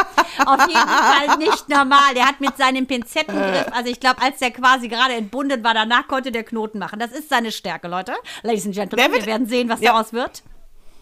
Auf 0.46 0.66
jeden 0.68 0.88
Fall 0.88 1.36
nicht 1.38 1.68
normal. 1.68 2.14
Der 2.14 2.26
hat 2.26 2.40
mit 2.40 2.56
seinem 2.56 2.86
Pinzettengriff, 2.86 3.66
also 3.72 3.90
ich 3.90 3.98
glaube, 4.00 4.22
als 4.22 4.38
der 4.38 4.50
quasi 4.52 4.88
gerade 4.88 5.14
entbunden 5.14 5.62
war, 5.64 5.74
danach 5.74 6.06
konnte 6.06 6.30
der 6.32 6.44
Knoten 6.44 6.78
machen. 6.78 6.98
Das 6.98 7.10
ist 7.12 7.28
seine 7.28 7.50
Stärke, 7.52 7.88
Leute. 7.88 8.14
Ladies 8.42 8.66
and 8.66 8.74
Gentlemen, 8.74 9.12
wir 9.12 9.26
werden 9.26 9.46
sehen, 9.46 9.68
was 9.68 9.80
Ja. 9.80 9.92
daraus 9.92 10.12
wird. 10.12 10.42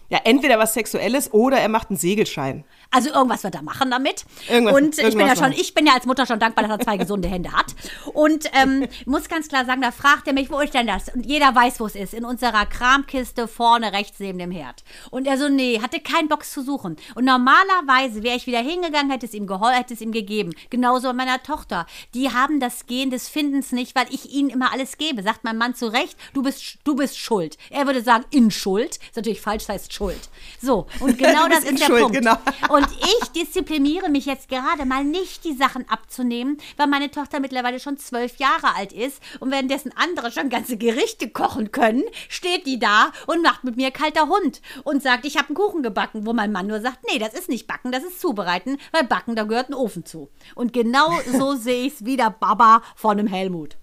Ja, 0.09 0.19
entweder 0.25 0.59
was 0.59 0.73
Sexuelles 0.73 1.31
oder 1.33 1.57
er 1.59 1.69
macht 1.69 1.89
einen 1.89 1.97
Segelschein. 1.97 2.65
Also 2.91 3.09
irgendwas 3.09 3.43
wird 3.43 3.55
er 3.55 3.61
machen 3.61 3.89
damit. 3.89 4.25
Irgendwas- 4.49 4.75
und 4.75 4.99
ich 4.99 5.15
bin 5.15 5.25
ja 5.25 5.35
schon, 5.35 5.53
ich 5.53 5.73
bin 5.73 5.87
ja 5.87 5.93
als 5.93 6.05
Mutter 6.05 6.25
schon 6.25 6.39
dankbar, 6.39 6.67
dass 6.67 6.77
er 6.77 6.83
zwei 6.83 6.97
gesunde 6.97 7.29
Hände 7.29 7.51
hat. 7.51 7.73
Und 8.13 8.45
ähm, 8.53 8.87
muss 9.05 9.29
ganz 9.29 9.47
klar 9.47 9.65
sagen, 9.65 9.81
da 9.81 9.91
fragt 9.91 10.27
er 10.27 10.33
mich, 10.33 10.51
wo 10.51 10.59
ist 10.59 10.73
denn 10.73 10.87
das? 10.87 11.09
Und 11.09 11.25
jeder 11.25 11.55
weiß, 11.55 11.79
wo 11.79 11.85
es 11.85 11.95
ist. 11.95 12.13
In 12.13 12.25
unserer 12.25 12.65
Kramkiste 12.65 13.47
vorne 13.47 13.93
rechts 13.93 14.19
neben 14.19 14.39
dem 14.39 14.51
Herd. 14.51 14.83
Und 15.09 15.25
er 15.25 15.37
so, 15.37 15.47
nee, 15.47 15.79
hatte 15.81 16.01
keinen 16.01 16.27
Bock 16.27 16.43
zu 16.43 16.61
suchen. 16.61 16.97
Und 17.15 17.23
normalerweise 17.25 18.23
wäre 18.23 18.35
ich 18.35 18.45
wieder 18.45 18.59
hingegangen, 18.59 19.09
hätte 19.09 19.25
es 19.25 19.33
ihm 19.33 19.47
geholfen, 19.47 19.77
hätte 19.77 19.93
es 19.93 20.01
ihm 20.01 20.11
gegeben. 20.11 20.53
Genauso 20.69 21.07
bei 21.07 21.13
meiner 21.13 21.41
Tochter. 21.43 21.85
Die 22.13 22.33
haben 22.33 22.59
das 22.59 22.85
Gen 22.87 23.09
des 23.09 23.29
Findens 23.29 23.71
nicht, 23.71 23.95
weil 23.95 24.07
ich 24.09 24.33
ihnen 24.33 24.49
immer 24.49 24.73
alles 24.73 24.97
gebe. 24.97 25.23
Sagt 25.23 25.43
mein 25.43 25.57
Mann 25.57 25.75
zu 25.75 25.87
Recht, 25.87 26.17
du 26.33 26.41
bist, 26.41 26.79
du 26.83 26.95
bist 26.95 27.17
schuld. 27.17 27.57
Er 27.69 27.85
würde 27.85 28.01
sagen, 28.01 28.25
in 28.31 28.51
Schuld. 28.51 28.97
Ist 28.97 29.15
natürlich 29.15 29.39
falsch, 29.41 29.65
das 29.65 29.75
heißt 29.75 29.93
Schuld. 29.93 30.29
So, 30.61 30.87
und 30.99 31.17
genau 31.17 31.47
das 31.47 31.63
ist 31.63 31.79
der 31.79 31.85
Schuld, 31.85 32.01
Punkt. 32.01 32.17
genau. 32.17 32.35
Und 32.69 32.80
ich 32.89 33.29
diszipliniere 33.29 34.09
mich 34.09 34.25
jetzt 34.25 34.49
gerade 34.49 34.85
mal 34.85 35.03
nicht, 35.03 35.43
die 35.43 35.55
Sachen 35.55 35.87
abzunehmen, 35.89 36.57
weil 36.77 36.87
meine 36.87 37.11
Tochter 37.11 37.39
mittlerweile 37.39 37.79
schon 37.79 37.97
zwölf 37.97 38.37
Jahre 38.37 38.75
alt 38.75 38.93
ist 38.93 39.21
und 39.39 39.51
währenddessen 39.51 39.91
andere 39.95 40.31
schon 40.31 40.49
ganze 40.49 40.77
Gerichte 40.77 41.29
kochen 41.29 41.71
können, 41.71 42.03
steht 42.29 42.65
die 42.65 42.79
da 42.79 43.11
und 43.27 43.41
macht 43.41 43.63
mit 43.63 43.77
mir 43.77 43.91
kalter 43.91 44.27
Hund 44.27 44.61
und 44.83 45.03
sagt, 45.03 45.25
ich 45.25 45.37
habe 45.37 45.49
einen 45.49 45.55
Kuchen 45.55 45.83
gebacken, 45.83 46.25
wo 46.25 46.33
mein 46.33 46.51
Mann 46.51 46.67
nur 46.67 46.81
sagt, 46.81 46.99
nee, 47.11 47.19
das 47.19 47.33
ist 47.33 47.49
nicht 47.49 47.67
backen, 47.67 47.91
das 47.91 48.03
ist 48.03 48.21
zubereiten, 48.21 48.77
weil 48.91 49.03
backen, 49.03 49.35
da 49.35 49.43
gehört 49.43 49.69
ein 49.69 49.73
Ofen 49.73 50.05
zu. 50.05 50.29
Und 50.55 50.73
genau 50.73 51.11
so 51.31 51.55
sehe 51.55 51.87
ich 51.87 51.93
es 51.93 52.05
wie 52.05 52.17
der 52.17 52.29
Baba 52.29 52.81
von 52.95 53.19
einem 53.19 53.27
Helmut. 53.27 53.80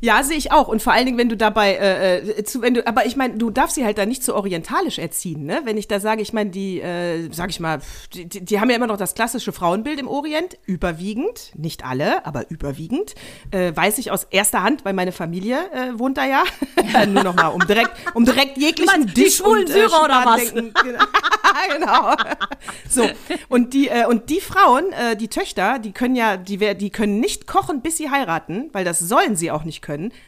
Ja, 0.00 0.22
sehe 0.22 0.36
ich 0.36 0.52
auch. 0.52 0.68
Und 0.68 0.82
vor 0.82 0.92
allen 0.92 1.06
Dingen, 1.06 1.18
wenn 1.18 1.28
du 1.28 1.36
dabei, 1.36 1.74
äh, 1.74 2.18
äh, 2.18 2.44
zu, 2.44 2.62
wenn 2.62 2.74
du, 2.74 2.86
aber 2.86 3.06
ich 3.06 3.16
meine, 3.16 3.34
du 3.34 3.50
darfst 3.50 3.74
sie 3.76 3.84
halt 3.84 3.98
da 3.98 4.06
nicht 4.06 4.22
so 4.22 4.34
orientalisch 4.34 4.98
erziehen, 4.98 5.44
ne? 5.44 5.62
Wenn 5.64 5.76
ich 5.76 5.88
da 5.88 6.00
sage, 6.00 6.22
ich 6.22 6.32
meine, 6.32 6.50
die, 6.50 6.80
äh, 6.80 7.28
sag 7.32 7.50
ich 7.50 7.60
mal, 7.60 7.80
die, 8.14 8.26
die 8.26 8.60
haben 8.60 8.70
ja 8.70 8.76
immer 8.76 8.86
noch 8.86 8.96
das 8.96 9.14
klassische 9.14 9.52
Frauenbild 9.52 10.00
im 10.00 10.08
Orient, 10.08 10.58
überwiegend, 10.66 11.52
nicht 11.54 11.84
alle, 11.84 12.26
aber 12.26 12.50
überwiegend, 12.50 13.14
äh, 13.50 13.74
weiß 13.74 13.98
ich 13.98 14.10
aus 14.10 14.24
erster 14.30 14.62
Hand, 14.62 14.84
weil 14.84 14.92
meine 14.92 15.12
Familie 15.12 15.58
äh, 15.72 15.98
wohnt 15.98 16.16
da 16.18 16.26
ja. 16.26 16.44
Nur 17.06 17.24
noch 17.24 17.34
mal, 17.34 17.48
um 17.48 17.66
direkt, 17.66 17.92
um 18.14 18.24
direkt 18.24 18.58
jeglichen 18.58 19.12
die 19.14 19.30
schwulen 19.30 19.64
und, 19.64 19.68
Syrer 19.70 20.04
oder 20.04 20.22
was? 20.24 20.52
Denken. 20.52 20.72
genau. 21.76 22.14
So 22.88 23.08
und 23.48 23.74
die 23.74 23.88
äh, 23.88 24.06
und 24.06 24.30
die 24.30 24.40
Frauen, 24.40 24.92
äh, 24.92 25.16
die 25.16 25.28
Töchter, 25.28 25.78
die 25.78 25.92
können 25.92 26.16
ja, 26.16 26.36
die 26.36 26.58
die 26.76 26.90
können 26.90 27.20
nicht 27.20 27.46
kochen, 27.46 27.80
bis 27.80 27.96
sie 27.96 28.10
heiraten, 28.10 28.70
weil 28.72 28.84
das 28.84 28.98
sollen 28.98 29.36
sie 29.36 29.50
auch 29.50 29.64
nicht 29.64 29.82
können, 29.82 29.85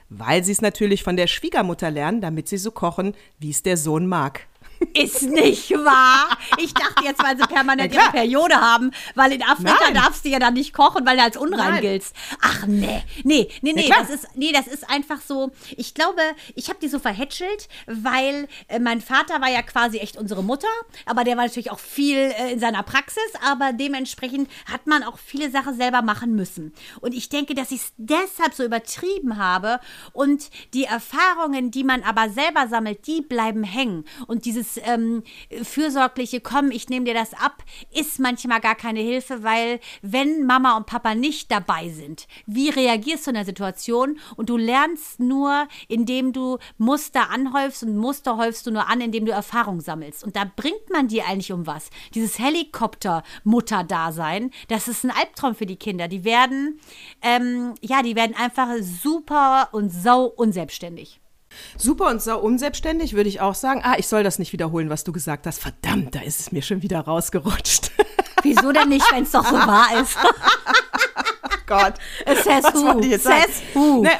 weil 0.08 0.44
sie 0.44 0.52
es 0.52 0.60
natürlich 0.60 1.02
von 1.02 1.16
der 1.16 1.26
Schwiegermutter 1.26 1.90
lernen, 1.90 2.20
damit 2.20 2.48
sie 2.48 2.58
so 2.58 2.70
kochen, 2.70 3.14
wie 3.38 3.50
es 3.50 3.62
der 3.62 3.76
Sohn 3.76 4.06
mag. 4.06 4.46
Ist 4.94 5.22
nicht 5.22 5.70
wahr. 5.72 6.36
Ich 6.58 6.74
dachte 6.74 7.04
jetzt, 7.04 7.22
weil 7.22 7.36
sie 7.36 7.46
permanent 7.46 7.92
Ja, 7.92 8.02
ihre. 8.02 8.12
Periode 8.12 8.54
haben, 8.60 8.90
weil 9.14 9.32
in 9.32 9.42
Afrika 9.42 9.76
Nein. 9.84 9.94
darfst 9.94 10.24
du 10.24 10.28
ja 10.28 10.38
dann 10.38 10.54
nicht 10.54 10.72
kochen, 10.72 11.04
weil 11.06 11.16
du 11.16 11.22
als 11.22 11.36
unrein 11.36 11.72
Nein. 11.74 11.80
giltst. 11.82 12.14
Ach 12.40 12.66
nee, 12.66 13.02
nee, 13.24 13.48
nee, 13.62 13.72
nee, 13.72 13.86
klar. 13.86 14.00
das 14.00 14.10
ist 14.10 14.28
nee, 14.36 14.52
das 14.52 14.66
ist 14.66 14.88
einfach 14.88 15.20
so. 15.20 15.50
Ich 15.76 15.94
glaube, 15.94 16.20
ich 16.54 16.68
habe 16.68 16.78
die 16.80 16.88
so 16.88 16.98
verhätschelt, 16.98 17.68
weil 17.86 18.48
äh, 18.68 18.78
mein 18.78 19.00
Vater 19.00 19.40
war 19.40 19.50
ja 19.50 19.62
quasi 19.62 19.98
echt 19.98 20.16
unsere 20.16 20.42
Mutter, 20.42 20.68
aber 21.06 21.24
der 21.24 21.36
war 21.36 21.44
natürlich 21.44 21.70
auch 21.70 21.78
viel 21.78 22.16
äh, 22.16 22.52
in 22.52 22.60
seiner 22.60 22.82
Praxis, 22.82 23.22
aber 23.44 23.72
dementsprechend 23.72 24.48
hat 24.70 24.86
man 24.86 25.02
auch 25.02 25.18
viele 25.18 25.50
Sachen 25.50 25.76
selber 25.76 26.02
machen 26.02 26.34
müssen. 26.34 26.72
Und 27.00 27.14
ich 27.14 27.28
denke, 27.28 27.54
dass 27.54 27.70
ich 27.70 27.80
es 27.80 27.92
deshalb 27.96 28.54
so 28.54 28.64
übertrieben 28.64 29.38
habe 29.38 29.80
und 30.12 30.50
die 30.74 30.84
Erfahrungen, 30.84 31.70
die 31.70 31.84
man 31.84 32.02
aber 32.02 32.30
selber 32.30 32.68
sammelt, 32.68 33.06
die 33.06 33.22
bleiben 33.22 33.64
hängen. 33.64 34.04
Und 34.26 34.44
dieses 34.44 34.67
ähm, 34.76 35.22
fürsorgliche, 35.62 36.40
komm, 36.40 36.70
ich 36.70 36.88
nehme 36.88 37.06
dir 37.06 37.14
das 37.14 37.34
ab, 37.34 37.64
ist 37.92 38.20
manchmal 38.20 38.60
gar 38.60 38.74
keine 38.74 39.00
Hilfe, 39.00 39.42
weil 39.42 39.80
wenn 40.02 40.44
Mama 40.44 40.76
und 40.76 40.86
Papa 40.86 41.14
nicht 41.14 41.50
dabei 41.50 41.88
sind, 41.88 42.26
wie 42.46 42.68
reagierst 42.68 43.26
du 43.26 43.30
in 43.30 43.34
der 43.34 43.44
Situation? 43.44 44.18
Und 44.36 44.50
du 44.50 44.56
lernst 44.56 45.20
nur, 45.20 45.68
indem 45.88 46.32
du 46.32 46.58
Muster 46.76 47.30
anhäufst 47.30 47.82
und 47.82 47.96
Muster 47.96 48.36
häufst 48.36 48.66
du 48.66 48.70
nur 48.70 48.88
an, 48.88 49.00
indem 49.00 49.26
du 49.26 49.32
Erfahrung 49.32 49.80
sammelst. 49.80 50.24
Und 50.24 50.36
da 50.36 50.44
bringt 50.44 50.90
man 50.92 51.08
dir 51.08 51.26
eigentlich 51.26 51.52
um 51.52 51.66
was. 51.66 51.90
Dieses 52.14 52.38
Helikopter-Mutter-Dasein, 52.38 54.50
das 54.68 54.88
ist 54.88 55.04
ein 55.04 55.10
Albtraum 55.10 55.54
für 55.54 55.66
die 55.66 55.76
Kinder. 55.76 56.08
Die 56.08 56.24
werden, 56.24 56.80
ähm, 57.22 57.74
ja, 57.80 58.02
die 58.02 58.16
werden 58.16 58.36
einfach 58.36 58.68
super 58.80 59.68
und 59.72 59.90
sau 59.90 60.24
unselbstständig. 60.24 61.20
Super 61.76 62.08
und 62.08 62.22
sau 62.22 62.38
unselbstständig, 62.40 63.14
würde 63.14 63.28
ich 63.28 63.40
auch 63.40 63.54
sagen. 63.54 63.80
Ah, 63.82 63.96
ich 63.98 64.06
soll 64.06 64.22
das 64.22 64.38
nicht 64.38 64.52
wiederholen, 64.52 64.90
was 64.90 65.04
du 65.04 65.12
gesagt 65.12 65.46
hast. 65.46 65.60
Verdammt, 65.60 66.14
da 66.14 66.20
ist 66.20 66.40
es 66.40 66.52
mir 66.52 66.62
schon 66.62 66.82
wieder 66.82 67.00
rausgerutscht. 67.00 67.90
Wieso 68.42 68.72
denn 68.72 68.88
nicht, 68.88 69.10
wenn 69.12 69.24
es 69.24 69.32
doch 69.32 69.44
so 69.44 69.56
wahr 69.56 70.00
ist? 70.00 70.16
Gott. 71.68 71.94
Es 72.24 72.44
says 72.44 72.64
Was 72.64 72.74
who. 72.74 73.00
jetzt 73.02 73.24
sagen? 73.24 73.42
Says 73.42 73.62
who. 73.74 74.02
Ne, 74.02 74.10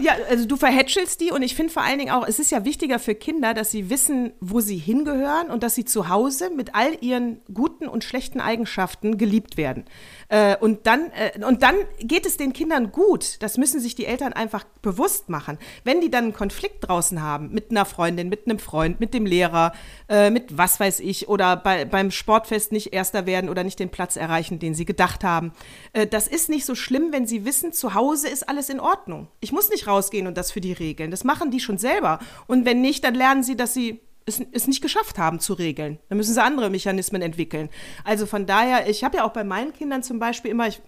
ja, 0.00 0.12
also 0.28 0.46
du 0.46 0.56
verhätschelst 0.56 1.20
die 1.20 1.32
und 1.32 1.42
ich 1.42 1.56
finde 1.56 1.72
vor 1.72 1.82
allen 1.82 1.98
Dingen 1.98 2.12
auch, 2.12 2.26
es 2.26 2.38
ist 2.38 2.52
ja 2.52 2.64
wichtiger 2.64 2.98
für 2.98 3.14
Kinder, 3.14 3.54
dass 3.54 3.70
sie 3.70 3.90
wissen, 3.90 4.32
wo 4.40 4.60
sie 4.60 4.76
hingehören 4.76 5.50
und 5.50 5.62
dass 5.62 5.74
sie 5.74 5.84
zu 5.84 6.08
Hause 6.08 6.50
mit 6.50 6.74
all 6.74 6.96
ihren 7.00 7.40
guten 7.52 7.88
und 7.88 8.04
schlechten 8.04 8.40
Eigenschaften 8.40 9.16
geliebt 9.18 9.56
werden. 9.56 9.84
Äh, 10.32 10.56
und, 10.56 10.86
dann, 10.86 11.12
äh, 11.12 11.44
und 11.44 11.62
dann 11.62 11.74
geht 11.98 12.24
es 12.24 12.38
den 12.38 12.54
Kindern 12.54 12.90
gut. 12.90 13.36
Das 13.42 13.58
müssen 13.58 13.80
sich 13.80 13.94
die 13.94 14.06
Eltern 14.06 14.32
einfach 14.32 14.64
bewusst 14.80 15.28
machen. 15.28 15.58
Wenn 15.84 16.00
die 16.00 16.10
dann 16.10 16.24
einen 16.24 16.32
Konflikt 16.32 16.88
draußen 16.88 17.20
haben, 17.20 17.52
mit 17.52 17.70
einer 17.70 17.84
Freundin, 17.84 18.30
mit 18.30 18.46
einem 18.46 18.58
Freund, 18.58 18.98
mit 18.98 19.12
dem 19.12 19.26
Lehrer, 19.26 19.74
äh, 20.08 20.30
mit 20.30 20.56
was 20.56 20.80
weiß 20.80 21.00
ich, 21.00 21.28
oder 21.28 21.56
bei, 21.56 21.84
beim 21.84 22.10
Sportfest 22.10 22.72
nicht 22.72 22.94
Erster 22.94 23.26
werden 23.26 23.50
oder 23.50 23.62
nicht 23.62 23.78
den 23.78 23.90
Platz 23.90 24.16
erreichen, 24.16 24.58
den 24.58 24.74
sie 24.74 24.86
gedacht 24.86 25.22
haben. 25.22 25.52
Äh, 25.92 26.06
das 26.06 26.28
ist 26.28 26.48
nicht 26.48 26.64
so 26.64 26.74
schlimm, 26.74 27.12
wenn 27.12 27.26
sie 27.26 27.44
wissen, 27.44 27.74
zu 27.74 27.92
Hause 27.92 28.28
ist 28.28 28.48
alles 28.48 28.70
in 28.70 28.80
Ordnung. 28.80 29.28
Ich 29.40 29.52
muss 29.52 29.68
nicht 29.68 29.86
rausgehen 29.86 30.26
und 30.26 30.38
das 30.38 30.50
für 30.50 30.62
die 30.62 30.72
regeln. 30.72 31.10
Das 31.10 31.24
machen 31.24 31.50
die 31.50 31.60
schon 31.60 31.76
selber. 31.76 32.20
Und 32.46 32.64
wenn 32.64 32.80
nicht, 32.80 33.04
dann 33.04 33.14
lernen 33.14 33.42
sie, 33.42 33.54
dass 33.54 33.74
sie 33.74 34.00
es, 34.26 34.40
es 34.52 34.66
nicht 34.66 34.82
geschafft 34.82 35.18
haben 35.18 35.40
zu 35.40 35.54
regeln. 35.54 35.98
Dann 36.08 36.18
müssen 36.18 36.34
sie 36.34 36.42
andere 36.42 36.70
Mechanismen 36.70 37.22
entwickeln. 37.22 37.68
Also 38.04 38.26
von 38.26 38.46
daher, 38.46 38.88
ich 38.88 39.04
habe 39.04 39.18
ja 39.18 39.24
auch 39.24 39.32
bei 39.32 39.44
meinen 39.44 39.72
Kindern 39.72 40.02
zum 40.02 40.18
Beispiel 40.18 40.50
immer, 40.50 40.68
ich 40.68 40.80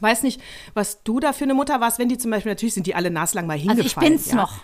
weiß 0.00 0.22
nicht, 0.22 0.40
was 0.74 1.02
du 1.02 1.20
da 1.20 1.32
für 1.32 1.44
eine 1.44 1.54
Mutter 1.54 1.80
warst, 1.80 1.98
wenn 1.98 2.08
die 2.08 2.18
zum 2.18 2.30
Beispiel, 2.30 2.52
natürlich 2.52 2.74
sind 2.74 2.86
die 2.86 2.94
alle 2.94 3.10
naslang 3.10 3.46
mal 3.46 3.54
Also 3.54 3.68
hingefallen. 3.70 4.12
ich 4.14 4.18
bin's 4.22 4.30
ja. 4.30 4.36
noch. 4.36 4.60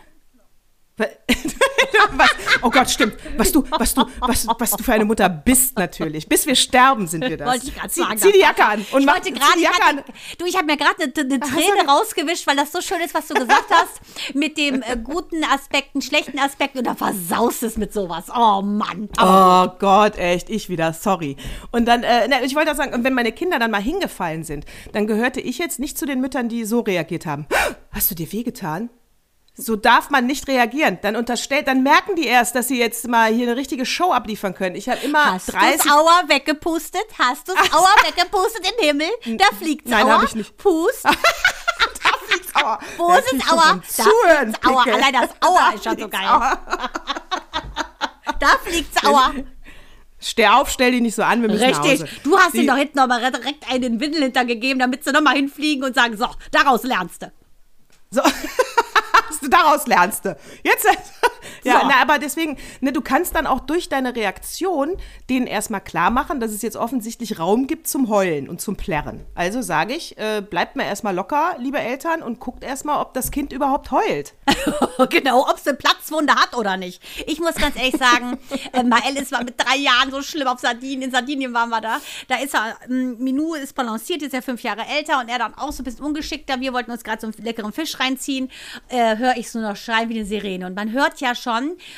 was, 2.12 2.30
oh 2.62 2.70
Gott, 2.70 2.90
stimmt. 2.90 3.14
Was 3.36 3.52
du, 3.52 3.64
was 3.70 3.94
du, 3.94 4.04
was, 4.20 4.46
was 4.46 4.70
du 4.72 4.82
für 4.82 4.92
eine 4.92 5.04
Mutter 5.04 5.28
bist 5.28 5.76
natürlich. 5.78 6.28
Bis 6.28 6.46
wir 6.46 6.54
sterben 6.54 7.06
sind 7.06 7.28
wir 7.28 7.36
das. 7.36 7.48
Wollte 7.48 7.66
ich 7.66 7.74
gerade 7.74 7.90
sagen. 7.90 8.18
zieh 8.18 8.32
die 8.32 8.40
Jacke 8.40 8.64
an 8.64 8.86
und 8.90 9.00
ich 9.00 9.06
mach, 9.06 9.14
wollte 9.14 9.28
zieh 9.28 9.38
gerade, 9.38 9.52
die 9.56 9.62
Jacke 9.62 9.84
an. 9.84 10.02
du, 10.38 10.46
ich 10.46 10.56
habe 10.56 10.66
mir 10.66 10.76
gerade 10.76 11.02
eine, 11.02 11.12
eine 11.14 11.40
Träne 11.40 11.88
rausgewischt, 11.88 12.46
weil 12.46 12.56
das 12.56 12.72
so 12.72 12.80
schön 12.80 13.00
ist, 13.00 13.14
was 13.14 13.28
du 13.28 13.34
gesagt 13.34 13.70
hast, 13.70 14.34
mit 14.34 14.56
dem 14.56 14.82
äh, 14.82 14.96
guten 15.02 15.44
Aspekten, 15.44 16.02
schlechten 16.02 16.38
Aspekten 16.38 16.78
und 16.78 16.86
da 16.86 16.94
versaust 16.94 17.62
es 17.62 17.76
mit 17.76 17.92
sowas. 17.92 18.26
Oh 18.34 18.62
Mann. 18.62 19.08
Oh 19.20 19.68
Gott, 19.78 20.16
echt, 20.18 20.50
ich 20.50 20.68
wieder, 20.68 20.92
sorry. 20.92 21.36
Und 21.70 21.86
dann, 21.86 22.02
äh, 22.02 22.26
na, 22.28 22.42
ich 22.42 22.54
wollte 22.54 22.72
auch 22.72 22.76
sagen, 22.76 23.04
wenn 23.04 23.14
meine 23.14 23.32
Kinder 23.32 23.58
dann 23.58 23.70
mal 23.70 23.82
hingefallen 23.82 24.44
sind, 24.44 24.64
dann 24.92 25.06
gehörte 25.06 25.40
ich 25.40 25.58
jetzt 25.58 25.78
nicht 25.78 25.96
zu 25.96 26.06
den 26.06 26.20
Müttern, 26.20 26.48
die 26.48 26.64
so 26.64 26.80
reagiert 26.80 27.26
haben. 27.26 27.46
Hast 27.92 28.10
du 28.10 28.14
dir 28.14 28.30
wehgetan? 28.32 28.90
So 29.60 29.74
darf 29.74 30.08
man 30.10 30.24
nicht 30.26 30.46
reagieren. 30.46 30.98
Dann 31.02 31.16
unterstellt, 31.16 31.66
dann 31.66 31.82
merken 31.82 32.14
die 32.14 32.26
erst, 32.26 32.54
dass 32.54 32.68
sie 32.68 32.78
jetzt 32.78 33.08
mal 33.08 33.32
hier 33.32 33.48
eine 33.48 33.56
richtige 33.56 33.84
Show 33.84 34.12
abliefern 34.12 34.54
können. 34.54 34.76
Ich 34.76 34.88
habe 34.88 35.00
immer 35.04 35.32
Hast 35.32 35.48
du 35.48 35.52
30 35.52 35.90
Aua 35.90 36.22
weggepustet? 36.28 37.02
Hast 37.18 37.48
du 37.48 37.52
Aua 37.54 37.88
weggepustet 38.06 38.60
in 38.64 38.76
den 38.76 38.84
Himmel? 39.00 39.36
Da 39.38 39.46
fliegt's 39.58 39.90
Nein, 39.90 40.04
Aua. 40.06 40.12
hab 40.18 40.22
ich 40.22 40.36
nicht. 40.36 40.56
Pust. 40.56 41.04
Wo 42.96 43.08
Da 43.08 43.18
ist 43.18 43.26
krieg 43.26 43.38
ich 43.38 43.42
es 43.42 43.48
schon 43.48 43.58
Aua? 43.58 43.62
vom 43.68 43.80
Da 43.80 44.04
Zuhören, 44.04 44.54
fliegt's. 44.54 44.60
Pickel. 44.84 44.92
Allein 44.94 45.12
das 45.12 45.30
Aua 45.48 45.70
ist 45.74 45.84
schon 45.84 45.98
so 45.98 46.08
geil. 46.08 46.28
Da 48.40 48.46
fliegt's 48.64 49.04
Aua. 49.04 49.32
Steh 50.20 50.46
auf, 50.46 50.70
stell 50.70 50.92
die 50.92 51.00
nicht 51.00 51.16
so 51.16 51.22
an, 51.24 51.42
wir 51.42 51.48
müssen 51.48 51.64
Richtig. 51.64 52.22
Du 52.22 52.38
hast 52.38 52.52
Die- 52.54 52.58
ihnen 52.58 52.68
doch 52.68 52.76
hinten 52.76 52.98
nochmal 52.98 53.20
direkt 53.32 53.68
einen 53.68 53.98
Windel 53.98 54.22
hintergegeben, 54.22 54.78
damit 54.78 55.02
sie 55.02 55.10
nochmal 55.10 55.34
hinfliegen 55.34 55.82
und 55.84 55.94
sagen, 55.96 56.16
so, 56.16 56.28
daraus 56.52 56.84
lernst 56.84 57.22
du. 57.22 57.32
So. 58.10 58.22
Daraus 59.50 59.86
lernst 59.86 60.24
du. 60.24 60.36
Jetzt. 60.62 60.86
Ja, 61.64 61.80
So. 61.80 61.86
na, 61.88 62.02
aber 62.02 62.18
deswegen, 62.18 62.56
ne, 62.80 62.92
du 62.92 63.00
kannst 63.00 63.34
dann 63.34 63.46
auch 63.46 63.60
durch 63.60 63.88
deine 63.88 64.14
Reaktion 64.16 64.96
denen 65.30 65.46
erstmal 65.46 65.80
klar 65.80 66.10
machen, 66.10 66.40
dass 66.40 66.52
es 66.52 66.62
jetzt 66.62 66.76
offensichtlich 66.76 67.38
Raum 67.38 67.66
gibt 67.66 67.88
zum 67.88 68.08
Heulen 68.08 68.48
und 68.48 68.60
zum 68.60 68.76
Plärren. 68.76 69.24
Also 69.34 69.62
sage 69.62 69.94
ich, 69.94 70.16
äh, 70.18 70.40
bleibt 70.42 70.76
mal 70.76 70.84
erstmal 70.84 71.14
locker, 71.14 71.56
liebe 71.58 71.78
Eltern, 71.78 72.22
und 72.22 72.40
guckt 72.40 72.64
erstmal, 72.64 73.00
ob 73.00 73.14
das 73.14 73.30
Kind 73.30 73.52
überhaupt 73.52 73.90
heult. 73.90 74.34
genau, 75.10 75.48
ob 75.48 75.58
sie 75.58 75.74
Platzwunde 75.74 76.34
hat 76.34 76.56
oder 76.56 76.76
nicht. 76.76 77.02
Ich 77.26 77.40
muss 77.40 77.54
ganz 77.54 77.76
ehrlich 77.76 77.96
sagen, 77.96 78.38
äh, 78.72 78.82
Mael 78.82 79.16
war 79.30 79.44
mit 79.44 79.54
drei 79.58 79.76
Jahren 79.76 80.10
so 80.10 80.22
schlimm 80.22 80.48
auf 80.48 80.60
Sardinien. 80.60 81.02
In 81.02 81.10
Sardinien 81.10 81.52
waren 81.54 81.68
wir 81.70 81.80
da. 81.80 81.98
Da 82.28 82.36
ist 82.36 82.54
er, 82.54 82.76
ähm, 82.88 83.16
Minou 83.18 83.54
ist 83.54 83.74
balanciert, 83.74 84.22
ist 84.22 84.32
ja 84.32 84.40
fünf 84.40 84.62
Jahre 84.62 84.82
älter 84.86 85.20
und 85.20 85.28
er 85.28 85.38
dann 85.38 85.54
auch 85.54 85.72
so 85.72 85.82
ein 85.82 85.84
bisschen 85.84 86.04
ungeschickter. 86.04 86.60
Wir 86.60 86.72
wollten 86.72 86.90
uns 86.90 87.04
gerade 87.04 87.20
so 87.20 87.26
einen 87.26 87.44
leckeren 87.44 87.72
Fisch 87.72 87.98
reinziehen. 87.98 88.50
Äh, 88.88 89.16
höre 89.16 89.36
ich 89.36 89.50
so 89.50 89.58
noch 89.60 89.76
schreien 89.76 90.08
wie 90.08 90.18
eine 90.18 90.24
Sirene. 90.26 90.66
Und 90.66 90.74
man 90.74 90.92
hört 90.92 91.20
ja 91.20 91.34
schon, 91.34 91.47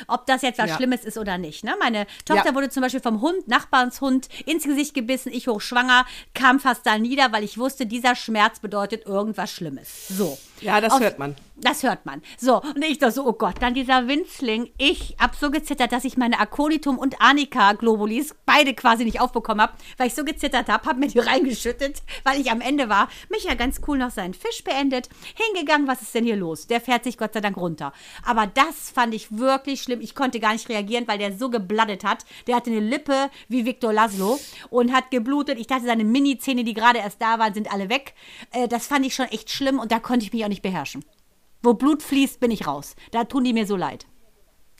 ob 0.07 0.25
das 0.25 0.41
jetzt 0.41 0.59
was 0.59 0.69
Ja. 0.69 0.75
Schlimmes 0.75 1.03
ist 1.03 1.17
oder 1.17 1.37
nicht. 1.37 1.63
Ne? 1.63 1.75
Meine 1.79 2.07
Tochter 2.25 2.47
Ja. 2.49 2.55
wurde 2.55 2.69
zum 2.69 2.81
Beispiel 2.81 3.01
vom 3.01 3.21
Hund, 3.21 3.47
Nachbarnshund, 3.47 4.27
ins 4.45 4.63
Gesicht 4.63 4.93
gebissen. 4.93 5.31
Ich 5.33 5.47
hochschwanger, 5.47 6.05
kam 6.33 6.59
fast 6.59 6.85
da 6.85 6.97
nieder, 6.97 7.31
weil 7.31 7.43
ich 7.43 7.57
wusste, 7.57 7.85
dieser 7.85 8.15
Schmerz 8.15 8.59
bedeutet 8.59 9.05
irgendwas 9.05 9.51
Schlimmes. 9.51 10.07
So. 10.09 10.37
Ja, 10.61 10.79
das 10.81 10.93
Auf- 10.93 10.99
hört 11.01 11.19
man. 11.19 11.35
Das 11.63 11.83
hört 11.83 12.07
man. 12.07 12.23
So, 12.39 12.59
und 12.59 12.83
ich 12.83 12.97
dachte 12.97 13.13
so, 13.13 13.27
oh 13.27 13.33
Gott, 13.33 13.55
dann 13.59 13.75
dieser 13.75 14.07
Winzling. 14.07 14.71
Ich 14.79 15.15
hab 15.19 15.35
so 15.35 15.51
gezittert, 15.51 15.91
dass 15.91 16.05
ich 16.05 16.17
meine 16.17 16.39
Aconitum 16.39 16.97
und 16.97 17.21
Anika 17.21 17.73
Globulis 17.73 18.33
beide 18.47 18.73
quasi 18.73 19.03
nicht 19.05 19.19
aufbekommen 19.21 19.61
habe, 19.61 19.73
weil 19.97 20.07
ich 20.07 20.15
so 20.15 20.23
gezittert 20.23 20.69
habe, 20.69 20.87
hab 20.89 20.97
mir 20.97 21.07
die 21.07 21.19
reingeschüttet, 21.19 22.01
weil 22.23 22.41
ich 22.41 22.49
am 22.49 22.61
Ende 22.61 22.89
war. 22.89 23.09
Micha 23.29 23.53
ganz 23.53 23.79
cool 23.87 23.99
noch 23.99 24.09
seinen 24.09 24.33
Fisch 24.33 24.63
beendet, 24.63 25.09
hingegangen, 25.35 25.87
was 25.87 26.01
ist 26.01 26.15
denn 26.15 26.23
hier 26.23 26.35
los? 26.35 26.65
Der 26.65 26.81
fährt 26.81 27.03
sich 27.03 27.17
Gott 27.19 27.33
sei 27.33 27.41
Dank 27.41 27.57
runter. 27.57 27.93
Aber 28.25 28.47
das 28.47 28.89
fand 28.89 29.13
ich 29.13 29.37
wirklich 29.37 29.83
schlimm. 29.83 30.01
Ich 30.01 30.15
konnte 30.15 30.39
gar 30.39 30.53
nicht 30.53 30.67
reagieren, 30.67 31.07
weil 31.07 31.19
der 31.19 31.37
so 31.37 31.51
gebladdet 31.51 32.03
hat. 32.03 32.25
Der 32.47 32.55
hatte 32.55 32.71
eine 32.71 32.79
Lippe 32.79 33.29
wie 33.49 33.65
Victor 33.67 33.93
Laszlo 33.93 34.39
und 34.71 34.91
hat 34.93 35.11
geblutet. 35.11 35.59
Ich 35.59 35.67
dachte, 35.67 35.85
seine 35.85 36.05
Mini-Zähne, 36.05 36.63
die 36.63 36.73
gerade 36.73 36.97
erst 36.99 37.21
da 37.21 37.37
waren, 37.37 37.53
sind 37.53 37.71
alle 37.71 37.89
weg. 37.89 38.15
Äh, 38.51 38.67
das 38.67 38.87
fand 38.87 39.05
ich 39.05 39.13
schon 39.13 39.27
echt 39.27 39.51
schlimm 39.51 39.77
und 39.77 39.91
da 39.91 39.99
konnte 39.99 40.25
ich 40.25 40.33
mich 40.33 40.43
auch 40.43 40.49
nicht 40.51 40.61
beherrschen. 40.61 41.03
Wo 41.63 41.73
Blut 41.73 42.03
fließt, 42.03 42.39
bin 42.39 42.51
ich 42.51 42.67
raus. 42.67 42.95
Da 43.11 43.23
tun 43.23 43.43
die 43.43 43.53
mir 43.53 43.65
so 43.65 43.75
leid. 43.75 44.05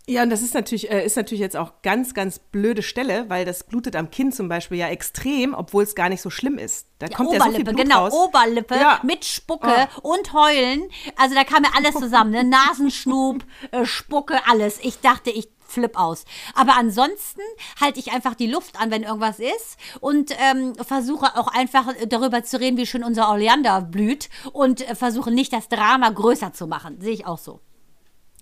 Ja, 0.07 0.23
und 0.23 0.31
das 0.31 0.41
ist 0.41 0.55
natürlich, 0.55 0.89
äh, 0.89 1.05
ist 1.05 1.15
natürlich 1.15 1.39
jetzt 1.39 1.55
auch 1.55 1.83
ganz, 1.83 2.15
ganz 2.15 2.39
blöde 2.39 2.81
Stelle, 2.81 3.29
weil 3.29 3.45
das 3.45 3.63
blutet 3.63 3.95
am 3.95 4.09
Kinn 4.09 4.31
zum 4.31 4.49
Beispiel 4.49 4.79
ja 4.79 4.87
extrem, 4.87 5.53
obwohl 5.53 5.83
es 5.83 5.93
gar 5.93 6.09
nicht 6.09 6.21
so 6.21 6.31
schlimm 6.31 6.57
ist. 6.57 6.87
Da 6.97 7.07
kommt 7.07 7.31
ja 7.31 7.37
so 7.39 7.43
viel 7.45 7.51
Oberlippe, 7.51 7.73
Blut 7.73 7.83
genau, 7.83 8.05
raus. 8.05 8.13
Oberlippe 8.13 8.75
Ja. 8.75 8.99
mit 9.03 9.23
Spucke 9.25 9.87
und 10.01 10.33
Heulen. 10.33 10.83
Also 11.17 11.35
da 11.35 11.43
kam 11.43 11.63
ja 11.63 11.69
alles 11.77 11.93
zusammen, 11.95 12.31
ne? 12.31 12.43
Nasenschnub, 12.71 13.45
äh, 13.71 13.85
Spucke, 13.85 14.39
alles. 14.47 14.79
Ich 14.81 14.99
dachte, 15.01 15.29
ich 15.29 15.47
flipp 15.71 15.97
aus. 15.97 16.25
Aber 16.55 16.77
ansonsten 16.77 17.41
halte 17.79 17.99
ich 17.99 18.11
einfach 18.11 18.35
die 18.35 18.47
Luft 18.47 18.79
an, 18.79 18.91
wenn 18.91 19.03
irgendwas 19.03 19.39
ist 19.39 19.77
und 19.99 20.31
ähm, 20.39 20.75
versuche 20.75 21.37
auch 21.37 21.47
einfach 21.47 21.93
darüber 22.07 22.43
zu 22.43 22.59
reden, 22.59 22.77
wie 22.77 22.85
schön 22.85 23.03
unser 23.03 23.31
Oleander 23.31 23.81
blüht 23.81 24.29
und 24.53 24.87
äh, 24.87 24.95
versuche 24.95 25.31
nicht 25.31 25.53
das 25.53 25.69
Drama 25.69 26.09
größer 26.09 26.53
zu 26.53 26.67
machen. 26.67 26.99
Sehe 27.01 27.13
ich 27.13 27.25
auch 27.25 27.37
so. 27.37 27.61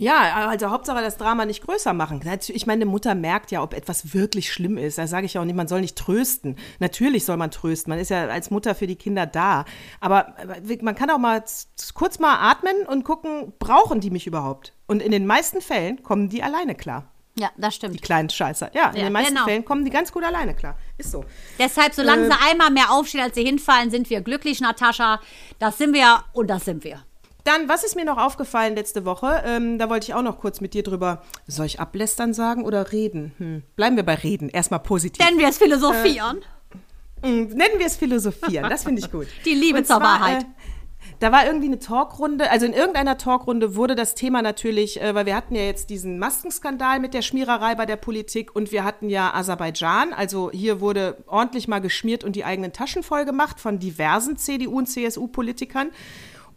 Ja, 0.02 0.48
also 0.48 0.70
Hauptsache 0.70 1.02
das 1.02 1.18
Drama 1.18 1.46
nicht 1.46 1.62
größer 1.62 1.92
machen. 1.92 2.22
Ich 2.48 2.66
meine, 2.66 2.84
eine 2.84 2.90
Mutter 2.90 3.16
merkt 3.16 3.52
ja, 3.52 3.62
ob 3.62 3.74
etwas 3.74 4.14
wirklich 4.14 4.50
schlimm 4.54 4.78
ist. 4.78 4.98
Da 4.98 5.08
sage 5.08 5.26
ich 5.26 5.38
auch 5.38 5.44
nicht, 5.44 5.58
man 5.58 5.68
soll 5.68 5.82
nicht 5.82 5.98
trösten. 5.98 6.56
Natürlich 6.80 7.26
soll 7.26 7.36
man 7.36 7.52
trösten. 7.52 7.92
Man 7.92 8.00
ist 8.00 8.08
ja 8.08 8.28
als 8.28 8.50
Mutter 8.50 8.76
für 8.76 8.88
die 8.88 8.96
Kinder 8.96 9.26
da. 9.26 9.66
Aber 10.00 10.36
man 10.80 10.96
kann 10.96 11.10
auch 11.10 11.18
mal 11.18 11.44
kurz 11.96 12.18
mal 12.18 12.38
atmen 12.50 12.86
und 12.88 13.04
gucken, 13.04 13.52
brauchen 13.60 14.00
die 14.00 14.10
mich 14.10 14.26
überhaupt? 14.26 14.72
Und 14.88 15.02
in 15.02 15.12
den 15.12 15.28
meisten 15.28 15.60
Fällen 15.60 16.02
kommen 16.02 16.30
die 16.30 16.44
alleine 16.44 16.76
klar. 16.76 17.12
Ja, 17.40 17.50
das 17.58 17.76
stimmt. 17.76 17.96
Die 17.96 18.00
kleinen 18.00 18.30
Scheißer. 18.30 18.72
Ja, 18.74 18.90
in 18.90 18.98
Ja, 18.98 19.04
den 19.06 19.14
meisten 19.14 19.34
genau. 19.34 19.46
Fällen 19.46 19.64
kommen 19.66 19.86
die 19.86 19.92
ganz 19.92 20.12
gut 20.12 20.24
alleine 20.24 20.54
klar. 20.54 20.76
Ist 20.98 21.12
so. 21.12 21.24
Deshalb, 21.58 21.94
solange 21.94 22.24
Äh. 22.28 22.32
sie 22.32 22.38
einmal 22.52 22.70
mehr 22.72 22.92
aufstehen, 22.92 23.22
als 23.22 23.36
sie 23.36 23.44
hinfallen, 23.44 23.90
sind 23.92 24.10
wir 24.10 24.22
glücklich, 24.22 24.60
Natascha. 24.62 25.20
Das 25.60 25.78
sind 25.78 25.94
wir 25.94 26.24
und 26.34 26.48
das 26.50 26.66
sind 26.66 26.84
wir. 26.84 27.04
Dann, 27.46 27.70
was 27.70 27.84
ist 27.86 27.96
mir 27.96 28.04
noch 28.06 28.18
aufgefallen 28.18 28.76
letzte 28.76 29.06
Woche? 29.06 29.42
Ähm, 29.46 29.80
da 29.80 29.90
wollte 29.90 30.04
ich 30.10 30.14
auch 30.14 30.22
noch 30.22 30.40
kurz 30.40 30.60
mit 30.60 30.74
dir 30.74 30.84
drüber. 30.84 31.24
Soll 31.48 31.66
ich 31.66 31.80
ablästern 31.80 32.34
sagen 32.34 32.66
oder 32.66 32.92
reden? 32.92 33.34
Hm. 33.38 33.64
Bleiben 33.78 33.96
wir 33.96 34.04
bei 34.04 34.16
reden. 34.16 34.50
Erstmal 34.50 34.82
positiv. 34.82 35.26
Denn 35.26 35.38
wir 35.40 35.48
es 35.48 35.58
philosophieren. 35.58 36.42
Mm, 37.22 37.26
Nennen 37.48 37.78
wir 37.80 37.86
es 37.86 37.98
Philosophieren, 37.98 38.70
das 38.70 38.84
finde 38.86 39.02
ich 39.02 39.12
gut. 39.12 39.28
Die 39.44 39.54
Liebe 39.54 39.80
Und 39.80 39.88
zur 39.88 39.98
zwar, 39.98 40.22
Wahrheit. 40.22 40.44
Äh, 40.44 40.46
da 41.20 41.32
war 41.32 41.46
irgendwie 41.46 41.68
eine 41.68 41.80
Talkrunde, 41.80 42.50
also 42.50 42.66
in 42.66 42.74
irgendeiner 42.74 43.18
Talkrunde 43.18 43.76
wurde 43.76 43.96
das 43.96 44.16
Thema 44.16 44.42
natürlich, 44.42 45.02
äh, 45.02 45.14
weil 45.14 45.26
wir 45.26 45.36
hatten 45.36 45.56
ja 45.56 45.64
jetzt 45.64 45.90
diesen 45.90 46.18
Maskenskandal 46.18 47.00
mit 47.00 47.14
der 47.14 47.22
Schmiererei 47.22 47.76
bei 47.76 47.86
der 47.86 47.98
Politik 47.98 48.56
und 48.56 48.72
wir 48.72 48.84
hatten 48.84 49.10
ja 49.10 49.34
Aserbaidschan, 49.34 50.14
also 50.14 50.50
hier 50.52 50.80
wurde 50.80 51.18
ordentlich 51.28 51.68
mal 51.68 51.80
geschmiert 51.80 52.24
und 52.24 52.36
die 52.36 52.46
eigenen 52.46 52.74
Taschen 52.74 53.04
voll 53.04 53.26
gemacht 53.26 53.60
von 53.60 53.80
diversen 53.80 54.38
CDU- 54.38 54.78
und 54.78 54.88
CSU-Politikern. 54.88 55.90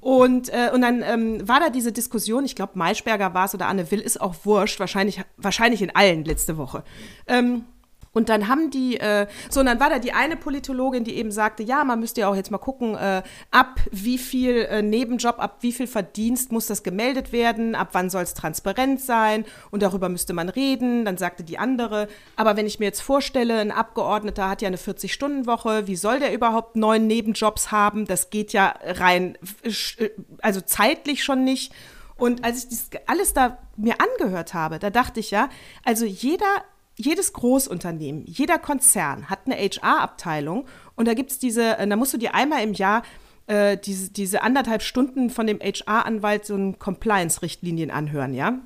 Und, 0.01 0.49
äh, 0.49 0.71
und 0.75 0.81
dann 0.81 1.03
ähm, 1.03 1.47
war 1.47 1.61
da 1.61 1.71
diese 1.71 1.93
Diskussion, 1.93 2.45
ich 2.45 2.57
glaube, 2.57 2.73
Maischberger 2.75 3.35
war 3.35 3.45
es 3.45 3.55
oder 3.55 3.69
Anne 3.69 3.89
Will, 3.93 4.01
ist 4.01 4.21
auch 4.21 4.35
wurscht, 4.43 4.81
wahrscheinlich, 4.81 5.23
wahrscheinlich 5.37 5.81
in 5.81 5.95
allen 5.95 6.25
letzte 6.25 6.57
Woche. 6.57 6.83
Ähm, 7.29 7.67
und 8.13 8.29
dann 8.29 8.49
haben 8.49 8.71
die, 8.71 8.99
äh, 8.99 9.27
so, 9.49 9.61
und 9.61 9.67
dann 9.67 9.81
war 9.81 9.89
da 9.89 9.99
die 9.99 10.13
eine 10.13 10.37
Politologin, 10.37 11.05
die 11.05 11.17
eben 11.17 11.33
sagte, 11.33 11.63
ja, 11.63 11.83
man 11.85 12.01
müsste 12.01 12.23
ja 12.23 12.29
auch 12.29 12.37
jetzt 12.37 12.51
mal 12.51 12.59
gucken, 12.59 12.95
äh, 12.95 13.23
ab 13.51 13.81
wie 13.91 14.19
viel 14.19 14.67
äh, 14.69 14.83
Nebenjob, 14.83 15.39
ab 15.39 15.59
wie 15.61 15.73
viel 15.73 15.87
Verdienst 15.87 16.53
muss 16.53 16.67
das 16.67 16.83
gemeldet 16.83 17.33
werden, 17.33 17.75
ab 17.75 17.89
wann 17.93 18.11
soll 18.11 18.23
es 18.23 18.35
transparent 18.35 19.01
sein 19.01 19.45
und 19.71 19.83
darüber 19.83 20.09
müsste 20.09 20.35
man 20.35 20.51
reden. 20.51 21.05
Dann 21.05 21.17
sagte 21.17 21.43
die 21.43 21.59
andere, 21.59 22.09
aber 22.37 22.57
wenn 22.57 22.67
ich 22.67 22.79
mir 22.79 22.87
jetzt 22.87 23.01
vorstelle, 23.01 23.59
ein 23.59 23.73
Abgeordneter 23.73 24.49
hat 24.49 24.61
ja 24.61 24.69
eine 24.69 24.77
40-Stunden-Woche, 24.77 25.87
wie 25.87 25.97
soll 25.97 26.21
der 26.21 26.35
überhaupt 26.35 26.77
neun 26.77 27.07
Nebenjobs 27.07 27.73
haben? 27.73 28.07
Das 28.07 28.29
geht 28.29 28.53
ja 28.53 28.75
rein, 28.85 29.39
äh, 29.63 30.11
also 30.43 30.61
zeitlich 30.61 31.25
schon 31.25 31.45
nicht. 31.45 31.73
Und 32.17 32.45
als 32.45 32.65
ich 32.65 32.91
das 32.91 33.01
alles 33.07 33.33
da 33.33 33.59
mir 33.77 33.97
angehört 34.01 34.55
habe, 34.55 34.79
da 34.79 34.91
dachte 34.91 35.19
ich 35.19 35.31
ja, 35.31 35.49
also 35.83 36.05
jeder 36.05 36.63
jedes 36.97 37.33
Großunternehmen, 37.33 38.25
jeder 38.27 38.59
Konzern 38.59 39.31
hat 39.31 39.41
eine 39.47 39.57
HR-Abteilung 39.57 40.67
und 40.95 41.09
da 41.09 41.15
gibt 41.15 41.31
es 41.31 41.39
diese, 41.39 41.79
äh, 41.79 41.87
da 41.87 41.97
musst 41.97 42.13
du 42.13 42.19
dir 42.19 42.35
einmal 42.35 42.63
im 42.63 42.75
Jahr 42.75 43.03
äh, 43.47 43.77
diese, 43.77 44.11
diese 44.11 44.43
anderthalb 44.43 44.83
Stunden 44.83 45.31
von 45.31 45.47
dem 45.47 45.59
HR-Anwalt 45.61 46.47
so 46.47 46.55
ein 46.55 46.79
Compliance-Richtlinien 46.79 47.91
anhören, 47.91 48.35
ja. 48.35 48.59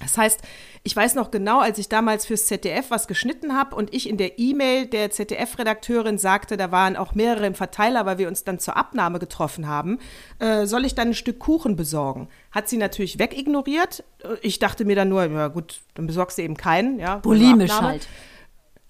Das 0.00 0.16
heißt, 0.16 0.40
ich 0.84 0.94
weiß 0.94 1.16
noch 1.16 1.32
genau, 1.32 1.58
als 1.60 1.78
ich 1.78 1.88
damals 1.88 2.24
fürs 2.24 2.46
ZDF 2.46 2.90
was 2.90 3.08
geschnitten 3.08 3.56
habe 3.56 3.74
und 3.74 3.92
ich 3.92 4.08
in 4.08 4.16
der 4.16 4.38
E-Mail 4.38 4.86
der 4.86 5.10
ZDF-Redakteurin 5.10 6.18
sagte, 6.18 6.56
da 6.56 6.70
waren 6.70 6.96
auch 6.96 7.14
mehrere 7.14 7.46
im 7.46 7.54
Verteiler, 7.54 8.06
weil 8.06 8.18
wir 8.18 8.28
uns 8.28 8.44
dann 8.44 8.60
zur 8.60 8.76
Abnahme 8.76 9.18
getroffen 9.18 9.66
haben, 9.66 9.98
äh, 10.38 10.66
soll 10.66 10.84
ich 10.84 10.94
dann 10.94 11.08
ein 11.08 11.14
Stück 11.14 11.40
Kuchen 11.40 11.74
besorgen? 11.74 12.28
Hat 12.52 12.68
sie 12.68 12.76
natürlich 12.76 13.18
wegignoriert. 13.18 14.04
Ich 14.40 14.60
dachte 14.60 14.84
mir 14.84 14.94
dann 14.94 15.08
nur, 15.08 15.24
ja 15.24 15.48
gut, 15.48 15.80
dann 15.94 16.06
besorgst 16.06 16.38
du 16.38 16.42
eben 16.42 16.56
keinen. 16.56 17.00
Ja, 17.00 17.16
Bulimisch 17.16 17.72
halt. 17.72 18.06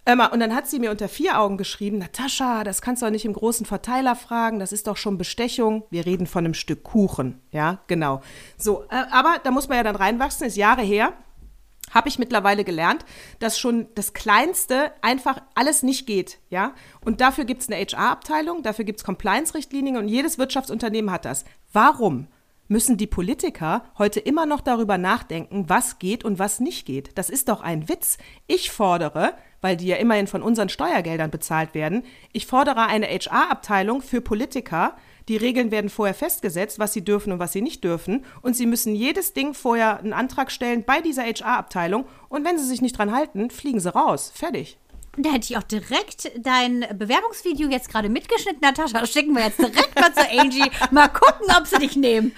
Und 0.09 0.41
dann 0.41 0.55
hat 0.55 0.67
sie 0.67 0.79
mir 0.79 0.91
unter 0.91 1.07
vier 1.07 1.39
Augen 1.39 1.59
geschrieben, 1.59 1.99
Natascha, 1.99 2.65
das 2.65 2.81
kannst 2.81 3.03
du 3.03 3.07
doch 3.07 3.13
nicht 3.13 3.27
im 3.27 3.35
großen 3.35 3.67
Verteiler 3.67 4.17
fragen, 4.17 4.59
das 4.59 4.73
ist 4.73 4.87
doch 4.87 4.97
schon 4.97 5.19
Bestechung. 5.19 5.85
Wir 5.91 6.07
reden 6.07 6.27
von 6.27 6.47
einem 6.47 6.55
Stück 6.55 6.83
Kuchen, 6.83 7.43
ja, 7.53 7.81
genau. 7.89 8.23
So, 8.57 8.85
äh, 8.85 9.05
aber 9.11 9.37
da 9.45 9.51
muss 9.51 9.69
man 9.69 9.77
ja 9.77 9.83
dann 9.83 9.97
reinwachsen, 9.97 10.47
ist 10.47 10.57
Jahre 10.57 10.81
her. 10.83 11.13
habe 11.91 12.09
ich 12.09 12.19
mittlerweile 12.19 12.65
gelernt, 12.65 13.05
dass 13.39 13.59
schon 13.59 13.89
das 13.95 14.15
Kleinste 14.15 14.93
einfach 15.03 15.43
alles 15.55 15.83
nicht 15.83 16.07
geht, 16.07 16.39
ja. 16.49 16.75
Und 17.05 17.21
dafür 17.21 17.45
gibt 17.45 17.61
es 17.61 17.69
eine 17.69 17.77
HR-Abteilung, 17.77 18.63
dafür 18.63 18.87
gibt 18.87 19.01
es 19.01 19.05
Compliance-Richtlinien 19.05 19.99
und 19.99 20.09
jedes 20.09 20.39
Wirtschaftsunternehmen 20.39 21.11
hat 21.11 21.27
das. 21.27 21.45
Warum 21.73 22.29
müssen 22.67 22.97
die 22.97 23.07
Politiker 23.07 23.85
heute 23.99 24.21
immer 24.21 24.47
noch 24.47 24.61
darüber 24.61 24.99
nachdenken, 24.99 25.69
was 25.69 25.99
geht 25.99 26.25
und 26.25 26.39
was 26.39 26.61
nicht 26.61 26.87
geht? 26.87 27.17
Das 27.17 27.31
ist 27.31 27.49
doch 27.49 27.61
ein 27.63 27.89
Witz. 27.89 28.19
Ich 28.47 28.71
fordere, 28.71 29.35
weil 29.61 29.77
die 29.77 29.87
ja 29.89 29.97
immerhin 29.97 30.27
von 30.27 30.43
unseren 30.43 30.69
Steuergeldern 30.69 31.31
bezahlt 31.31 31.75
werden, 31.75 32.05
ich 32.33 32.47
fordere 32.47 32.87
eine 32.87 33.07
HR-Abteilung 33.07 34.03
für 34.03 34.21
Politiker, 34.21 34.97
die 35.29 35.37
Regeln 35.37 35.71
werden 35.71 35.91
vorher 35.91 36.15
festgesetzt, 36.15 36.79
was 36.79 36.93
sie 36.95 37.05
dürfen 37.05 37.33
und 37.33 37.39
was 37.39 37.53
sie 37.53 37.61
nicht 37.61 37.85
dürfen. 37.85 38.25
Und 38.41 38.57
sie 38.57 38.65
müssen 38.65 38.95
jedes 38.95 39.35
Ding 39.35 39.53
vorher 39.53 39.99
einen 39.99 40.15
Antrag 40.15 40.51
stellen 40.51 40.85
bei 40.85 41.03
dieser 41.03 41.25
HR-Abteilung. 41.25 42.07
Und 42.31 42.47
wenn 42.47 42.57
sie 42.57 42.65
sich 42.65 42.81
nicht 42.81 42.97
dran 42.97 43.13
halten, 43.15 43.51
fliegen 43.51 43.79
sie 43.79 43.93
raus. 43.95 44.33
Fertig. 44.35 44.79
Da 45.19 45.31
hätte 45.33 45.47
ich 45.51 45.57
auch 45.59 45.65
direkt 45.65 46.31
dein 46.39 46.87
Bewerbungsvideo 46.95 47.69
jetzt 47.69 47.91
gerade 47.91 48.09
mitgeschnitten, 48.09 48.61
Natascha. 48.63 49.01
Das 49.01 49.13
schicken 49.13 49.35
wir 49.35 49.45
jetzt 49.45 49.59
direkt 49.59 49.95
mal 50.01 50.15
zu 50.15 50.31
Angie. 50.39 50.71
Mal 50.93 51.09
gucken, 51.09 51.47
ob 51.59 51.67
sie 51.67 51.77
dich 51.79 51.97
nehmen. 51.97 52.33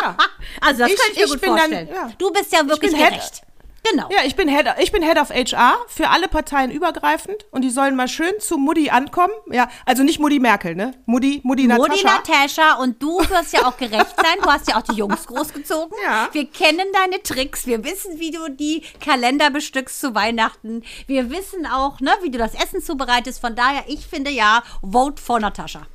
Ja. 0.00 0.16
Also 0.60 0.82
das 0.82 0.90
Ich- 0.92 0.96
kann 0.98 1.06
ich 1.12 1.16
mir 1.18 1.24
ich 1.24 1.30
gut 1.30 1.40
bin 1.40 1.50
dann- 1.50 1.58
vorstellen. 1.58 1.88
ja. 1.92 2.10
Du 2.18 2.30
bist 2.30 2.52
ja 2.52 2.68
wirklich 2.68 2.92
bin 2.92 3.00
Head- 3.00 3.10
gerecht. 3.10 3.42
Genau. 3.90 4.08
Ja, 4.10 4.24
ich 4.24 4.34
bin, 4.34 4.48
Head, 4.48 4.66
ich 4.80 4.92
bin 4.92 5.02
Head 5.02 5.18
of 5.18 5.30
HR 5.30 5.76
für 5.88 6.08
alle 6.08 6.28
Parteien 6.28 6.70
übergreifend 6.70 7.46
und 7.50 7.62
die 7.62 7.70
sollen 7.70 7.96
mal 7.96 8.08
schön 8.08 8.32
zu 8.40 8.56
Mutti 8.56 8.90
ankommen. 8.90 9.32
Ja, 9.50 9.68
also 9.84 10.02
nicht 10.02 10.18
Mutti 10.18 10.40
Merkel, 10.40 10.74
ne? 10.74 10.94
Mutti, 11.06 11.40
Mutti, 11.44 11.66
Natascha. 11.66 12.16
Natascha 12.16 12.74
und 12.74 13.02
du 13.02 13.18
wirst 13.18 13.52
ja 13.52 13.66
auch 13.66 13.76
gerecht 13.76 14.16
sein. 14.16 14.38
Du 14.42 14.50
hast 14.50 14.68
ja 14.68 14.78
auch 14.78 14.82
die 14.82 14.94
Jungs 14.94 15.26
großgezogen. 15.26 15.96
Ja. 16.02 16.28
Wir 16.32 16.46
kennen 16.46 16.86
deine 16.92 17.22
Tricks. 17.22 17.66
Wir 17.66 17.84
wissen, 17.84 18.18
wie 18.18 18.30
du 18.30 18.50
die 18.50 18.82
Kalender 19.00 19.50
bestückst 19.50 20.00
zu 20.00 20.14
Weihnachten. 20.14 20.82
Wir 21.06 21.30
wissen 21.30 21.66
auch, 21.66 22.00
ne, 22.00 22.10
wie 22.22 22.30
du 22.30 22.38
das 22.38 22.54
Essen 22.54 22.80
zubereitest. 22.80 23.40
Von 23.40 23.54
daher, 23.54 23.84
ich 23.86 24.06
finde 24.06 24.30
ja, 24.30 24.62
vote 24.82 25.22
for 25.22 25.40
Natascha. 25.40 25.86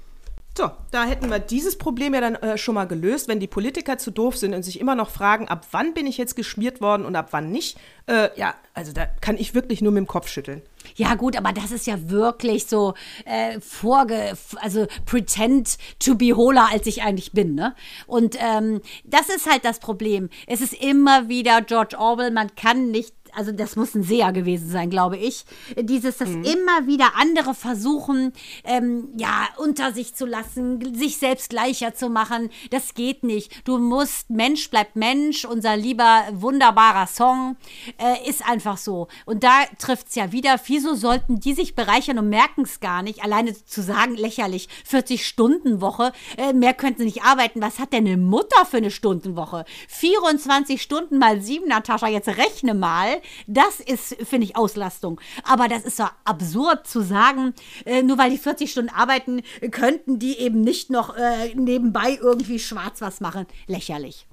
So, 0.59 0.69
da 0.91 1.05
hätten 1.05 1.29
wir 1.29 1.39
dieses 1.39 1.77
Problem 1.77 2.13
ja 2.13 2.19
dann 2.19 2.35
äh, 2.35 2.57
schon 2.57 2.75
mal 2.75 2.83
gelöst, 2.83 3.29
wenn 3.29 3.39
die 3.39 3.47
Politiker 3.47 3.97
zu 3.97 4.11
doof 4.11 4.35
sind 4.35 4.53
und 4.53 4.63
sich 4.63 4.81
immer 4.81 4.93
noch 4.93 5.09
fragen, 5.09 5.47
ab 5.47 5.65
wann 5.71 5.93
bin 5.93 6.05
ich 6.05 6.17
jetzt 6.17 6.35
geschmiert 6.35 6.81
worden 6.81 7.05
und 7.05 7.15
ab 7.15 7.29
wann 7.31 7.49
nicht. 7.49 7.77
Äh, 8.07 8.37
ja, 8.37 8.55
also 8.73 8.91
da 8.91 9.05
kann 9.05 9.37
ich 9.37 9.53
wirklich 9.55 9.81
nur 9.81 9.93
mit 9.93 10.01
dem 10.01 10.07
Kopf 10.07 10.27
schütteln. 10.27 10.61
Ja, 10.95 11.15
gut, 11.15 11.37
aber 11.37 11.53
das 11.53 11.71
ist 11.71 11.87
ja 11.87 12.09
wirklich 12.09 12.65
so 12.65 12.93
äh, 13.23 13.61
vorge, 13.61 14.37
also 14.57 14.87
pretend 15.05 15.77
to 15.97 16.15
be 16.15 16.35
hohler, 16.35 16.67
als 16.69 16.87
ich 16.87 17.03
eigentlich 17.03 17.31
bin, 17.31 17.55
ne? 17.55 17.73
Und 18.05 18.35
ähm, 18.41 18.81
das 19.05 19.29
ist 19.29 19.49
halt 19.49 19.63
das 19.63 19.79
Problem. 19.79 20.29
Es 20.45 20.59
ist 20.59 20.73
immer 20.73 21.29
wieder 21.29 21.61
George 21.61 21.97
Orwell, 21.97 22.31
man 22.31 22.53
kann 22.55 22.91
nicht 22.91 23.13
also 23.35 23.51
das 23.51 23.75
muss 23.75 23.95
ein 23.95 24.03
Seher 24.03 24.31
gewesen 24.31 24.69
sein, 24.69 24.89
glaube 24.89 25.17
ich. 25.17 25.45
Dieses, 25.75 26.17
dass 26.17 26.29
immer 26.29 26.87
wieder 26.87 27.15
andere 27.15 27.53
versuchen, 27.53 28.33
ähm, 28.63 29.09
ja, 29.17 29.47
unter 29.57 29.93
sich 29.93 30.15
zu 30.15 30.25
lassen, 30.25 30.95
sich 30.95 31.17
selbst 31.17 31.49
gleicher 31.49 31.93
zu 31.93 32.09
machen. 32.09 32.49
Das 32.71 32.93
geht 32.93 33.23
nicht. 33.23 33.67
Du 33.67 33.77
musst, 33.77 34.29
Mensch 34.29 34.69
bleibt 34.69 34.95
Mensch, 34.95 35.45
unser 35.45 35.77
lieber, 35.77 36.23
wunderbarer 36.31 37.07
Song, 37.07 37.57
äh, 37.97 38.29
ist 38.29 38.47
einfach 38.47 38.77
so. 38.77 39.07
Und 39.25 39.43
da 39.43 39.65
trifft 39.77 40.09
es 40.09 40.15
ja 40.15 40.31
wieder, 40.31 40.59
wieso 40.65 40.95
sollten 40.95 41.39
die 41.39 41.53
sich 41.53 41.75
bereichern 41.75 42.19
und 42.19 42.29
merken 42.29 42.63
es 42.63 42.79
gar 42.79 43.01
nicht? 43.01 43.23
Alleine 43.23 43.53
zu 43.53 43.81
sagen, 43.81 44.15
lächerlich, 44.15 44.67
40-Stunden-Woche, 44.89 46.11
äh, 46.37 46.53
mehr 46.53 46.73
könnten 46.73 46.99
sie 46.99 47.05
nicht 47.05 47.23
arbeiten. 47.23 47.61
Was 47.61 47.79
hat 47.79 47.93
denn 47.93 48.07
eine 48.07 48.17
Mutter 48.17 48.65
für 48.65 48.77
eine 48.77 48.91
Stundenwoche? 48.91 49.65
24 49.87 50.81
Stunden 50.81 51.17
mal 51.17 51.41
sieben, 51.41 51.67
Natascha, 51.67 52.07
jetzt 52.07 52.27
rechne 52.27 52.73
mal. 52.73 53.18
Das 53.47 53.79
ist, 53.79 54.15
finde 54.27 54.45
ich, 54.45 54.55
Auslastung. 54.55 55.19
Aber 55.43 55.67
das 55.67 55.83
ist 55.83 55.99
doch 55.99 56.11
absurd 56.25 56.87
zu 56.87 57.01
sagen, 57.01 57.53
äh, 57.85 58.01
nur 58.01 58.17
weil 58.17 58.31
die 58.31 58.37
40 58.37 58.71
Stunden 58.71 58.89
arbeiten, 58.89 59.41
könnten 59.71 60.19
die 60.19 60.37
eben 60.37 60.61
nicht 60.61 60.89
noch 60.89 61.15
äh, 61.15 61.53
nebenbei 61.55 62.17
irgendwie 62.21 62.59
schwarz 62.59 63.01
was 63.01 63.21
machen. 63.21 63.45
Lächerlich. 63.67 64.28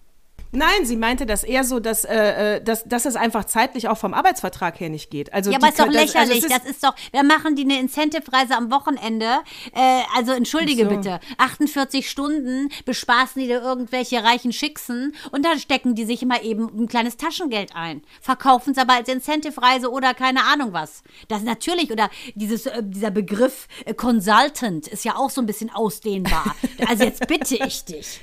Nein, 0.56 0.86
sie 0.86 0.96
meinte 0.96 1.26
das 1.26 1.44
eher 1.44 1.64
so, 1.64 1.80
dass, 1.80 2.04
äh, 2.06 2.56
äh, 2.56 2.62
dass, 2.64 2.84
dass 2.84 3.04
es 3.04 3.14
einfach 3.14 3.44
zeitlich 3.44 3.88
auch 3.88 3.98
vom 3.98 4.14
Arbeitsvertrag 4.14 4.80
her 4.80 4.88
nicht 4.88 5.10
geht. 5.10 5.32
Also 5.34 5.50
Ja, 5.50 5.58
aber 5.58 5.68
ist 5.68 5.78
doch 5.78 5.84
können- 5.84 5.94
das- 5.96 6.14
lächerlich. 6.14 6.42
Also 6.44 6.46
es 6.46 6.62
das 6.62 6.70
ist 6.70 6.82
doch, 6.82 6.94
da 7.12 7.22
machen 7.22 7.56
die 7.56 7.64
eine 7.64 7.78
Incentive-Reise 7.78 8.56
am 8.56 8.70
Wochenende. 8.70 9.26
Äh, 9.74 10.00
also 10.16 10.32
entschuldige 10.32 10.84
so. 10.84 10.88
bitte. 10.96 11.20
48 11.36 12.08
Stunden 12.10 12.70
bespaßen 12.86 13.40
die 13.42 13.48
da 13.48 13.60
irgendwelche 13.60 14.24
reichen 14.24 14.52
Schicksen 14.52 15.14
und 15.30 15.44
dann 15.44 15.58
stecken 15.58 15.94
die 15.94 16.06
sich 16.06 16.22
immer 16.22 16.42
eben 16.42 16.68
ein 16.74 16.88
kleines 16.88 17.18
Taschengeld 17.18 17.72
ein. 17.76 18.02
Verkaufen 18.22 18.72
es 18.72 18.78
aber 18.78 18.94
als 18.94 19.08
Incentive-Reise 19.10 19.90
oder 19.90 20.14
keine 20.14 20.44
Ahnung 20.44 20.72
was. 20.72 21.02
Das 21.28 21.42
natürlich, 21.42 21.90
oder 21.92 22.08
dieses, 22.34 22.64
äh, 22.64 22.82
dieser 22.82 23.10
Begriff 23.10 23.68
äh, 23.84 23.92
Consultant 23.92 24.88
ist 24.88 25.04
ja 25.04 25.16
auch 25.16 25.28
so 25.28 25.42
ein 25.42 25.46
bisschen 25.46 25.70
ausdehnbar. 25.74 26.54
also 26.88 27.04
jetzt 27.04 27.26
bitte 27.26 27.56
ich 27.56 27.84
dich. 27.84 28.20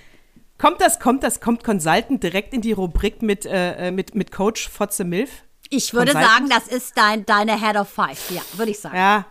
Kommt 0.64 0.80
das, 0.80 0.98
kommt 0.98 1.24
das, 1.24 1.42
kommt 1.42 1.62
Consultant 1.66 2.24
direkt 2.24 2.54
in 2.54 2.62
die 2.62 2.72
Rubrik 2.72 3.22
mit, 3.22 3.46
äh, 3.46 3.90
äh, 3.90 3.92
mit, 3.92 4.16
mit 4.16 4.32
Coach 4.32 4.70
Fotze 4.70 5.04
Milf? 5.04 5.44
Ich 5.70 5.94
würde 5.94 6.14
Consultant? 6.14 6.50
sagen, 6.50 6.50
das 6.50 6.74
ist 6.74 6.98
dein, 6.98 7.26
deine 7.26 7.60
Head 7.60 7.76
of 7.76 7.90
Five. 7.90 8.32
Ja, 8.32 8.42
würde 8.54 8.72
ich 8.72 8.80
sagen. 8.80 8.96
Ja, 8.96 9.26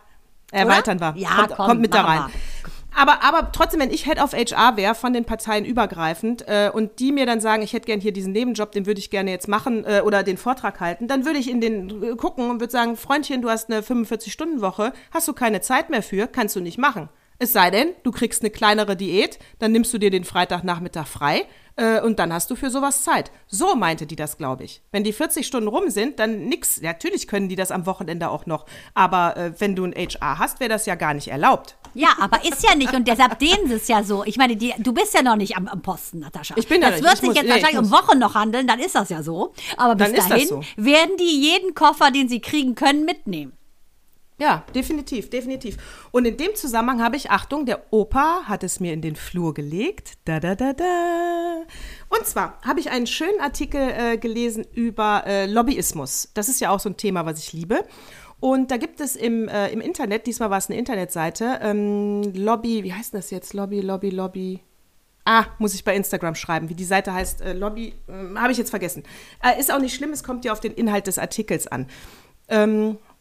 erweitern 0.51 1.01
wir. 1.01 1.15
Ja, 1.17 1.31
kommt, 1.31 1.49
komm, 1.57 1.67
kommt 1.69 1.81
mit 1.81 1.95
da 1.95 2.03
rein. 2.03 2.25
Aber, 2.95 3.25
aber 3.25 3.51
trotzdem, 3.51 3.81
wenn 3.81 3.91
ich 3.91 4.05
Head 4.05 4.21
of 4.21 4.35
HR 4.35 4.77
wäre, 4.77 4.95
von 4.95 5.15
den 5.15 5.25
Parteien 5.25 5.65
übergreifend, 5.65 6.47
äh, 6.47 6.71
und 6.71 6.99
die 6.99 7.13
mir 7.13 7.25
dann 7.25 7.41
sagen, 7.41 7.63
ich 7.63 7.73
hätte 7.73 7.87
gern 7.87 8.03
hier 8.03 8.13
diesen 8.13 8.35
Nebenjob, 8.35 8.71
den 8.73 8.85
würde 8.85 9.01
ich 9.01 9.09
gerne 9.09 9.31
jetzt 9.31 9.49
machen 9.49 9.87
äh, 9.87 10.03
oder 10.05 10.25
den 10.25 10.37
Vortrag 10.37 10.81
halten, 10.81 11.09
dann 11.09 11.25
würde 11.25 11.39
ich 11.39 11.49
in 11.49 11.63
den 11.63 12.03
äh, 12.03 12.15
gucken 12.15 12.51
und 12.51 12.61
würde 12.61 12.73
sagen, 12.73 12.95
Freundchen, 12.99 13.41
du 13.41 13.49
hast 13.49 13.71
eine 13.71 13.81
45-Stunden-Woche, 13.81 14.93
hast 15.11 15.29
du 15.29 15.33
keine 15.33 15.63
Zeit 15.63 15.89
mehr 15.89 16.03
für, 16.03 16.27
kannst 16.27 16.57
du 16.57 16.61
nicht 16.61 16.77
machen. 16.77 17.09
Es 17.43 17.53
sei 17.53 17.73
denn, 17.73 17.89
du 18.05 18.13
kriegst 18.13 18.43
eine 18.43 18.51
kleinere 18.51 18.95
Diät, 18.95 19.41
dann 19.59 19.73
nimmst 19.73 19.93
du 19.93 19.99
dir 19.99 20.11
den 20.11 20.23
Freitagnachmittag 20.23 21.09
frei 21.09 21.43
äh, 21.75 22.01
und 22.01 22.21
dann 22.21 22.33
hast 22.33 22.49
du 22.53 22.55
für 22.55 22.71
sowas 22.71 23.03
Zeit. 23.03 23.33
So 23.49 23.75
meinte 23.75 24.07
die 24.07 24.15
das, 24.15 24.39
glaube 24.39 24.63
ich. 24.63 24.81
Wenn 24.93 25.03
die 25.03 25.13
40 25.13 25.45
Stunden 25.45 25.67
rum 25.67 25.91
sind, 25.91 26.21
dann 26.21 26.45
nix. 26.45 26.81
Natürlich 26.81 27.27
können 27.27 27.49
die 27.49 27.57
das 27.57 27.73
am 27.73 27.85
Wochenende 27.85 28.31
auch 28.31 28.47
noch. 28.47 28.65
Aber 28.95 29.37
äh, 29.37 29.53
wenn 29.59 29.75
du 29.75 29.83
ein 29.85 29.93
HR 29.93 30.39
hast, 30.39 30.61
wäre 30.61 30.69
das 30.71 30.87
ja 30.87 30.95
gar 30.95 31.15
nicht 31.15 31.27
erlaubt. 31.27 31.77
Ja, 31.95 32.11
aber 32.21 32.45
ist 32.45 32.63
ja 32.63 32.77
nicht 32.77 32.95
und 32.95 33.09
deshalb 33.09 33.41
dehnen 33.41 33.67
sie 33.67 33.75
es 33.75 33.89
ja 33.89 34.05
so. 34.05 34.23
Ich 34.25 34.37
meine, 34.37 34.55
die, 34.55 34.73
du 34.79 34.93
bist 34.95 35.13
ja 35.13 35.23
noch 35.23 35.35
nicht 35.35 35.57
am, 35.57 35.67
am 35.67 35.83
Posten, 35.83 36.21
Natascha. 36.21 36.55
Ich 36.57 36.69
bin 36.69 36.81
ja 36.81 36.91
Das 36.91 37.01
nicht. 37.01 37.05
wird 37.09 37.15
Ich 37.15 37.21
sich 37.23 37.29
muss- 37.29 37.37
jetzt 37.39 37.49
nee, 37.49 37.57
ich 37.57 37.63
wahrscheinlich 37.65 37.91
um. 37.91 37.91
Wochen 37.91 38.19
noch 38.21 38.37
handeln, 38.37 38.69
dann 38.69 38.79
ist 38.79 38.95
das 38.95 39.09
ja 39.09 39.25
so. 39.25 39.53
Aber 39.77 39.97
bis 39.97 40.13
dahin 40.13 40.47
so. 40.47 40.61
werden 40.77 41.17
die 41.19 41.41
jeden 41.41 41.75
Koffer, 41.75 42.13
den 42.13 42.29
sie 42.29 42.39
kriegen 42.41 42.77
können, 42.77 43.05
mitnehmen. 43.05 43.53
Ja, 44.43 44.65
definitiv, 44.75 45.31
definitiv. 45.31 45.77
Und 46.11 46.25
in 46.25 46.37
dem 46.37 46.57
Zusammenhang 46.57 47.01
habe 47.01 47.15
ich, 47.15 47.31
Achtung, 47.31 47.65
der 47.65 47.93
Opa 47.93 48.43
hat 48.47 48.65
es 48.65 48.81
mir 48.81 48.93
in 48.93 49.01
den 49.01 49.15
Flur 49.15 49.55
gelegt. 49.55 50.15
Da, 50.25 50.41
da, 50.41 50.57
da, 50.57 50.73
da. 50.73 51.63
Und 52.09 52.27
zwar 52.27 52.61
habe 52.63 52.81
ich 52.81 52.91
einen 52.91 53.07
schönen 53.07 53.41
Artikel 53.41 53.81
äh, 53.81 54.19
gelesen 54.19 54.67
über 54.75 55.23
äh, 55.29 55.47
Lobbyismus. 55.47 56.31
Das 56.35 56.49
ist 56.49 56.61
ja 56.61 56.71
auch 56.71 56.81
so 56.81 56.89
ein 56.89 56.97
Thema, 56.97 57.25
was 57.25 57.39
ich 57.39 57.53
liebe. 57.53 57.85
Und 58.41 58.73
da 58.73 58.79
gibt 58.79 59.01
es 59.01 59.15
im, 59.15 59.47
äh, 59.47 59.69
im 59.69 59.81
Internet, 59.81 60.27
diesmal 60.27 60.51
war 60.51 60.59
es 60.59 60.69
eine 60.69 60.77
Internetseite, 60.77 61.61
ähm, 61.63 62.23
Lobby, 62.35 62.83
wie 62.83 62.93
heißt 62.93 63.15
das 63.15 63.31
jetzt? 63.31 63.55
Lobby, 63.55 63.81
Lobby, 63.81 64.11
Lobby. 64.11 64.61
Ah, 65.25 65.45
muss 65.61 65.73
ich 65.73 65.85
bei 65.85 65.95
Instagram 65.95 66.35
schreiben, 66.35 66.69
wie 66.69 66.75
die 66.75 66.83
Seite 66.83 67.15
heißt. 67.15 67.43
Äh, 67.43 67.53
Lobby, 67.53 67.95
ähm, 68.09 68.37
habe 68.41 68.51
ich 68.51 68.59
jetzt 68.59 68.71
vergessen. 68.71 69.05
Äh, 69.41 69.61
ist 69.61 69.73
auch 69.73 69.79
nicht 69.79 69.95
schlimm, 69.95 70.11
es 70.11 70.25
kommt 70.25 70.45
ja 70.45 70.51
auf 70.51 70.59
den 70.59 70.73
Inhalt 70.73 71.07
des 71.07 71.21
Artikels 71.21 71.69
an. 71.69 71.87
Ähm, 72.49 72.99
äh, 72.99 73.12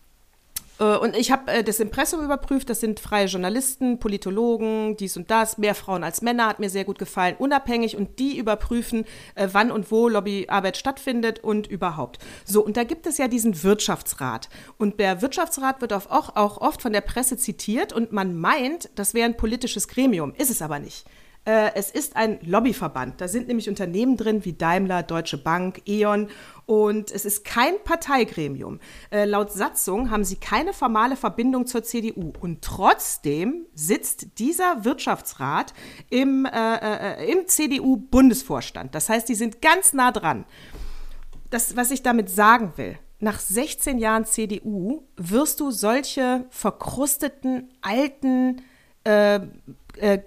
Und 0.82 1.16
ich 1.16 1.32
habe 1.32 1.52
äh, 1.52 1.64
das 1.64 1.80
Impressum 1.80 2.24
überprüft. 2.24 2.68
Das 2.70 2.80
sind 2.80 3.00
freie 3.00 3.28
Journalisten, 3.28 4.00
Politologen, 4.00 4.98
dies 4.98 5.16
und 5.16 5.30
das. 5.30 5.60
Mehr 5.60 5.76
Frauen 5.76 6.04
als 6.04 6.24
Männer 6.24 6.48
hat 6.48 6.60
mir 6.60 6.72
sehr 6.72 6.86
gut 6.86 6.98
gefallen. 6.98 7.36
Unabhängig 7.38 7.96
und 7.98 8.18
die 8.18 8.38
überprüfen, 8.38 9.06
äh, 9.36 9.48
wann 9.52 9.72
und 9.72 9.92
wo 9.92 10.08
Lobbyarbeit 10.08 10.78
stattfindet 10.78 11.44
und 11.44 11.68
überhaupt. 11.68 12.18
So, 12.46 12.66
und 12.66 12.78
da 12.78 12.84
gibt 12.84 13.06
es 13.06 13.20
ja 13.20 13.28
diesen 13.28 13.62
Wirtschaftsrat. 13.64 14.50
Und 14.80 15.00
der 15.00 15.22
Wirtschaftsrat 15.22 15.82
wird 15.82 15.94
auch, 15.94 16.10
auch 16.10 16.58
oft 16.58 16.82
von 16.82 16.94
der 16.94 17.02
Presse 17.02 17.38
zitiert 17.38 17.94
und 17.94 18.12
man 18.12 18.36
meint, 18.36 18.90
das 18.96 19.14
wäre 19.14 19.28
ein 19.28 19.38
politisches 19.38 19.88
Gremium. 19.88 20.34
Ist 20.36 20.50
es 20.50 20.64
aber 20.64 20.80
nicht. 20.80 21.06
Äh, 21.46 21.72
Es 21.76 21.90
ist 21.90 22.16
ein 22.16 22.40
Lobbyverband. 22.44 23.20
Da 23.20 23.28
sind 23.28 23.48
nämlich 23.48 23.68
Unternehmen 23.68 24.16
drin 24.18 24.46
wie 24.46 24.54
Daimler, 24.54 25.04
Deutsche 25.04 25.38
Bank, 25.38 25.82
E.ON 25.88 26.30
und 26.68 27.12
es 27.12 27.26
ist 27.26 27.44
kein 27.44 27.74
Parteigremium. 27.84 28.80
Äh, 29.10 29.26
Laut 29.26 29.52
Satzung 29.52 30.12
haben 30.12 30.24
sie 30.24 30.36
keine 30.36 30.72
formale 30.72 31.16
Verbindung 31.16 31.66
zur 31.66 31.84
CDU 31.84 32.32
und 32.40 32.62
trotzdem 32.62 33.66
sitzt 33.74 34.40
dieser 34.40 34.86
Wirtschaftsrat 34.86 35.74
im, 36.10 36.46
äh, 36.46 37.24
äh, 37.24 37.32
im 37.32 37.48
CDU-Bundesvorstand. 37.48 38.94
Das 38.94 39.10
heißt, 39.10 39.28
die 39.28 39.36
sind 39.36 39.62
ganz 39.62 39.94
nah 39.94 40.12
dran. 40.12 40.46
Das, 41.50 41.76
was 41.76 41.92
ich 41.92 42.04
damit 42.04 42.30
sagen 42.30 42.74
will, 42.78 42.98
nach 43.20 43.40
16 43.40 43.98
Jahren 43.98 44.26
CDU 44.26 45.04
wirst 45.18 45.60
du 45.60 45.72
solche 45.72 46.46
verkrusteten, 46.50 47.70
alten 47.82 48.62
äh, 49.04 49.40
äh, 49.98 50.20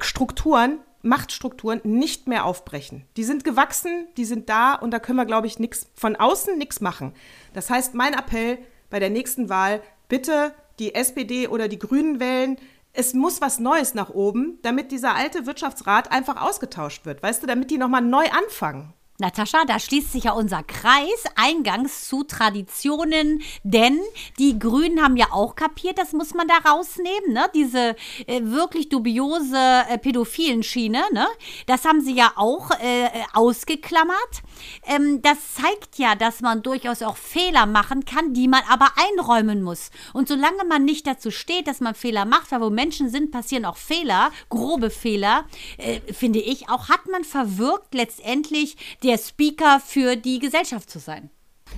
Strukturen 0.00 0.80
Machtstrukturen 1.04 1.80
nicht 1.84 2.26
mehr 2.26 2.46
aufbrechen. 2.46 3.04
Die 3.16 3.24
sind 3.24 3.44
gewachsen, 3.44 4.08
die 4.16 4.24
sind 4.24 4.48
da 4.48 4.74
und 4.74 4.90
da 4.90 4.98
können 4.98 5.18
wir, 5.18 5.26
glaube 5.26 5.46
ich, 5.46 5.58
nix, 5.58 5.86
von 5.94 6.16
außen 6.16 6.56
nichts 6.56 6.80
machen. 6.80 7.12
Das 7.52 7.70
heißt, 7.70 7.94
mein 7.94 8.14
Appell 8.14 8.58
bei 8.90 8.98
der 9.00 9.10
nächsten 9.10 9.48
Wahl, 9.48 9.82
bitte 10.08 10.54
die 10.78 10.94
SPD 10.94 11.46
oder 11.46 11.68
die 11.68 11.78
Grünen 11.78 12.20
wählen. 12.20 12.56
Es 12.92 13.12
muss 13.12 13.40
was 13.40 13.58
Neues 13.58 13.94
nach 13.94 14.10
oben, 14.10 14.58
damit 14.62 14.92
dieser 14.92 15.14
alte 15.14 15.46
Wirtschaftsrat 15.46 16.10
einfach 16.10 16.40
ausgetauscht 16.40 17.04
wird. 17.04 17.22
Weißt 17.22 17.42
du, 17.42 17.46
damit 17.46 17.70
die 17.70 17.78
nochmal 17.78 18.02
neu 18.02 18.24
anfangen. 18.30 18.94
Natascha, 19.24 19.64
da 19.64 19.78
schließt 19.78 20.12
sich 20.12 20.24
ja 20.24 20.32
unser 20.32 20.62
Kreis 20.62 21.24
eingangs 21.34 22.06
zu 22.06 22.24
Traditionen, 22.24 23.42
denn 23.62 23.98
die 24.38 24.58
Grünen 24.58 25.02
haben 25.02 25.16
ja 25.16 25.28
auch 25.30 25.54
kapiert, 25.54 25.96
das 25.96 26.12
muss 26.12 26.34
man 26.34 26.46
da 26.46 26.58
rausnehmen, 26.70 27.32
ne? 27.32 27.46
Diese 27.54 27.96
äh, 28.26 28.42
wirklich 28.42 28.90
dubiose 28.90 29.56
äh, 29.56 29.96
pädophilen 29.96 30.62
Schiene, 30.62 31.02
ne? 31.12 31.26
Das 31.66 31.86
haben 31.86 32.02
sie 32.02 32.14
ja 32.14 32.32
auch 32.36 32.70
äh, 32.72 33.08
ausgeklammert. 33.32 34.42
Ähm, 34.86 35.22
das 35.22 35.54
zeigt 35.54 35.98
ja, 35.98 36.14
dass 36.14 36.40
man 36.40 36.62
durchaus 36.62 37.02
auch 37.02 37.16
Fehler 37.16 37.66
machen 37.66 38.04
kann, 38.04 38.34
die 38.34 38.48
man 38.48 38.62
aber 38.68 38.88
einräumen 38.96 39.62
muss. 39.62 39.90
Und 40.12 40.28
solange 40.28 40.64
man 40.68 40.84
nicht 40.84 41.06
dazu 41.06 41.30
steht, 41.30 41.66
dass 41.66 41.80
man 41.80 41.94
Fehler 41.94 42.24
macht, 42.24 42.50
weil 42.52 42.60
wo 42.60 42.70
Menschen 42.70 43.08
sind, 43.10 43.30
passieren 43.30 43.64
auch 43.64 43.76
Fehler, 43.76 44.30
grobe 44.48 44.90
Fehler, 44.90 45.44
äh, 45.78 46.00
finde 46.12 46.40
ich, 46.40 46.68
auch 46.68 46.88
hat 46.88 47.06
man 47.10 47.24
verwirkt 47.24 47.94
letztendlich 47.94 48.76
der 49.02 49.18
Speaker 49.18 49.80
für 49.80 50.16
die 50.16 50.38
Gesellschaft 50.38 50.90
zu 50.90 50.98
sein. 50.98 51.30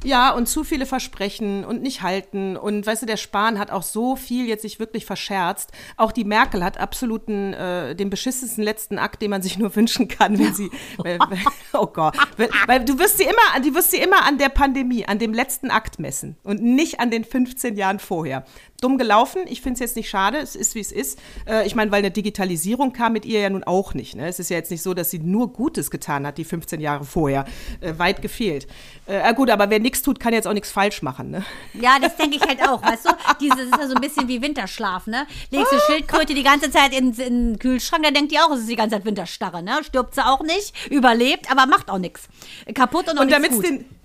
Ja, 0.04 0.30
und 0.30 0.46
zu 0.46 0.64
viele 0.64 0.86
Versprechen 0.86 1.64
und 1.64 1.82
nicht 1.82 2.02
halten. 2.02 2.56
Und 2.56 2.86
weißt 2.86 3.02
du, 3.02 3.06
der 3.06 3.16
Spahn 3.16 3.58
hat 3.58 3.70
auch 3.70 3.82
so 3.82 4.16
viel 4.16 4.46
jetzt 4.46 4.62
sich 4.62 4.78
wirklich 4.78 5.04
verscherzt. 5.04 5.72
Auch 5.96 6.12
die 6.12 6.24
Merkel 6.24 6.62
hat 6.62 6.78
absoluten, 6.78 7.52
äh, 7.54 7.94
den 7.94 8.10
beschissensten 8.10 8.62
letzten 8.62 8.98
Akt, 8.98 9.22
den 9.22 9.30
man 9.30 9.42
sich 9.42 9.58
nur 9.58 9.74
wünschen 9.74 10.08
kann, 10.08 10.38
wenn 10.38 10.54
sie, 10.54 10.70
weil, 10.98 11.18
weil, 11.18 11.38
oh 11.72 11.86
Gott, 11.86 12.16
weil, 12.36 12.50
weil 12.66 12.84
du 12.84 12.98
wirst 12.98 13.18
sie 13.18 13.24
immer, 13.24 13.60
du 13.62 13.74
wirst 13.74 13.90
sie 13.90 13.98
immer 13.98 14.24
an 14.24 14.38
der 14.38 14.48
Pandemie, 14.48 15.06
an 15.06 15.18
dem 15.18 15.34
letzten 15.34 15.70
Akt 15.70 15.98
messen 15.98 16.36
und 16.42 16.62
nicht 16.62 17.00
an 17.00 17.10
den 17.10 17.24
15 17.24 17.76
Jahren 17.76 17.98
vorher. 17.98 18.44
Dumm 18.80 18.98
gelaufen, 18.98 19.42
ich 19.46 19.62
finde 19.62 19.74
es 19.74 19.80
jetzt 19.80 19.96
nicht 19.96 20.08
schade, 20.10 20.38
es 20.38 20.54
ist 20.54 20.74
wie 20.74 20.80
es 20.80 20.92
ist. 20.92 21.18
Äh, 21.48 21.66
ich 21.66 21.74
meine, 21.74 21.90
weil 21.90 22.00
eine 22.00 22.10
Digitalisierung 22.10 22.92
kam 22.92 23.14
mit 23.14 23.24
ihr 23.24 23.40
ja 23.40 23.50
nun 23.50 23.64
auch 23.64 23.94
nicht. 23.94 24.14
Ne? 24.16 24.28
Es 24.28 24.38
ist 24.38 24.50
ja 24.50 24.56
jetzt 24.56 24.70
nicht 24.70 24.82
so, 24.82 24.92
dass 24.94 25.10
sie 25.10 25.18
nur 25.18 25.52
Gutes 25.52 25.90
getan 25.90 26.26
hat, 26.26 26.38
die 26.38 26.44
15 26.44 26.80
Jahre 26.80 27.04
vorher. 27.04 27.46
Äh, 27.80 27.94
weit 27.98 28.22
gefehlt. 28.22 28.66
Äh, 29.06 29.32
gut, 29.34 29.50
aber 29.50 29.70
wer 29.70 29.80
nichts 29.80 30.02
tut, 30.02 30.20
kann 30.20 30.32
jetzt 30.34 30.46
auch 30.46 30.52
nichts 30.52 30.70
falsch 30.70 31.02
machen. 31.02 31.30
Ne? 31.30 31.44
Ja, 31.74 31.98
das 32.00 32.16
denke 32.16 32.36
ich 32.36 32.42
halt 32.42 32.60
auch, 32.68 32.82
weißt 32.82 33.06
du? 33.06 33.10
Dieses 33.40 33.60
ist 33.66 33.76
ja 33.78 33.88
so 33.88 33.94
ein 33.94 34.00
bisschen 34.00 34.28
wie 34.28 34.42
Winterschlaf, 34.42 35.06
ne? 35.06 35.26
Legst 35.50 35.72
du 35.72 35.78
Schildkröte 35.86 36.34
die 36.34 36.42
ganze 36.42 36.70
Zeit 36.70 36.92
in, 36.92 37.12
in 37.14 37.52
den 37.52 37.58
Kühlschrank, 37.58 38.02
dann 38.04 38.14
denkt 38.14 38.32
die 38.32 38.38
auch, 38.38 38.50
es 38.52 38.60
ist 38.60 38.68
die 38.70 38.76
ganze 38.76 38.96
Zeit 38.96 39.04
Winterstarre, 39.04 39.62
ne? 39.62 39.80
Stirbt 39.84 40.14
sie 40.14 40.24
auch 40.24 40.42
nicht, 40.42 40.74
überlebt, 40.90 41.50
aber 41.50 41.66
macht 41.66 41.90
auch 41.90 41.98
nichts. 41.98 42.28
Kaputt 42.74 43.08
und 43.10 43.16
auch 43.18 43.22
Und 43.22 43.28
nichts 43.28 43.42
damit 43.42 43.50
es 43.52 43.56
gut. 43.56 43.80
den 43.80 43.96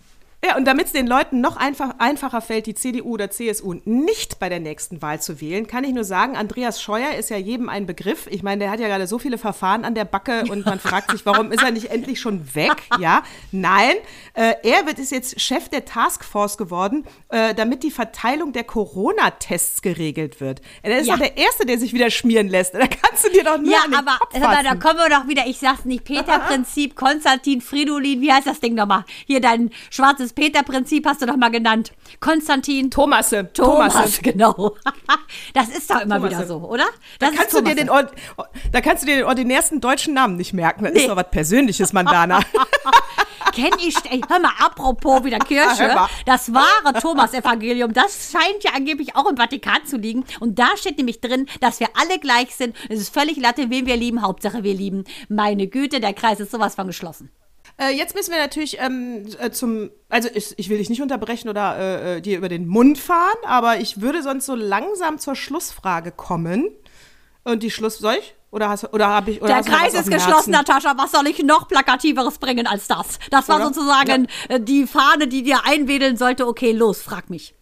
ja, 0.43 0.57
und 0.57 0.65
damit 0.65 0.87
es 0.87 0.91
den 0.91 1.05
Leuten 1.05 1.39
noch 1.39 1.55
einfach, 1.57 1.95
einfacher 1.99 2.41
fällt, 2.41 2.65
die 2.65 2.73
CDU 2.73 3.11
oder 3.13 3.29
CSU 3.29 3.75
nicht 3.85 4.39
bei 4.39 4.49
der 4.49 4.59
nächsten 4.59 5.01
Wahl 5.01 5.21
zu 5.21 5.39
wählen, 5.39 5.67
kann 5.67 5.83
ich 5.83 5.93
nur 5.93 6.03
sagen, 6.03 6.35
Andreas 6.35 6.81
Scheuer 6.81 7.11
ist 7.13 7.29
ja 7.29 7.37
jedem 7.37 7.69
ein 7.69 7.85
Begriff. 7.85 8.27
Ich 8.29 8.41
meine, 8.41 8.59
der 8.59 8.71
hat 8.71 8.79
ja 8.79 8.87
gerade 8.87 9.05
so 9.05 9.19
viele 9.19 9.37
Verfahren 9.37 9.85
an 9.85 9.93
der 9.93 10.05
Backe 10.05 10.45
und 10.49 10.65
man 10.65 10.79
fragt 10.79 11.11
sich, 11.11 11.25
warum 11.27 11.51
ist 11.51 11.61
er 11.63 11.69
nicht 11.71 11.91
endlich 11.91 12.19
schon 12.19 12.55
weg? 12.55 12.71
Ja, 12.99 13.21
nein, 13.51 13.93
äh, 14.33 14.55
er 14.63 14.87
wird 14.87 14.97
ist 14.97 15.11
jetzt 15.11 15.39
Chef 15.39 15.69
der 15.69 15.85
Taskforce 15.85 16.57
geworden, 16.57 17.05
äh, 17.29 17.53
damit 17.53 17.83
die 17.83 17.91
Verteilung 17.91 18.51
der 18.51 18.63
Corona-Tests 18.63 19.81
geregelt 19.81 20.41
wird. 20.41 20.61
Er 20.81 20.99
ist 20.99 21.07
Ja. 21.07 21.13
doch 21.17 21.21
der 21.21 21.37
Erste, 21.37 21.65
der 21.65 21.77
sich 21.77 21.93
wieder 21.93 22.09
schmieren 22.09 22.47
lässt. 22.47 22.73
Da 22.73 22.87
kannst 22.87 23.25
du 23.25 23.29
dir 23.31 23.43
doch 23.43 23.57
nur 23.59 23.71
Ja, 23.71 23.79
an 23.85 23.91
den 23.91 23.99
aber, 23.99 24.17
Kopf 24.17 24.35
aber 24.35 24.63
da 24.63 24.75
kommen 24.75 24.97
wir 24.99 25.09
doch 25.09 25.27
wieder, 25.27 25.45
ich 25.45 25.59
sag's 25.59 25.85
nicht, 25.85 26.03
Peter-Prinzip, 26.03 26.95
Konstantin, 26.95 27.61
Fridolin, 27.61 28.21
wie 28.21 28.31
heißt 28.31 28.47
das 28.47 28.59
Ding 28.59 28.73
nochmal? 28.73 29.05
Hier 29.27 29.39
dein 29.41 29.69
schwarzes 29.89 30.30
Peter-Prinzip 30.33 31.05
hast 31.05 31.21
du 31.21 31.25
doch 31.25 31.35
mal 31.37 31.49
genannt. 31.51 31.91
Konstantin, 32.19 32.89
Thomasse, 32.91 33.51
Thomas, 33.53 33.93
Thomasse. 33.93 34.21
genau. 34.21 34.75
Das 35.53 35.69
ist 35.69 35.89
doch 35.89 36.01
immer 36.01 36.15
Thomasse. 36.15 36.35
wieder 36.37 36.47
so, 36.47 36.57
oder? 36.57 36.85
Da 37.19 37.27
Das 37.27 37.31
ist 37.31 37.37
kannst, 37.39 37.53
du 37.57 37.61
dir 37.61 37.75
den, 37.75 37.87
da 38.71 38.81
kannst 38.81 39.03
du 39.03 39.07
dir 39.07 39.15
den 39.17 39.25
ordinärsten 39.25 39.79
deutschen 39.81 40.13
Namen 40.13 40.35
nicht 40.37 40.53
merken. 40.53 40.83
Das 40.83 40.93
Nee. 40.93 41.01
ist 41.01 41.09
doch 41.09 41.15
was 41.15 41.29
Persönliches, 41.31 41.93
Mandana. 41.93 42.41
Kenn 43.53 43.71
ich, 43.85 43.95
ey, 44.09 44.21
hör 44.29 44.39
mal, 44.39 44.51
apropos 44.59 45.23
wieder 45.25 45.39
Kirche, 45.45 45.93
das 46.25 46.53
wahre 46.53 46.93
Thomas-Evangelium, 47.01 47.91
das 47.93 48.31
scheint 48.31 48.63
ja 48.63 48.71
angeblich 48.75 49.15
auch 49.15 49.29
im 49.29 49.35
Vatikan 49.35 49.85
zu 49.85 49.97
liegen. 49.97 50.23
Und 50.39 50.57
da 50.59 50.77
steht 50.77 50.97
nämlich 50.97 51.19
drin, 51.19 51.47
dass 51.59 51.79
wir 51.81 51.87
alle 51.99 52.19
gleich 52.19 52.55
sind. 52.55 52.75
Es 52.87 52.99
ist 53.01 53.13
völlig 53.13 53.37
Latte, 53.37 53.69
wen 53.69 53.85
wir 53.85 53.97
lieben, 53.97 54.21
Hauptsache 54.21 54.63
wir 54.63 54.73
lieben. 54.73 55.03
Meine 55.27 55.67
Güte, 55.67 55.99
der 55.99 56.13
Kreis 56.13 56.39
ist 56.39 56.51
sowas 56.51 56.75
von 56.75 56.87
geschlossen. 56.87 57.29
Äh, 57.81 57.95
jetzt 57.95 58.13
müssen 58.13 58.31
wir 58.31 58.39
natürlich 58.39 58.79
ähm, 58.79 59.25
äh, 59.39 59.49
zum, 59.49 59.89
also 60.07 60.29
ich, 60.33 60.53
ich 60.57 60.69
will 60.69 60.77
dich 60.77 60.89
nicht 60.89 61.01
unterbrechen 61.01 61.49
oder 61.49 61.77
äh, 61.77 62.17
äh, 62.17 62.21
dir 62.21 62.37
über 62.37 62.47
den 62.47 62.67
Mund 62.67 62.99
fahren, 62.99 63.37
aber 63.43 63.77
ich 63.77 64.01
würde 64.01 64.21
sonst 64.21 64.45
so 64.45 64.53
langsam 64.53 65.17
zur 65.17 65.35
Schlussfrage 65.35 66.11
kommen. 66.11 66.69
Und 67.43 67.63
die 67.63 67.71
Schluss, 67.71 67.97
soll 67.97 68.17
ich? 68.19 68.35
Oder 68.51 68.69
hast 68.69 68.93
oder 68.93 69.07
habe 69.07 69.31
ich 69.31 69.41
oder 69.41 69.61
Der 69.61 69.63
Kreis 69.63 69.93
ist 69.93 70.11
geschlossen, 70.11 70.53
Herzen? 70.53 70.73
Natascha. 70.73 70.93
Was 70.97 71.11
soll 71.11 71.25
ich 71.25 71.41
noch 71.41 71.69
plakativeres 71.69 72.37
bringen 72.37 72.67
als 72.67 72.87
das? 72.87 73.17
Das 73.31 73.47
war 73.47 73.55
Oder? 73.55 73.67
sozusagen 73.67 74.27
äh, 74.49 74.59
die 74.59 74.85
Fahne, 74.85 75.27
die 75.27 75.41
dir 75.41 75.65
einwedeln 75.65 76.17
sollte. 76.17 76.45
Okay, 76.45 76.73
los, 76.73 77.01
frag 77.01 77.29
mich. 77.29 77.55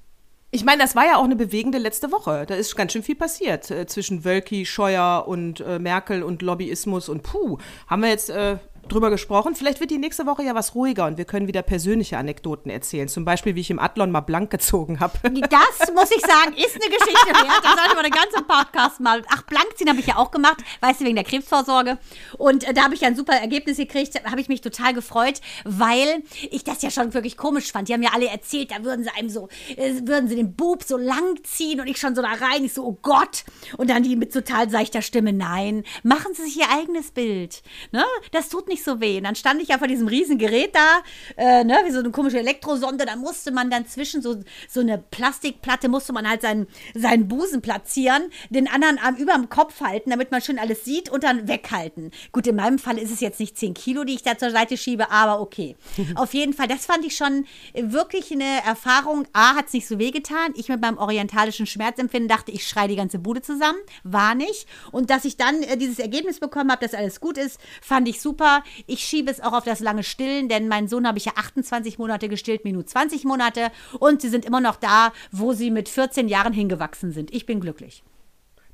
Ich 0.52 0.66
meine, 0.66 0.82
das 0.82 0.96
war 0.96 1.06
ja 1.06 1.18
auch 1.18 1.24
eine 1.24 1.36
bewegende 1.36 1.78
letzte 1.78 2.12
Woche. 2.12 2.46
Da 2.48 2.56
ist 2.56 2.76
ganz 2.76 2.92
schön 2.92 3.04
viel 3.04 3.16
passiert 3.16 3.70
äh, 3.70 3.86
zwischen 3.86 4.26
Wölki, 4.26 4.66
Scheuer 4.66 5.26
und 5.28 5.62
äh, 5.62 5.78
Merkel 5.78 6.24
und 6.24 6.42
Lobbyismus 6.42 7.08
und 7.08 7.22
puh, 7.22 7.60
haben 7.88 8.02
wir 8.02 8.10
jetzt 8.10 8.32
äh, 8.32 8.58
drüber 8.92 9.10
gesprochen. 9.10 9.56
Vielleicht 9.56 9.80
wird 9.80 9.92
die 9.92 9.98
nächste 9.98 10.26
Woche 10.26 10.44
ja 10.44 10.56
was 10.56 10.76
ruhiger 10.76 11.06
und 11.06 11.18
wir 11.18 11.26
können 11.26 11.48
wieder 11.48 11.62
persönliche 11.62 12.18
Anekdoten 12.18 12.70
erzählen. 12.70 13.08
Zum 13.08 13.26
Beispiel, 13.26 13.56
wie 13.56 13.62
ich 13.62 13.70
im 13.70 13.80
Adlon 13.80 14.12
mal 14.12 14.22
blank 14.22 14.50
gezogen 14.50 15.00
habe. 15.00 15.14
Das 15.24 15.94
muss 15.94 16.12
ich 16.12 16.22
sagen, 16.22 16.54
ist 16.54 16.76
eine 16.76 16.90
Geschichte 16.90 17.28
wert. 17.28 17.64
Da 17.64 17.76
sollte 17.78 17.96
man 17.96 18.04
den 18.04 18.12
ganzen 18.12 18.46
Podcast 18.48 19.00
mal. 19.00 19.22
Ach, 19.30 19.44
Blankziehen 19.44 19.90
habe 19.90 20.00
ich 20.00 20.08
ja 20.08 20.18
auch 20.18 20.32
gemacht, 20.32 20.58
weißt 20.82 21.02
du, 21.02 21.06
wegen 21.06 21.16
der 21.16 21.24
Krebsvorsorge. 21.24 21.98
Und 22.38 22.68
äh, 22.68 22.74
da 22.74 22.84
habe 22.84 22.96
ich 22.96 23.02
ja 23.02 23.08
ein 23.08 23.16
super 23.16 23.34
Ergebnis 23.34 23.78
gekriegt. 23.78 24.16
Da 24.16 24.32
habe 24.32 24.42
ich 24.42 24.50
mich 24.50 24.62
total 24.62 24.94
gefreut, 24.94 25.42
weil 25.66 26.24
ich 26.50 26.64
das 26.64 26.82
ja 26.82 26.92
schon 26.92 27.14
wirklich 27.14 27.38
komisch 27.38 27.72
fand. 27.72 27.90
Die 27.90 27.94
haben 27.94 28.04
ja 28.04 28.12
alle 28.14 28.28
erzählt, 28.28 28.72
da 28.72 28.84
würden 28.84 29.04
sie 29.04 29.12
einem 29.18 29.30
so, 29.30 29.50
äh, 29.76 29.94
würden 30.04 30.28
sie 30.28 30.36
den 30.36 30.56
Bub 30.56 30.84
so 30.84 30.98
lang 30.98 31.44
ziehen 31.44 31.80
und 31.80 31.88
ich 31.88 31.98
schon 31.98 32.16
so 32.16 32.22
da 32.22 32.30
rein. 32.30 32.64
Ich 32.64 32.74
so, 32.74 32.86
oh 32.86 32.98
Gott. 33.02 33.44
Und 33.78 33.90
dann 33.90 34.04
die 34.04 34.16
mit 34.16 34.34
total 34.34 34.70
seichter 34.70 35.02
Stimme, 35.02 35.34
nein, 35.34 35.84
machen 36.04 36.34
Sie 36.34 36.44
sich 36.44 36.58
Ihr 36.58 36.70
eigenes 36.70 37.12
Bild. 37.12 37.62
Ne? 37.92 38.04
Das 38.32 38.50
tut 38.50 38.68
nicht 38.68 38.79
so 38.84 39.00
weh. 39.00 39.18
Und 39.18 39.24
dann 39.24 39.36
stand 39.36 39.62
ich 39.62 39.70
ja 39.70 39.78
vor 39.78 39.88
diesem 39.88 40.08
riesen 40.08 40.38
Gerät 40.38 40.76
da, 40.76 41.02
äh, 41.38 41.64
ne, 41.64 41.80
wie 41.86 41.92
so 41.92 42.00
eine 42.00 42.12
komische 42.12 42.40
Elektrosonde. 42.40 43.06
Da 43.06 43.16
musste 43.16 43.52
man 43.52 43.70
dann 43.70 43.86
zwischen 43.88 44.22
so, 44.22 44.38
so 44.68 44.80
eine 44.80 44.98
Plastikplatte, 44.98 45.90
musste 45.90 46.14
man 46.14 46.28
halt 46.28 46.42
seinen, 46.42 46.68
seinen 46.94 47.28
Busen 47.28 47.62
platzieren, 47.62 48.24
den 48.50 48.68
anderen 48.68 48.98
Arm 48.98 49.16
über 49.16 49.34
dem 49.34 49.50
Kopf 49.50 49.82
halten, 49.82 50.10
damit 50.10 50.32
man 50.32 50.42
schön 50.42 50.60
alles 50.60 50.86
sieht 50.86 51.10
und 51.10 51.24
dann 51.24 51.48
weghalten. 51.48 52.12
Gut, 52.32 52.48
in 52.48 52.56
meinem 52.56 52.80
Fall 52.80 52.98
ist 52.98 53.12
es 53.12 53.20
jetzt 53.20 53.40
nicht 53.40 53.58
10 53.58 53.74
Kilo, 53.74 54.04
die 54.04 54.16
ich 54.16 54.24
da 54.24 54.38
zur 54.38 54.52
Seite 54.52 54.78
schiebe, 54.78 55.12
aber 55.12 55.42
okay. 55.42 55.76
Auf 56.16 56.34
jeden 56.34 56.54
Fall, 56.54 56.68
das 56.68 56.86
fand 56.86 57.06
ich 57.06 57.16
schon 57.16 57.46
wirklich 57.74 58.32
eine 58.32 58.64
Erfahrung. 58.66 59.28
A, 59.34 59.56
hat 59.56 59.68
es 59.68 59.74
nicht 59.74 59.88
so 59.88 60.00
wehgetan. 60.00 60.54
Ich 60.56 60.70
mit 60.70 60.82
meinem 60.82 60.98
orientalischen 60.98 61.66
Schmerzempfinden 61.66 62.28
dachte, 62.28 62.52
ich 62.52 62.68
schreie 62.68 62.88
die 62.88 62.96
ganze 62.96 63.20
Bude 63.20 63.42
zusammen. 63.42 63.80
War 64.04 64.36
nicht. 64.36 64.68
Und 64.92 65.10
dass 65.10 65.26
ich 65.26 65.38
dann 65.38 65.62
äh, 65.64 65.78
dieses 65.78 66.00
Ergebnis 66.00 66.40
bekommen 66.40 66.72
habe, 66.72 66.84
dass 66.84 66.94
alles 66.94 67.20
gut 67.20 67.38
ist, 67.38 67.60
fand 67.82 68.08
ich 68.08 68.22
super. 68.22 68.64
Ich 68.88 69.04
schiebe 69.04 69.32
es 69.32 69.42
auch 69.42 69.54
auf 69.54 69.64
das 69.64 69.80
lange 69.80 70.04
Stillen, 70.04 70.50
denn 70.50 70.68
meinen 70.68 70.88
Sohn 70.88 71.08
habe 71.08 71.18
ich 71.18 71.26
ja 71.26 71.34
28 71.36 71.98
Monate 72.00 72.30
gestillt, 72.30 72.64
Minu 72.64 72.84
20 72.84 73.24
Monate. 73.26 73.72
Und 74.00 74.22
sie 74.22 74.30
sind 74.30 74.46
immer 74.46 74.62
noch 74.62 74.76
da, 74.76 75.12
wo 75.32 75.54
sie 75.54 75.72
mit 75.72 75.90
14 75.90 76.28
Jahren 76.28 76.54
hingewachsen 76.54 77.12
sind. 77.12 77.34
Ich 77.34 77.46
bin 77.46 77.60
glücklich. 77.60 78.04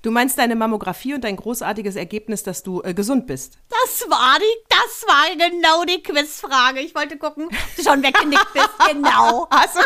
Du 0.06 0.12
meinst 0.12 0.38
deine 0.38 0.56
Mammographie 0.56 1.16
und 1.16 1.24
dein 1.24 1.36
großartiges 1.36 1.96
Ergebnis, 1.96 2.44
dass 2.44 2.62
du 2.62 2.80
äh, 2.84 2.94
gesund 2.94 3.26
bist. 3.26 3.58
Das 3.70 4.08
war 4.08 4.38
die, 4.38 4.70
das 4.70 5.04
war 5.08 5.36
genau 5.36 5.84
die 5.84 6.04
Quizfrage. 6.04 6.80
Ich 6.82 6.94
wollte 6.94 7.18
gucken, 7.18 7.46
ob 7.48 7.76
du 7.76 7.82
schon 7.82 8.04
weggenickt 8.04 8.54
bist. 8.54 8.70
Genau. 8.88 9.48
Hast 9.50 9.76
du, 9.76 9.80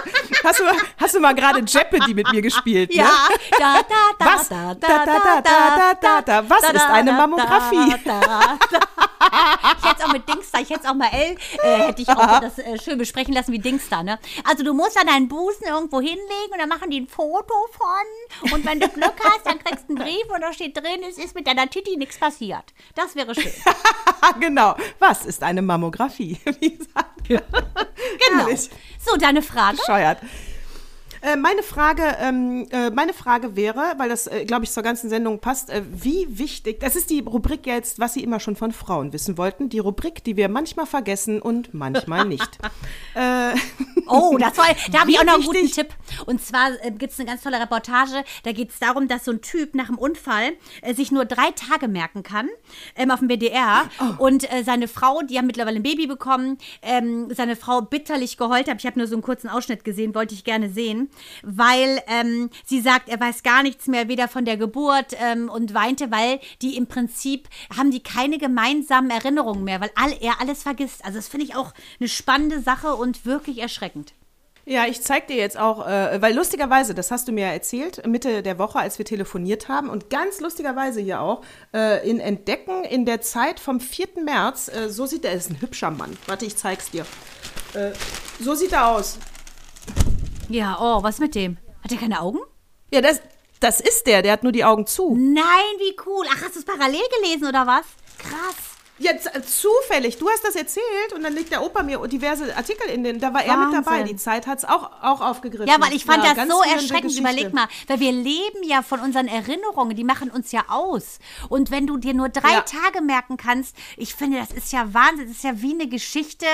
hast 0.43 0.59
du, 0.59 0.63
hast 0.97 1.15
du 1.15 1.19
mal 1.21 1.33
gerade 1.33 1.61
Jeopardy 1.61 2.13
mit 2.13 2.29
mir 2.33 2.41
gespielt? 2.41 2.89
Ne? 2.89 2.97
Ja. 2.97 3.29
Da, 3.57 3.81
da, 3.87 3.95
da, 4.19 4.25
Was? 4.25 4.49
Da, 4.49 4.75
da, 4.75 5.05
da, 5.05 5.41
da, 5.41 5.93
da, 6.01 6.21
da. 6.21 6.49
Was 6.49 6.63
ist 6.63 6.81
eine 6.81 7.13
Mammographie? 7.13 7.95
Da, 8.03 8.19
da, 8.19 8.57
da. 8.71 9.08
Ich 9.21 9.85
hätte 9.85 9.99
es 9.99 10.05
auch 10.05 10.13
mit 10.13 10.27
Dingster, 10.27 10.59
ich 10.61 10.69
hätte 10.69 10.81
es 10.83 10.89
auch 10.89 10.95
mal 10.95 11.09
L, 11.11 11.35
äh, 11.63 11.87
hätte 11.87 12.01
ich 12.01 12.09
auch 12.09 12.39
das 12.39 12.57
äh, 12.59 12.79
schön 12.79 12.97
besprechen 12.97 13.33
lassen 13.33 13.51
wie 13.51 13.59
Dingster, 13.59 14.03
ne? 14.03 14.19
Also 14.43 14.63
du 14.63 14.73
musst 14.73 14.95
dann 14.95 15.07
deinen 15.07 15.27
Busen 15.27 15.67
irgendwo 15.67 15.99
hinlegen 15.99 16.51
und 16.51 16.59
dann 16.59 16.69
machen 16.69 16.89
die 16.89 17.01
ein 17.01 17.07
Foto 17.07 17.53
von 17.71 18.53
und 18.53 18.65
wenn 18.65 18.79
du 18.79 18.87
Glück 18.87 19.15
hast, 19.23 19.45
dann 19.45 19.59
kriegst 19.59 19.89
du 19.89 19.95
einen 19.95 20.05
Brief 20.05 20.33
und 20.33 20.41
da 20.41 20.53
steht 20.53 20.77
drin, 20.77 21.03
es 21.07 21.17
ist 21.17 21.35
mit 21.35 21.47
deiner 21.47 21.69
Titi 21.69 21.97
nichts 21.97 22.17
passiert. 22.17 22.63
Das 22.95 23.15
wäre 23.15 23.35
schön. 23.35 23.51
genau. 24.39 24.75
Was 24.99 25.25
ist 25.25 25.43
eine 25.43 25.61
Mammographie? 25.61 26.39
Wie 26.59 26.77
gesagt. 26.77 27.27
Genau. 27.27 27.41
Herrlich. 28.29 28.69
So, 28.99 29.17
deine 29.17 29.41
Frage? 29.41 29.77
Bescheuert. 29.77 30.19
Äh, 31.21 31.35
meine, 31.35 31.63
Frage, 31.63 32.03
ähm, 32.21 32.67
äh, 32.71 32.89
meine 32.91 33.13
Frage 33.13 33.55
wäre, 33.55 33.93
weil 33.97 34.09
das, 34.09 34.27
äh, 34.27 34.45
glaube 34.45 34.65
ich, 34.65 34.71
zur 34.71 34.83
ganzen 34.83 35.09
Sendung 35.09 35.39
passt, 35.39 35.69
äh, 35.69 35.81
wie 35.91 36.27
wichtig, 36.29 36.79
das 36.79 36.95
ist 36.95 37.09
die 37.09 37.19
Rubrik 37.19 37.65
jetzt, 37.65 37.99
was 37.99 38.13
Sie 38.13 38.23
immer 38.23 38.39
schon 38.39 38.55
von 38.55 38.71
Frauen 38.71 39.11
wissen 39.13 39.37
wollten, 39.37 39.69
die 39.69 39.79
Rubrik, 39.79 40.23
die 40.23 40.37
wir 40.37 40.49
manchmal 40.49 40.85
vergessen 40.85 41.41
und 41.41 41.73
manchmal 41.73 42.25
nicht. 42.25 42.57
äh, 43.15 43.53
Oh, 44.09 44.37
das 44.39 44.57
war, 44.57 44.65
da 44.91 45.01
habe 45.01 45.11
ich 45.11 45.19
auch 45.19 45.23
noch 45.23 45.35
einen 45.35 45.43
guten 45.43 45.57
wichtig- 45.63 45.87
Tipp. 45.87 45.93
Und 46.25 46.41
zwar 46.41 46.71
gibt 46.97 47.13
es 47.13 47.19
eine 47.19 47.29
ganz 47.29 47.43
tolle 47.43 47.59
Reportage. 47.59 48.23
Da 48.43 48.51
geht 48.51 48.71
es 48.71 48.79
darum, 48.79 49.07
dass 49.07 49.25
so 49.25 49.31
ein 49.31 49.41
Typ 49.41 49.75
nach 49.75 49.85
dem 49.85 49.97
Unfall 49.97 50.53
sich 50.93 51.11
nur 51.11 51.25
drei 51.25 51.51
Tage 51.51 51.87
merken 51.87 52.23
kann 52.23 52.49
ähm, 52.95 53.11
auf 53.11 53.19
dem 53.19 53.27
BDR. 53.27 53.87
Oh. 53.99 54.25
Und 54.25 54.47
seine 54.65 54.87
Frau, 54.87 55.21
die 55.21 55.37
haben 55.37 55.45
mittlerweile 55.45 55.77
ein 55.77 55.83
Baby 55.83 56.07
bekommen, 56.07 56.57
ähm, 56.81 57.27
seine 57.35 57.55
Frau 57.55 57.81
bitterlich 57.81 58.37
geheult 58.37 58.67
hat. 58.67 58.79
Ich 58.79 58.85
habe 58.87 58.97
nur 58.97 59.07
so 59.07 59.13
einen 59.15 59.21
kurzen 59.21 59.47
Ausschnitt 59.47 59.83
gesehen, 59.83 60.15
wollte 60.15 60.33
ich 60.33 60.43
gerne 60.43 60.69
sehen, 60.69 61.08
weil 61.43 62.01
ähm, 62.07 62.49
sie 62.65 62.81
sagt, 62.81 63.09
er 63.09 63.19
weiß 63.19 63.43
gar 63.43 63.63
nichts 63.63 63.87
mehr, 63.87 64.07
weder 64.07 64.27
von 64.27 64.45
der 64.45 64.57
Geburt 64.57 65.15
ähm, 65.19 65.49
und 65.49 65.73
weinte, 65.73 66.11
weil 66.11 66.39
die 66.61 66.77
im 66.77 66.87
Prinzip 66.87 67.47
haben 67.75 67.91
die 67.91 68.03
keine 68.03 68.37
gemeinsamen 68.37 69.09
Erinnerungen 69.09 69.63
mehr, 69.63 69.81
weil 69.81 69.91
all, 69.95 70.15
er 70.21 70.41
alles 70.41 70.63
vergisst. 70.63 71.05
Also 71.05 71.17
das 71.17 71.27
finde 71.27 71.45
ich 71.45 71.55
auch 71.55 71.73
eine 71.99 72.09
spannende 72.09 72.61
Sache 72.61 72.95
und 72.95 73.25
wirklich 73.25 73.59
erschreckend. 73.59 74.13
Ja, 74.69 74.85
ich 74.85 75.01
zeig 75.01 75.25
dir 75.25 75.35
jetzt 75.35 75.57
auch, 75.57 75.87
äh, 75.87 76.21
weil 76.21 76.35
lustigerweise, 76.35 76.93
das 76.93 77.09
hast 77.09 77.27
du 77.27 77.31
mir 77.31 77.47
ja 77.47 77.53
erzählt, 77.53 78.05
Mitte 78.05 78.43
der 78.43 78.59
Woche, 78.59 78.77
als 78.77 78.99
wir 78.99 79.05
telefoniert 79.05 79.67
haben 79.67 79.89
und 79.89 80.11
ganz 80.11 80.41
lustigerweise 80.41 81.01
hier 81.01 81.21
auch, 81.21 81.41
äh, 81.73 82.07
in 82.07 82.19
Entdecken 82.19 82.83
in 82.83 83.03
der 83.03 83.21
Zeit 83.21 83.59
vom 83.59 83.79
4. 83.79 84.23
März, 84.23 84.67
äh, 84.67 84.89
so 84.89 85.07
sieht 85.07 85.25
er, 85.25 85.33
ist 85.33 85.49
ein 85.49 85.59
hübscher 85.59 85.89
Mann. 85.89 86.15
Warte, 86.27 86.45
ich 86.45 86.55
zeig's 86.55 86.91
dir. 86.91 87.03
Äh, 87.73 87.93
so 88.39 88.53
sieht 88.53 88.73
er 88.73 88.89
aus. 88.89 89.17
Ja, 90.49 90.77
oh, 90.81 91.03
was 91.03 91.19
mit 91.19 91.35
dem? 91.35 91.57
Hat 91.83 91.91
er 91.91 91.97
keine 91.97 92.19
Augen? 92.21 92.39
Ja, 92.91 93.01
das, 93.01 93.21
das 93.59 93.79
ist 93.79 94.07
der, 94.07 94.23
der 94.23 94.33
hat 94.33 94.43
nur 94.43 94.51
die 94.51 94.65
Augen 94.65 94.87
zu. 94.87 95.15
Nein, 95.15 95.43
wie 95.77 95.95
cool. 96.05 96.25
Ach, 96.29 96.41
hast 96.43 96.55
du 96.55 96.59
es 96.59 96.65
parallel 96.65 97.01
gelesen 97.21 97.47
oder 97.47 97.67
was? 97.67 97.85
Krass. 98.17 98.68
Ja, 98.99 99.17
z- 99.17 99.31
zufällig. 99.47 100.17
Du 100.17 100.29
hast 100.29 100.43
das 100.45 100.55
erzählt 100.55 101.13
und 101.15 101.23
dann 101.23 101.33
legt 101.33 101.51
der 101.51 101.63
Opa 101.63 101.83
mir 101.83 101.99
diverse 102.07 102.55
Artikel 102.55 102.89
in 102.89 103.03
den. 103.03 103.19
Da 103.19 103.33
war 103.33 103.43
er 103.43 103.55
mit 103.57 103.73
dabei. 103.73 103.99
Wahnsinn. 103.99 104.07
Die 104.07 104.15
Zeit 104.17 104.45
hat's 104.47 104.65
auch, 104.65 104.91
auch 105.01 105.21
aufgegriffen. 105.21 105.67
Ja, 105.67 105.75
weil 105.79 105.93
ich 105.93 106.05
fand 106.05 106.23
Ja, 106.23 106.33
das 106.33 106.47
so 106.49 106.61
erschreckend. 106.61 107.17
Überleg 107.17 107.53
mal, 107.53 107.67
weil 107.87 107.99
wir 107.99 108.11
leben 108.11 108.63
ja 108.63 108.81
von 108.81 108.99
unseren 108.99 109.27
Erinnerungen, 109.27 109.95
die 109.95 110.03
machen 110.03 110.29
uns 110.29 110.51
ja 110.51 110.63
aus. 110.67 111.19
Und 111.49 111.71
wenn 111.71 111.87
du 111.87 111.97
dir 111.97 112.13
nur 112.13 112.29
drei 112.29 112.51
Ja. 112.51 112.61
Tage 112.61 113.01
merken 113.01 113.37
kannst, 113.37 113.75
ich 113.97 114.13
finde, 114.15 114.37
das 114.39 114.51
ist 114.51 114.71
ja 114.73 114.93
Wahnsinn. 114.93 115.27
Das 115.27 115.37
ist 115.37 115.43
ja 115.43 115.61
wie 115.61 115.73
eine 115.73 115.87
Geschichte, 115.87 116.45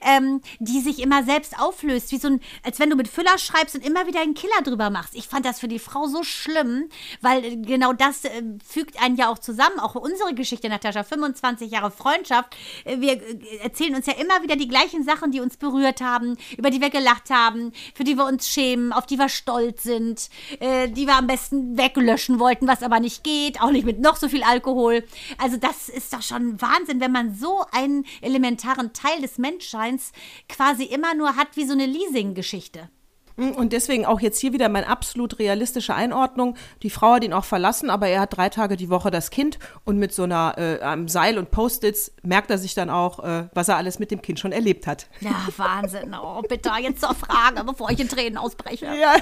ähm, 0.00 0.40
die 0.58 0.80
sich 0.80 1.00
immer 1.00 1.24
selbst 1.24 1.58
auflöst. 1.58 2.12
Wie 2.12 2.18
so 2.18 2.28
ein, 2.28 2.40
als 2.62 2.78
wenn 2.78 2.90
du 2.90 2.96
mit 2.96 3.08
Füller 3.08 3.38
schreibst 3.38 3.74
und 3.74 3.84
immer 3.84 4.06
wieder 4.06 4.20
einen 4.20 4.34
Killer 4.34 4.60
drüber 4.62 4.90
machst. 4.90 5.14
Ich 5.14 5.28
fand 5.28 5.46
das 5.46 5.58
für 5.60 5.68
die 5.68 5.78
Frau 5.78 6.06
so 6.06 6.22
schlimm, 6.22 6.88
weil 7.20 7.44
äh, 7.44 7.56
genau 7.56 7.92
das 7.92 8.24
äh, 8.24 8.42
fügt 8.68 9.02
einen 9.02 9.16
ja 9.16 9.28
auch 9.30 9.38
zusammen. 9.38 9.80
Auch 9.80 9.94
unsere 9.94 10.34
Geschichte, 10.34 10.68
Natascha, 10.68 11.02
25 11.04 11.70
Jahre 11.70 11.93
Freundschaft. 11.94 12.54
Äh, 12.84 13.00
Wir 13.00 13.12
äh, 13.12 13.58
erzählen 13.62 13.94
uns 13.94 14.06
ja 14.06 14.14
immer 14.14 14.42
wieder 14.42 14.56
die 14.56 14.68
gleichen 14.68 15.04
Sachen, 15.04 15.30
die 15.30 15.40
uns 15.40 15.56
berührt 15.56 16.00
haben, 16.00 16.36
über 16.56 16.70
die 16.70 16.80
wir 16.80 16.90
gelacht 16.90 17.30
haben, 17.30 17.72
für 17.94 18.04
die 18.04 18.16
wir 18.16 18.26
uns 18.26 18.48
schämen, 18.48 18.92
auf 18.92 19.06
die 19.06 19.18
wir 19.18 19.28
stolz 19.28 19.82
sind, 19.82 20.28
äh, 20.60 20.88
die 20.88 21.06
wir 21.06 21.16
am 21.16 21.26
besten 21.26 21.76
weglöschen 21.76 22.38
wollten, 22.38 22.66
was 22.66 22.82
aber 22.82 23.00
nicht 23.00 23.24
geht, 23.24 23.60
auch 23.60 23.70
nicht 23.70 23.86
mit 23.86 24.00
noch 24.00 24.16
so 24.16 24.28
viel 24.28 24.42
Alkohol. 24.42 25.04
Also 25.38 25.56
das 25.56 25.88
ist 25.88 26.12
doch 26.12 26.22
schon 26.22 26.60
Wahnsinn, 26.60 27.00
wenn 27.00 27.12
man 27.12 27.34
so 27.34 27.64
einen 27.72 28.04
elementaren 28.20 28.92
Teil 28.92 29.20
des 29.20 29.38
Menschseins 29.38 30.12
quasi 30.48 30.84
immer 30.84 31.14
nur 31.14 31.36
hat 31.36 31.56
wie 31.56 31.64
so 31.64 31.72
eine 31.72 31.86
Leasing-Geschichte. 31.86 32.88
Und 33.36 33.72
deswegen 33.72 34.06
auch 34.06 34.20
jetzt 34.20 34.38
hier 34.38 34.52
wieder 34.52 34.68
meine 34.68 34.88
absolut 34.88 35.38
realistische 35.38 35.94
Einordnung. 35.94 36.56
Die 36.82 36.90
Frau 36.90 37.14
hat 37.14 37.24
ihn 37.24 37.32
auch 37.32 37.44
verlassen, 37.44 37.90
aber 37.90 38.08
er 38.08 38.20
hat 38.20 38.36
drei 38.36 38.48
Tage 38.48 38.76
die 38.76 38.90
Woche 38.90 39.10
das 39.10 39.30
Kind 39.30 39.58
und 39.84 39.98
mit 39.98 40.14
so 40.14 40.22
einer 40.22 40.54
äh, 40.56 40.80
einem 40.80 41.08
Seil 41.08 41.38
und 41.38 41.50
Post-its 41.50 42.12
merkt 42.22 42.50
er 42.50 42.58
sich 42.58 42.74
dann 42.74 42.90
auch, 42.90 43.18
äh, 43.24 43.48
was 43.52 43.68
er 43.68 43.76
alles 43.76 43.98
mit 43.98 44.10
dem 44.10 44.22
Kind 44.22 44.38
schon 44.38 44.52
erlebt 44.52 44.86
hat. 44.86 45.08
Ja, 45.20 45.34
Wahnsinn. 45.56 46.14
Oh, 46.14 46.42
bitte, 46.42 46.70
jetzt 46.80 47.00
zur 47.00 47.14
Frage, 47.14 47.64
bevor 47.64 47.90
ich 47.90 47.98
in 47.98 48.08
Tränen 48.08 48.38
ausbreche. 48.38 48.86
Ja. 48.86 49.16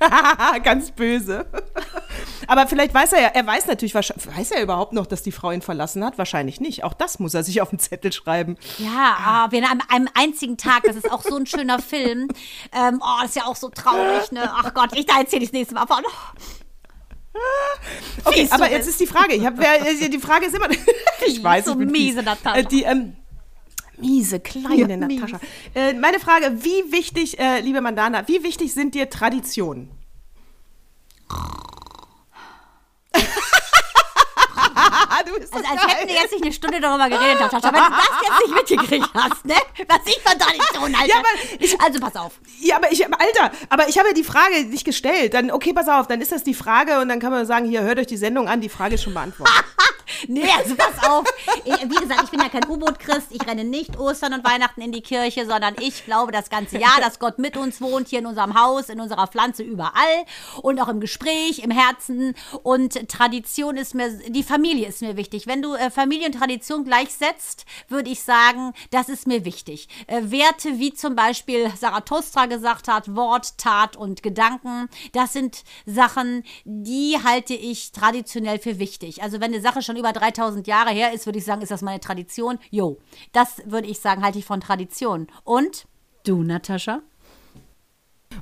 Ganz 0.62 0.90
böse. 0.92 1.46
Aber 2.46 2.66
vielleicht 2.66 2.94
weiß 2.94 3.12
er 3.12 3.22
ja, 3.22 3.28
er 3.28 3.46
weiß 3.46 3.66
natürlich, 3.66 3.94
weiß 3.94 4.50
er 4.52 4.62
überhaupt 4.62 4.92
noch, 4.92 5.06
dass 5.06 5.22
die 5.22 5.32
Frau 5.32 5.50
ihn 5.50 5.62
verlassen 5.62 6.04
hat? 6.04 6.18
Wahrscheinlich 6.18 6.60
nicht. 6.60 6.84
Auch 6.84 6.94
das 6.94 7.18
muss 7.18 7.34
er 7.34 7.42
sich 7.42 7.60
auf 7.60 7.70
den 7.70 7.78
Zettel 7.78 8.12
schreiben. 8.12 8.56
Ja, 8.78 9.16
ah, 9.18 9.46
wir 9.50 9.58
an 9.68 9.82
einem 9.88 10.08
einzigen 10.14 10.56
Tag, 10.56 10.84
das 10.84 10.96
ist 10.96 11.10
auch 11.10 11.22
so 11.22 11.36
ein 11.36 11.46
schöner 11.46 11.78
Film. 11.82 12.28
Ähm, 12.72 13.02
oh, 13.02 13.20
das 13.20 13.30
ist 13.30 13.36
ja 13.36 13.44
auch 13.44 13.56
so 13.56 13.68
traurig, 13.68 14.32
ne? 14.32 14.50
Ach 14.54 14.72
Gott, 14.72 14.90
ich 14.94 15.06
da 15.06 15.18
erzähle 15.18 15.42
ich 15.42 15.50
das 15.50 15.58
nächste 15.58 15.74
Mal 15.74 15.86
von. 15.86 16.02
Okay, 18.24 18.40
Fies 18.40 18.48
du 18.48 18.54
aber 18.54 18.70
jetzt 18.70 18.88
ist 18.88 19.00
die 19.00 19.06
Frage. 19.06 19.34
Ich 19.34 19.44
hab, 19.44 19.58
wer, 19.58 20.08
die 20.08 20.18
Frage 20.18 20.46
ist 20.46 20.54
immer. 20.54 20.68
ich 21.26 21.42
weiß, 21.42 21.66
so 21.66 21.72
ich 21.72 21.78
bin 21.78 21.90
miese. 21.90 22.22
Natascha. 22.22 22.58
Äh, 22.58 22.64
die, 22.64 22.82
ähm, 22.82 23.16
miese, 24.00 24.40
kleine 24.40 24.90
Ja. 24.92 24.96
Natascha. 24.96 25.40
Äh, 25.74 25.94
meine 25.94 26.20
Frage: 26.20 26.52
Wie 26.64 26.92
wichtig, 26.92 27.38
äh, 27.38 27.60
liebe 27.60 27.80
Mandana, 27.80 28.26
wie 28.28 28.42
wichtig 28.42 28.72
sind 28.74 28.94
dir 28.94 29.08
Traditionen? 29.10 29.90
du 35.26 35.34
bist 35.38 35.52
Also 35.52 35.66
als 35.68 35.82
hätten 35.86 36.08
wir 36.08 36.14
jetzt 36.14 36.32
nicht 36.32 36.44
eine 36.44 36.52
Stunde 36.52 36.80
darüber 36.80 37.08
geredet, 37.08 37.40
Natascha. 37.40 37.72
Wenn 37.72 37.82
du 37.82 37.90
das 37.90 38.08
jetzt 38.22 38.46
nicht 38.46 38.56
mitgekriegt 38.80 39.08
hast, 39.14 39.44
ne? 39.44 39.54
Was 39.88 39.98
ich 40.06 40.20
von 40.22 40.38
Tradition 40.38 40.96
halte. 40.98 41.12
Ja, 41.12 41.22
ich- 41.58 41.80
also 41.80 42.00
pass 42.00 42.16
auf. 42.16 42.32
Ja, 42.60 42.76
aber 42.76 42.92
ich, 42.92 43.04
Alter, 43.04 43.50
aber 43.68 43.88
ich 43.88 43.98
habe 43.98 44.08
ja 44.08 44.14
die 44.14 44.24
Frage 44.24 44.64
nicht 44.66 44.84
gestellt. 44.84 45.34
Dann, 45.34 45.50
okay, 45.50 45.72
pass 45.72 45.88
auf, 45.88 46.06
dann 46.06 46.20
ist 46.20 46.32
das 46.32 46.44
die 46.44 46.54
Frage 46.54 47.00
und 47.00 47.08
dann 47.08 47.18
kann 47.20 47.32
man 47.32 47.46
sagen, 47.46 47.66
hier, 47.66 47.82
hört 47.82 47.98
euch 47.98 48.06
die 48.06 48.16
Sendung 48.16 48.48
an, 48.48 48.60
die 48.60 48.68
Frage 48.68 48.94
ist 48.94 49.02
schon 49.02 49.14
beantwortet. 49.14 49.54
Nee, 50.26 50.48
also 50.56 50.74
pass 50.74 51.08
auf. 51.08 51.24
Ich, 51.64 51.74
wie 51.74 51.96
gesagt, 51.96 52.22
ich 52.24 52.30
bin 52.30 52.40
ja 52.40 52.48
kein 52.48 52.68
U-Boot-Christ. 52.68 53.28
Ich 53.30 53.46
renne 53.46 53.64
nicht 53.64 53.98
Ostern 53.98 54.34
und 54.34 54.44
Weihnachten 54.44 54.80
in 54.80 54.92
die 54.92 55.02
Kirche, 55.02 55.46
sondern 55.46 55.74
ich 55.80 56.04
glaube 56.04 56.32
das 56.32 56.50
ganze 56.50 56.78
Jahr, 56.78 57.00
dass 57.00 57.18
Gott 57.18 57.38
mit 57.38 57.56
uns 57.56 57.80
wohnt, 57.80 58.08
hier 58.08 58.20
in 58.20 58.26
unserem 58.26 58.58
Haus, 58.58 58.88
in 58.88 59.00
unserer 59.00 59.26
Pflanze, 59.26 59.62
überall. 59.62 59.92
Und 60.62 60.80
auch 60.80 60.88
im 60.88 61.00
Gespräch, 61.00 61.60
im 61.60 61.70
Herzen. 61.70 62.34
Und 62.62 63.08
Tradition 63.08 63.76
ist 63.76 63.94
mir, 63.94 64.10
die 64.28 64.42
Familie 64.42 64.88
ist 64.88 65.02
mir 65.02 65.16
wichtig. 65.16 65.46
Wenn 65.46 65.62
du 65.62 65.74
äh, 65.74 65.90
Familie 65.90 66.26
und 66.26 66.32
Tradition 66.32 66.84
gleichsetzt, 66.84 67.66
würde 67.88 68.10
ich 68.10 68.22
sagen, 68.22 68.72
das 68.90 69.08
ist 69.08 69.26
mir 69.26 69.44
wichtig. 69.44 69.88
Äh, 70.06 70.22
Werte, 70.30 70.78
wie 70.78 70.94
zum 70.94 71.14
Beispiel 71.14 71.70
Zarathustra 71.78 72.46
gesagt 72.46 72.88
hat, 72.88 73.14
Wort, 73.14 73.58
Tat 73.58 73.96
und 73.96 74.22
Gedanken, 74.22 74.88
das 75.12 75.32
sind 75.32 75.64
Sachen, 75.86 76.44
die 76.64 77.18
halte 77.22 77.54
ich 77.54 77.92
traditionell 77.92 78.58
für 78.58 78.78
wichtig. 78.78 79.22
Also 79.22 79.40
wenn 79.40 79.52
eine 79.52 79.62
Sache 79.62 79.82
schon 79.82 79.96
über 79.98 80.12
3000 80.12 80.66
Jahre 80.66 80.90
her 80.90 81.12
ist, 81.12 81.26
würde 81.26 81.38
ich 81.38 81.44
sagen, 81.44 81.62
ist 81.62 81.70
das 81.70 81.82
meine 81.82 82.00
Tradition. 82.00 82.58
Jo, 82.70 82.98
das 83.32 83.62
würde 83.66 83.88
ich 83.88 84.00
sagen, 84.00 84.22
halte 84.22 84.38
ich 84.38 84.44
von 84.44 84.60
Tradition. 84.60 85.26
Und 85.44 85.86
du, 86.24 86.42
Natascha? 86.42 87.02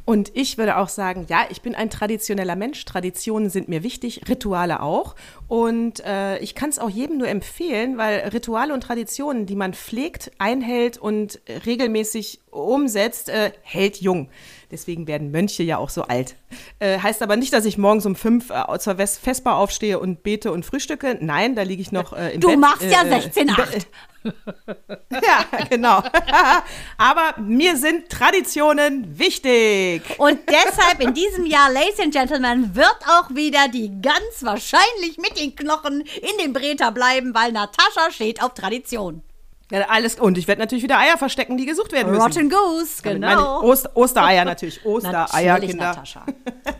Und 0.05 0.31
ich 0.35 0.59
würde 0.59 0.77
auch 0.77 0.89
sagen, 0.89 1.27
ja, 1.29 1.47
ich 1.51 1.63
bin 1.63 1.75
ein 1.75 1.91
traditioneller 1.91 2.57
Mensch. 2.57 2.85
Traditionen 2.85 3.51
sind 3.51 3.69
mir 3.69 3.83
wichtig, 3.83 4.29
Rituale 4.29 4.81
auch. 4.81 5.17
Und 5.49 6.01
äh, 6.05 6.39
ich 6.39 6.55
kann 6.55 6.71
es 6.71 6.79
auch 6.79 6.91
jedem 6.91 7.19
nur 7.19 7.29
empfehlen, 7.29 7.97
weil 7.97 8.29
Rituale 8.29 8.75
und 8.75 8.83
Traditionen, 8.83 9.47
die 9.47 9.57
man 9.57 9.75
pflegt, 9.75 10.31
einhält 10.39 10.99
und 10.99 11.41
regelmäßig 11.65 12.41
umsetzt, 12.51 13.29
äh, 13.29 13.53
hält 13.63 14.01
jung. 14.01 14.29
Deswegen 14.71 15.07
werden 15.07 15.31
Mönche 15.31 15.63
ja 15.63 15.79
auch 15.79 15.91
so 15.91 16.03
alt. 16.03 16.37
Äh, 16.79 16.99
heißt 16.99 17.23
aber 17.23 17.37
nicht, 17.37 17.53
dass 17.53 17.65
ich 17.65 17.79
morgens 17.79 18.07
um 18.07 18.17
fünf 18.17 18.51
äh, 18.51 18.79
zur 18.79 18.99
West 18.99 19.21
Vesper 19.21 19.57
aufstehe 19.57 19.99
und 19.99 20.23
bete 20.23 20.53
und 20.53 20.65
frühstücke. 20.65 21.19
Nein, 21.21 21.55
da 21.55 21.63
liege 21.63 21.83
ich 21.83 21.93
noch 21.93 22.13
äh, 22.13 22.35
im 22.35 22.41
Du 22.41 22.49
Bett. 22.49 22.59
machst 22.59 22.83
ja 22.83 23.03
äh, 23.03 23.19
äh, 23.19 23.29
16,8. 23.29 23.87
Ja, 25.13 25.67
genau. 25.71 26.03
Aber 26.99 27.41
mir 27.41 27.77
sind 27.77 28.09
Traditionen 28.09 29.19
wichtig. 29.19 30.03
Und 30.19 30.41
deshalb 30.49 31.01
in 31.01 31.15
diesem 31.15 31.47
Jahr, 31.47 31.71
Ladies 31.71 32.01
and 32.01 32.13
Gentlemen, 32.13 32.75
wird 32.75 32.97
auch 33.09 33.31
wieder 33.35 33.69
die 33.69 33.89
ganz 34.03 34.43
wahrscheinlich 34.43 35.19
mit 35.19 35.39
den 35.39 35.55
Knochen 35.55 36.01
in 36.01 36.45
dem 36.45 36.53
Breter 36.53 36.91
bleiben, 36.91 37.35
weil 37.35 37.53
Natascha 37.53 38.11
steht 38.11 38.43
auf 38.43 38.55
Tradition. 38.55 39.23
Ja, 39.71 39.89
alles. 39.89 40.21
Und 40.21 40.39
ich 40.39 40.47
werde 40.47 40.61
natürlich 40.61 40.85
wieder 40.85 40.99
Eier 40.99 41.19
verstecken, 41.19 41.57
die 41.57 41.67
gesucht 41.67 41.91
werden 41.93 42.11
müssen. 42.13 42.23
Rotten 42.23 42.51
Goose, 42.51 43.03
genau. 43.03 43.63
Oster, 43.63 43.97
Ostereier 43.97 44.45
natürlich. 44.45 44.85
Ostereier, 44.87 45.55
Natürlich, 45.55 45.71
Kinder. 45.71 45.87
Natascha. 45.87 46.25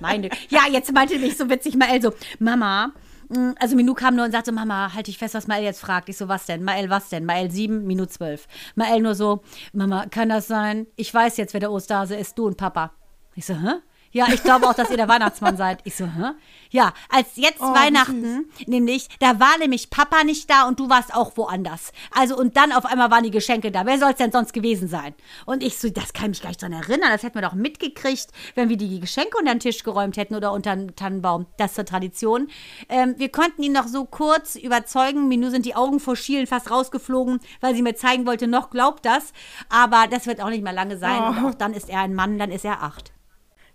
Meine, 0.01 0.29
ja, 0.49 0.61
jetzt 0.71 0.93
meinte 0.93 1.19
mich 1.19 1.37
so 1.37 1.51
witzig 1.51 1.77
Mael 1.77 2.01
so, 2.01 2.13
Mama, 2.39 2.93
mh, 3.29 3.55
also 3.59 3.75
Minu 3.75 3.95
kam 3.95 4.15
nur 4.15 4.25
und 4.25 4.31
sagte, 4.31 4.53
Mama, 4.53 4.93
halt 4.95 5.09
dich 5.09 5.19
fest, 5.19 5.35
was 5.35 5.49
Mael 5.49 5.65
jetzt 5.65 5.81
fragt. 5.81 6.09
Ich 6.09 6.17
so, 6.17 6.29
was 6.29 6.47
denn? 6.47 6.63
Mael, 6.63 6.89
was 6.89 7.09
denn? 7.09 7.25
Mael 7.25 7.51
7, 7.51 7.85
Minu 7.85 8.07
12. 8.07 8.47
Mael 8.77 9.01
nur 9.01 9.17
so, 9.17 9.43
Mama, 9.73 10.07
kann 10.07 10.29
das 10.29 10.47
sein? 10.47 10.87
Ich 10.95 11.13
weiß 11.13 11.39
jetzt, 11.39 11.55
wer 11.55 11.61
der 11.61 11.73
Osterhase 11.73 12.15
ist, 12.15 12.39
du 12.39 12.47
und 12.47 12.57
Papa. 12.57 12.93
Ich 13.35 13.47
so, 13.47 13.55
hä? 13.55 13.75
Ja, 14.17 14.29
ich 14.33 14.43
glaube 14.43 14.67
auch, 14.67 14.73
dass 14.73 14.89
ihr 14.89 14.97
der 14.97 15.09
Weihnachtsmann 15.09 15.59
seid. 15.59 15.81
Ich 15.85 15.95
so, 15.95 16.07
hä? 16.07 16.31
Ja, 16.71 16.95
als 17.11 17.37
jetzt 17.37 17.61
Oh, 17.61 17.75
Weihnachten, 17.75 18.47
nämlich, 18.67 19.09
da 19.21 19.39
war 19.41 19.59
nämlich 19.59 19.91
Papa 19.91 20.25
nicht 20.25 20.49
da 20.49 20.67
und 20.67 20.81
du 20.81 20.89
warst 20.89 21.15
auch 21.15 21.37
woanders. 21.37 21.93
Also, 22.13 22.35
und 22.35 22.57
dann 22.57 22.73
auf 22.73 22.87
einmal 22.87 23.11
waren 23.11 23.25
die 23.25 23.31
Geschenke 23.31 23.71
da. 23.71 23.85
Wer 23.85 23.99
soll 23.99 24.13
es 24.13 24.17
denn 24.17 24.33
sonst 24.33 24.55
gewesen 24.55 24.89
sein? 24.89 25.13
Und 25.45 25.63
ich 25.63 25.77
so, 25.77 25.91
das 25.91 26.15
kann 26.15 26.31
ich 26.31 26.39
mich 26.39 26.43
gar 26.43 26.49
nicht 26.49 26.63
dran 26.63 26.73
erinnern. 26.73 27.11
Das 27.11 27.25
hätten 27.25 27.35
wir 27.35 27.43
doch 27.43 27.53
mitgekriegt, 27.53 28.29
wenn 28.55 28.71
wir 28.71 28.79
die 28.79 29.01
Geschenke 29.01 29.37
unter 29.39 29.53
den 29.53 29.61
Tisch 29.61 29.83
geräumt 29.83 30.17
hätten 30.17 30.35
oder 30.35 30.51
unter 30.53 30.75
den 30.75 30.97
Tannenbaum. 30.97 31.45
Das 31.59 31.75
zur 31.75 31.85
Tradition. 31.85 32.49
Ähm, 32.89 33.17
wir 33.19 33.29
konnten 33.29 33.63
ihn 33.63 33.73
noch 33.73 33.87
so 33.87 34.07
kurz 34.07 34.57
überzeugen. 34.57 35.29
Minu 35.29 35.51
sind 35.51 35.67
die 35.67 35.75
Augen 35.75 36.01
vor 36.01 36.17
Schielen 36.17 36.47
fast 36.47 36.71
rausgeflogen, 36.71 37.41
weil 37.61 37.75
sie 37.75 37.83
mir 37.83 37.97
zeigen 37.97 38.25
wollte, 38.27 38.47
noch 38.47 38.71
glaubt 38.71 39.05
das. 39.05 39.35
Aber 39.69 40.07
das 40.11 40.27
wird 40.27 40.41
auch 40.41 40.49
nicht 40.49 40.65
mehr 40.65 40.73
lange 40.73 40.97
sein. 40.97 41.23
Und 41.23 41.45
auch 41.45 41.55
dann 41.55 41.75
ist 41.75 41.91
er 41.91 42.01
ein 42.01 42.15
Mann, 42.15 42.39
dann 42.39 42.51
ist 42.51 42.65
er 42.65 42.83
acht. 42.83 43.13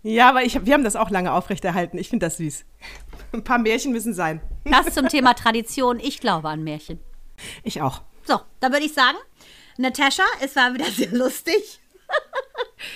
Ja, 0.04 0.30
aber 0.30 0.44
ich, 0.44 0.66
wir 0.66 0.74
haben 0.74 0.84
das 0.84 0.96
auch 0.96 1.10
lange 1.10 1.32
aufrechterhalten. 1.32 1.98
Ich 1.98 2.10
finde 2.10 2.26
das 2.26 2.38
süß. 2.38 2.66
Ein 3.34 3.44
paar 3.44 3.60
Märchen 3.60 3.92
müssen 3.92 4.14
sein. 4.14 4.42
Das 4.66 4.94
zum 4.94 5.08
Thema 5.10 5.34
Tradition. 5.34 6.00
Ich 6.00 6.20
glaube 6.20 6.50
an 6.50 6.64
Märchen. 6.64 7.00
Ich 7.64 7.82
auch. 7.82 8.02
So, 8.26 8.40
dann 8.60 8.72
würde 8.72 8.86
ich 8.86 8.94
sagen, 8.94 9.18
Natascha, 9.78 10.24
es 10.42 10.56
war 10.56 10.74
wieder 10.74 10.86
sehr 10.92 11.12
lustig. 11.12 11.80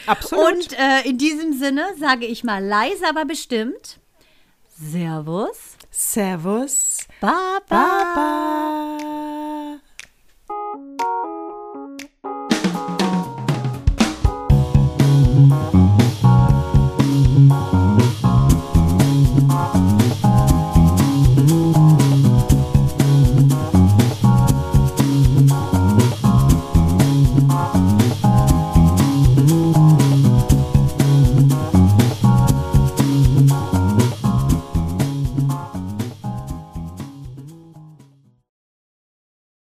Absolut. 0.08 0.46
Und 0.54 0.74
äh, 0.74 1.08
in 1.08 1.18
diesem 1.18 1.54
Sinne 1.54 1.86
sage 2.00 2.26
ich 2.26 2.44
mal 2.44 2.64
leise, 2.64 3.08
aber 3.08 3.26
bestimmt. 3.26 4.00
Servus. 4.78 5.78
Servus. 5.90 7.08
Baba. 7.22 7.62
Baba. 7.70 8.98
Baba. 15.48 15.85